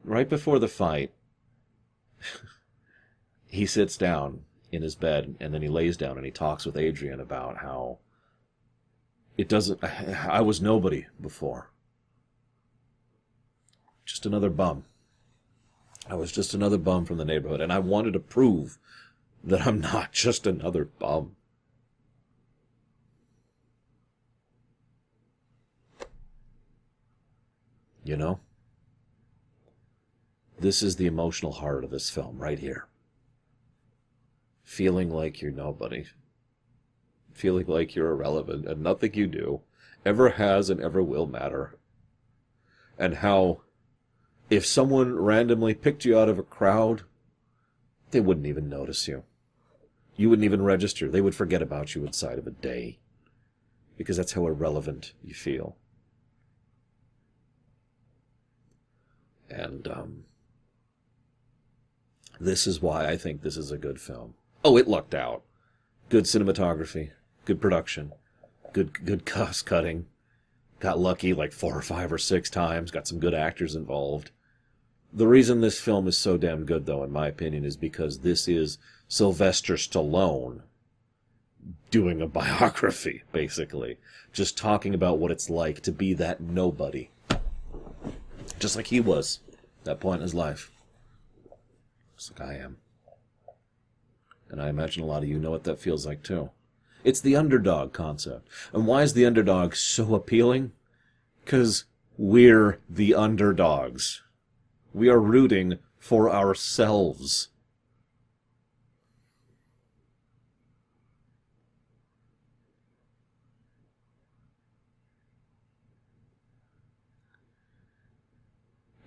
Right 0.04 0.30
before 0.30 0.60
the 0.60 0.68
fight, 0.68 1.12
he 3.52 3.66
sits 3.66 3.98
down 3.98 4.46
in 4.72 4.82
his 4.82 4.96
bed 4.96 5.36
and 5.42 5.54
then 5.54 5.62
he 5.62 5.68
lays 5.68 5.98
down 5.98 6.16
and 6.16 6.26
he 6.26 6.32
talks 6.32 6.66
with 6.66 6.78
Adrian 6.78 7.20
about 7.20 7.58
how 7.58 7.98
it 9.38 9.50
doesn't 9.50 9.84
I 9.84 10.40
was 10.40 10.62
nobody 10.62 11.06
before. 11.20 11.70
Just 14.06 14.26
another 14.26 14.50
bum. 14.50 14.86
I 16.10 16.16
was 16.16 16.32
just 16.32 16.54
another 16.54 16.78
bum 16.78 17.06
from 17.06 17.18
the 17.18 17.26
neighborhood 17.26 17.60
and 17.60 17.74
I 17.74 17.80
wanted 17.80 18.14
to 18.14 18.20
prove 18.20 18.80
that 19.44 19.68
I'm 19.68 19.82
not 19.82 20.12
just 20.14 20.48
another 20.48 20.86
bum. 20.86 21.36
You 28.06 28.16
know? 28.16 28.40
This 30.58 30.82
is 30.82 30.96
the 30.96 31.06
emotional 31.06 31.52
heart 31.52 31.84
of 31.84 31.90
this 31.90 32.10
film 32.10 32.38
right 32.38 32.58
here 32.58 32.88
feeling 34.72 35.10
like 35.10 35.42
you're 35.42 35.52
nobody, 35.52 36.06
feeling 37.34 37.68
like 37.68 37.94
you're 37.94 38.12
irrelevant, 38.12 38.66
and 38.66 38.82
nothing 38.82 39.14
you 39.14 39.28
do 39.28 39.60
ever 40.06 40.30
has 40.30 40.70
and 40.70 40.80
ever 40.80 41.04
will 41.04 41.28
matter. 41.28 41.78
And 42.98 43.16
how, 43.16 43.64
if 44.50 44.66
someone 44.66 45.18
randomly 45.18 45.74
picked 45.74 46.06
you 46.06 46.18
out 46.18 46.30
of 46.30 46.40
a 46.40 46.44
crowd, 46.44 47.02
they 48.12 48.22
wouldn't 48.22 48.48
even 48.48 48.70
notice 48.70 49.10
you. 49.10 49.24
You 50.16 50.30
wouldn't 50.30 50.46
even 50.46 50.62
register. 50.62 51.10
They 51.10 51.22
would 51.22 51.36
forget 51.36 51.62
about 51.62 51.94
you 51.94 52.06
inside 52.06 52.40
of 52.40 52.48
a 52.48 52.52
day. 52.52 53.00
Because 53.98 54.16
that's 54.16 54.34
how 54.34 54.48
irrelevant 54.48 55.12
you 55.22 55.34
feel. 55.34 55.76
And 59.50 59.86
um, 59.90 60.24
this 62.40 62.66
is 62.66 62.82
why 62.82 63.08
I 63.08 63.18
think 63.18 63.42
this 63.42 63.58
is 63.58 63.70
a 63.70 63.78
good 63.78 64.00
film. 64.00 64.36
Oh, 64.64 64.78
it 64.78 64.88
lucked 64.88 65.16
out. 65.16 65.42
Good 66.10 66.26
cinematography, 66.26 67.12
good 67.46 67.60
production, 67.60 68.14
good 68.74 69.06
good 69.06 69.26
cost 69.26 69.66
cutting. 69.66 70.06
Got 70.80 71.00
lucky 71.00 71.34
like 71.34 71.52
four 71.52 71.78
or 71.78 71.82
five 71.82 72.12
or 72.12 72.18
six 72.18 72.50
times. 72.50 72.92
Got 72.92 73.08
some 73.08 73.20
good 73.20 73.34
actors 73.34 73.76
involved. 73.76 74.32
The 75.14 75.28
reason 75.28 75.62
this 75.62 75.80
film 75.80 76.08
is 76.08 76.18
so 76.18 76.38
damn 76.38 76.66
good, 76.66 76.86
though, 76.86 77.04
in 77.04 77.12
my 77.12 77.28
opinion, 77.28 77.66
is 77.66 77.76
because 77.76 78.20
this 78.20 78.48
is 78.48 78.78
Sylvester 79.08 79.76
Stallone 79.76 80.62
doing 81.90 82.22
a 82.22 82.28
biography, 82.42 83.24
basically. 83.32 83.98
Just 84.32 84.58
talking 84.58 84.94
about 84.94 85.20
what 85.20 85.32
it's 85.32 85.50
like 85.50 85.82
to 85.82 85.92
be 85.92 86.14
that 86.14 86.40
nobody. 86.40 87.10
Just 88.60 88.76
like 88.76 88.88
he 88.88 89.00
was 89.00 89.40
at 89.80 89.86
that 89.86 90.00
point 90.00 90.18
in 90.18 90.24
his 90.24 90.34
life. 90.34 90.72
Just 92.16 92.32
like 92.40 92.50
I 92.50 92.56
am. 92.56 92.78
And 94.52 94.62
I 94.62 94.68
imagine 94.68 95.02
a 95.02 95.06
lot 95.06 95.24
of 95.24 95.30
you 95.30 95.40
know 95.40 95.52
what 95.52 95.64
that 95.64 95.80
feels 95.80 96.06
like 96.06 96.24
too. 96.24 96.50
It's 97.06 97.22
the 97.22 97.38
underdog 97.38 97.94
concept. 97.94 98.50
And 98.74 98.86
why 98.86 99.02
is 99.02 99.14
the 99.14 99.26
underdog 99.26 99.76
so 99.76 100.14
appealing? 100.14 100.74
Because 101.44 101.86
we're 102.18 102.80
the 102.90 103.16
underdogs. 103.16 104.22
We 104.94 105.10
are 105.10 105.20
rooting 105.20 105.80
for 105.98 106.30
ourselves. 106.30 107.48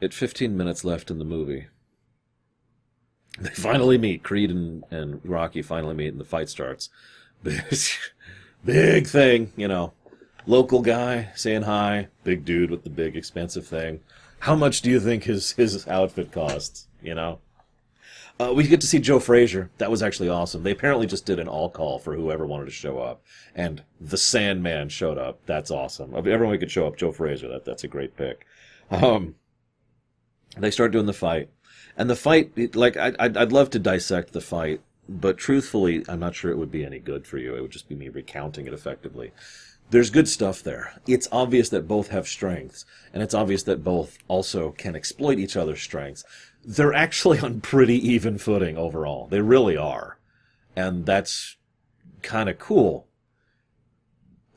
At 0.00 0.14
15 0.14 0.56
minutes 0.56 0.84
left 0.84 1.10
in 1.10 1.18
the 1.18 1.24
movie, 1.24 1.66
they 3.40 3.50
finally 3.50 3.98
meet. 3.98 4.22
Creed 4.22 4.50
and, 4.50 4.84
and 4.90 5.20
Rocky 5.24 5.62
finally 5.62 5.94
meet, 5.94 6.08
and 6.08 6.20
the 6.20 6.24
fight 6.24 6.48
starts. 6.48 6.90
big 8.64 9.06
thing, 9.06 9.52
you 9.56 9.68
know. 9.68 9.92
Local 10.46 10.82
guy 10.82 11.30
saying 11.34 11.62
hi. 11.62 12.08
Big 12.22 12.44
dude 12.44 12.70
with 12.70 12.84
the 12.84 12.90
big 12.90 13.16
expensive 13.16 13.66
thing. 13.66 14.00
How 14.40 14.54
much 14.54 14.82
do 14.82 14.90
you 14.90 15.00
think 15.00 15.24
his 15.24 15.52
his 15.52 15.86
outfit 15.88 16.32
costs? 16.32 16.86
You 17.02 17.14
know. 17.14 17.40
Uh, 18.38 18.52
we 18.52 18.66
get 18.66 18.80
to 18.80 18.86
see 18.86 18.98
Joe 18.98 19.20
Frazier. 19.20 19.70
That 19.78 19.92
was 19.92 20.02
actually 20.02 20.28
awesome. 20.28 20.64
They 20.64 20.72
apparently 20.72 21.06
just 21.06 21.24
did 21.24 21.38
an 21.38 21.46
all 21.46 21.70
call 21.70 22.00
for 22.00 22.16
whoever 22.16 22.44
wanted 22.44 22.64
to 22.64 22.72
show 22.72 22.98
up, 22.98 23.22
and 23.54 23.82
the 24.00 24.16
Sandman 24.16 24.88
showed 24.88 25.18
up. 25.18 25.38
That's 25.46 25.70
awesome. 25.70 26.14
Everyone 26.14 26.58
could 26.58 26.70
show 26.70 26.86
up, 26.86 26.96
Joe 26.96 27.12
Frazier. 27.12 27.48
That 27.48 27.64
that's 27.64 27.84
a 27.84 27.88
great 27.88 28.16
pick. 28.16 28.44
Um, 28.90 29.36
they 30.58 30.70
start 30.70 30.92
doing 30.92 31.06
the 31.06 31.12
fight, 31.12 31.48
and 31.96 32.10
the 32.10 32.16
fight, 32.16 32.74
like 32.74 32.96
I, 32.96 33.12
I'd, 33.18 33.36
I'd 33.36 33.52
love 33.52 33.70
to 33.70 33.78
dissect 33.78 34.32
the 34.32 34.40
fight, 34.40 34.80
but 35.08 35.38
truthfully, 35.38 36.04
I'm 36.08 36.20
not 36.20 36.34
sure 36.34 36.50
it 36.50 36.58
would 36.58 36.70
be 36.70 36.84
any 36.84 36.98
good 36.98 37.26
for 37.26 37.38
you. 37.38 37.54
It 37.54 37.60
would 37.60 37.70
just 37.70 37.88
be 37.88 37.94
me 37.94 38.08
recounting 38.08 38.66
it 38.66 38.72
effectively. 38.72 39.32
There's 39.90 40.10
good 40.10 40.28
stuff 40.28 40.62
there. 40.62 40.94
It's 41.06 41.28
obvious 41.30 41.68
that 41.68 41.86
both 41.86 42.08
have 42.08 42.26
strengths, 42.26 42.84
and 43.12 43.22
it's 43.22 43.34
obvious 43.34 43.62
that 43.64 43.84
both 43.84 44.18
also 44.28 44.70
can 44.72 44.96
exploit 44.96 45.38
each 45.38 45.56
other's 45.56 45.82
strengths. 45.82 46.24
They're 46.64 46.94
actually 46.94 47.38
on 47.40 47.60
pretty 47.60 47.96
even 48.08 48.38
footing 48.38 48.76
overall. 48.76 49.28
They 49.28 49.40
really 49.40 49.76
are. 49.76 50.18
And 50.74 51.06
that's 51.06 51.56
kind 52.22 52.48
of 52.48 52.58
cool. 52.58 53.06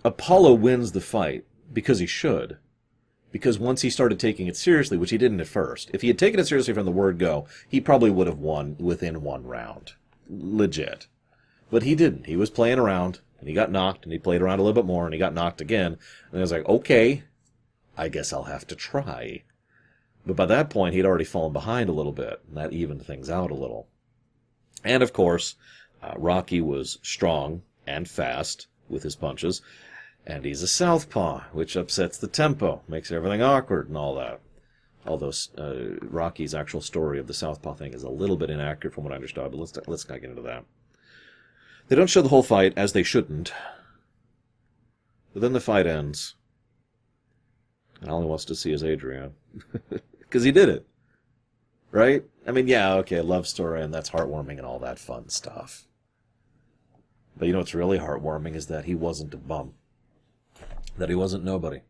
Apollo 0.04 0.54
wins 0.54 0.94
the 0.94 1.02
fight 1.02 1.46
because 1.72 2.00
he 2.00 2.08
should. 2.08 2.58
Because 3.32 3.60
once 3.60 3.82
he 3.82 3.90
started 3.90 4.20
taking 4.20 4.48
it 4.48 4.56
seriously, 4.56 4.98
which 4.98 5.12
he 5.12 5.18
didn't 5.18 5.42
at 5.42 5.48
first, 5.48 5.92
if 5.94 6.02
he 6.02 6.08
had 6.08 6.18
taken 6.18 6.40
it 6.40 6.48
seriously 6.48 6.74
from 6.74 6.86
the 6.86 6.92
word 6.92 7.20
go, 7.20 7.46
he 7.68 7.82
probably 7.82 8.10
would 8.10 8.28
have 8.28 8.40
won 8.40 8.76
within 8.80 9.22
one 9.22 9.46
round. 9.46 9.94
Legit. 10.30 11.08
But 11.70 11.84
he 11.84 11.96
didn't. 11.96 12.26
He 12.26 12.38
was 12.38 12.50
playing 12.50 12.80
around, 12.80 13.20
and 13.40 13.50
he 13.50 13.54
got 13.54 13.72
knocked, 13.72 14.06
and 14.06 14.14
he 14.14 14.20
played 14.20 14.42
around 14.42 14.60
a 14.60 14.64
little 14.64 14.82
bit 14.82 14.88
more, 14.88 15.06
and 15.06 15.14
he 15.14 15.20
got 15.20 15.34
knocked 15.34 15.62
again. 15.62 15.98
And 16.32 16.40
I 16.40 16.42
was 16.42 16.52
like, 16.52 16.66
okay, 16.68 17.24
I 17.98 18.08
guess 18.08 18.32
I'll 18.32 18.44
have 18.44 18.66
to 18.68 18.76
try. 18.76 19.44
But 20.26 20.36
by 20.36 20.46
that 20.46 20.70
point, 20.70 20.94
he'd 20.94 21.06
already 21.06 21.26
fallen 21.26 21.54
behind 21.54 21.90
a 21.90 21.94
little 21.94 22.12
bit, 22.12 22.42
and 22.48 22.58
that 22.58 22.74
evened 22.74 23.06
things 23.06 23.30
out 23.30 23.52
a 23.52 23.56
little. 23.56 23.88
And 24.84 25.02
of 25.04 25.14
course, 25.14 25.56
uh, 26.02 26.14
Rocky 26.18 26.62
was 26.62 27.00
strong 27.02 27.64
and 27.86 28.08
fast 28.08 28.68
with 28.90 29.04
his 29.04 29.16
punches, 29.16 29.62
and 30.28 30.44
he's 30.44 30.62
a 30.62 30.68
southpaw, 30.68 31.42
which 31.54 31.78
upsets 31.78 32.18
the 32.18 32.28
tempo, 32.28 32.82
makes 32.88 33.12
everything 33.12 33.42
awkward 33.42 33.88
and 33.88 33.98
all 33.98 34.14
that. 34.16 34.42
Although 35.06 35.32
uh, 35.58 35.96
Rocky's 36.02 36.54
actual 36.54 36.82
story 36.82 37.18
of 37.18 37.28
the 37.28 37.34
southpaw 37.34 37.76
thing 37.76 37.94
is 37.94 38.04
a 38.04 38.10
little 38.10 38.36
bit 38.36 38.50
inaccurate 38.50 38.94
from 38.94 39.06
what 39.06 39.14
I 39.14 39.16
understood, 39.16 39.50
but 39.52 39.58
let's 39.58 39.80
let's 39.88 40.08
not 40.08 40.20
get 40.20 40.30
into 40.30 40.42
that. 40.42 40.66
They 41.88 41.96
don't 41.96 42.10
show 42.10 42.22
the 42.22 42.28
whole 42.28 42.44
fight, 42.44 42.74
as 42.76 42.92
they 42.92 43.04
shouldn't. 43.04 43.54
But 45.34 45.42
then 45.42 45.54
the 45.54 45.62
fight 45.62 45.88
ends. 45.88 46.36
And 48.02 48.12
all 48.12 48.22
he 48.22 48.28
wants 48.28 48.44
to 48.46 48.56
see 48.56 48.74
is 48.74 48.84
Adrian. 48.84 49.34
Because 50.20 50.44
he 50.44 50.52
did 50.52 50.68
it. 50.68 50.86
Right? 51.90 52.26
I 52.46 52.52
mean, 52.52 52.68
yeah, 52.68 52.96
okay, 52.96 53.22
love 53.22 53.48
story, 53.48 53.82
and 53.82 53.94
that's 53.94 54.10
heartwarming 54.10 54.58
and 54.58 54.66
all 54.66 54.78
that 54.80 55.00
fun 55.00 55.30
stuff. 55.30 55.88
But 57.38 57.46
you 57.46 57.54
know 57.54 57.60
what's 57.60 57.74
really 57.74 57.98
heartwarming 57.98 58.54
is 58.54 58.68
that 58.68 58.84
he 58.84 58.94
wasn't 58.94 59.34
a 59.34 59.38
bum. 59.38 59.76
That 60.98 61.10
he 61.10 61.16
wasn't 61.16 61.44
nobody. 61.44 61.82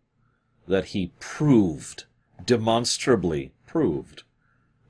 That 0.67 0.85
he 0.85 1.13
proved, 1.19 2.05
demonstrably 2.45 3.53
proved, 3.65 4.23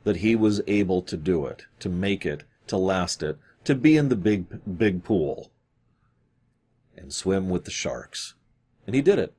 that 0.03 0.17
he 0.17 0.35
was 0.35 0.61
able 0.67 1.01
to 1.03 1.17
do 1.17 1.45
it, 1.45 1.65
to 1.79 1.89
make 1.89 2.25
it, 2.25 2.43
to 2.67 2.77
last 2.77 3.21
it, 3.21 3.37
to 3.65 3.75
be 3.75 3.97
in 3.97 4.09
the 4.09 4.15
big, 4.15 4.77
big 4.77 5.03
pool 5.03 5.51
and 6.95 7.13
swim 7.13 7.49
with 7.49 7.65
the 7.65 7.71
sharks. 7.71 8.33
And 8.85 8.95
he 8.95 9.01
did 9.01 9.19
it. 9.19 9.33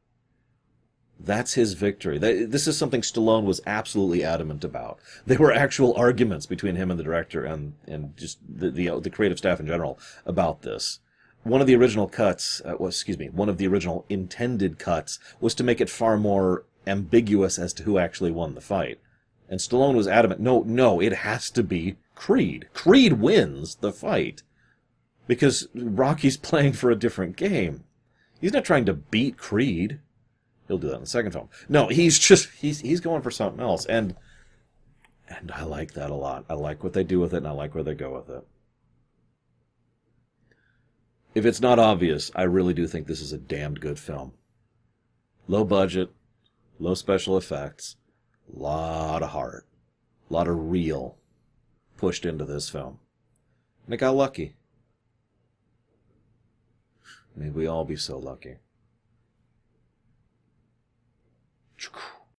That's 1.20 1.54
his 1.54 1.72
victory. 1.72 2.18
This 2.18 2.68
is 2.68 2.78
something 2.78 3.00
Stallone 3.00 3.44
was 3.44 3.60
absolutely 3.66 4.22
adamant 4.22 4.62
about. 4.62 5.00
There 5.26 5.38
were 5.38 5.52
actual 5.52 5.94
arguments 5.96 6.46
between 6.46 6.76
him 6.76 6.90
and 6.90 7.00
the 7.00 7.04
director 7.04 7.44
and, 7.44 7.74
and 7.88 8.16
just 8.16 8.38
the, 8.48 8.70
the, 8.70 9.00
the 9.00 9.10
creative 9.10 9.38
staff 9.38 9.58
in 9.58 9.66
general 9.66 9.98
about 10.24 10.62
this. 10.62 11.00
One 11.48 11.62
of 11.62 11.66
the 11.66 11.76
original 11.76 12.08
cuts, 12.08 12.60
uh, 12.64 12.74
well, 12.78 12.88
excuse 12.88 13.18
me, 13.18 13.30
one 13.30 13.48
of 13.48 13.56
the 13.56 13.66
original 13.66 14.04
intended 14.10 14.78
cuts 14.78 15.18
was 15.40 15.54
to 15.54 15.64
make 15.64 15.80
it 15.80 15.88
far 15.88 16.18
more 16.18 16.66
ambiguous 16.86 17.58
as 17.58 17.72
to 17.74 17.84
who 17.84 17.96
actually 17.96 18.30
won 18.30 18.54
the 18.54 18.60
fight. 18.60 19.00
And 19.48 19.58
Stallone 19.58 19.94
was 19.94 20.06
adamant, 20.06 20.40
no, 20.40 20.62
no, 20.66 21.00
it 21.00 21.12
has 21.12 21.50
to 21.52 21.62
be 21.62 21.96
Creed. 22.14 22.68
Creed 22.74 23.14
wins 23.14 23.76
the 23.76 23.92
fight 23.92 24.42
because 25.26 25.68
Rocky's 25.74 26.36
playing 26.48 26.74
for 26.74 26.90
a 26.90 26.98
different 26.98 27.36
game. 27.36 27.84
He's 28.40 28.52
not 28.52 28.64
trying 28.64 28.84
to 28.84 28.92
beat 28.92 29.38
Creed. 29.38 30.00
He'll 30.66 30.76
do 30.76 30.88
that 30.88 30.96
in 30.96 31.00
the 31.00 31.06
second 31.06 31.32
film. 31.32 31.48
No, 31.66 31.88
he's 31.88 32.18
just 32.18 32.50
he's 32.50 32.80
he's 32.80 33.00
going 33.00 33.22
for 33.22 33.30
something 33.30 33.60
else, 33.60 33.86
and 33.86 34.14
and 35.28 35.50
I 35.50 35.62
like 35.62 35.94
that 35.94 36.10
a 36.10 36.14
lot. 36.14 36.44
I 36.50 36.54
like 36.54 36.84
what 36.84 36.92
they 36.92 37.04
do 37.04 37.20
with 37.20 37.32
it, 37.32 37.38
and 37.38 37.48
I 37.48 37.52
like 37.52 37.74
where 37.74 37.82
they 37.82 37.94
go 37.94 38.14
with 38.14 38.28
it. 38.28 38.46
If 41.34 41.44
it's 41.44 41.60
not 41.60 41.78
obvious, 41.78 42.30
I 42.34 42.42
really 42.42 42.74
do 42.74 42.86
think 42.86 43.06
this 43.06 43.20
is 43.20 43.32
a 43.32 43.38
damned 43.38 43.80
good 43.80 43.98
film. 43.98 44.32
Low 45.46 45.64
budget, 45.64 46.10
low 46.78 46.94
special 46.94 47.36
effects, 47.36 47.96
lot 48.52 49.22
of 49.22 49.30
heart, 49.30 49.66
lot 50.30 50.48
of 50.48 50.70
real 50.70 51.16
pushed 51.96 52.24
into 52.24 52.44
this 52.44 52.68
film. 52.68 52.98
And 53.84 53.94
it 53.94 53.98
got 53.98 54.14
lucky. 54.14 54.56
May 57.36 57.50
we 57.50 57.66
all 57.66 57.84
be 57.84 57.96
so 57.96 58.18
lucky. 58.18 58.56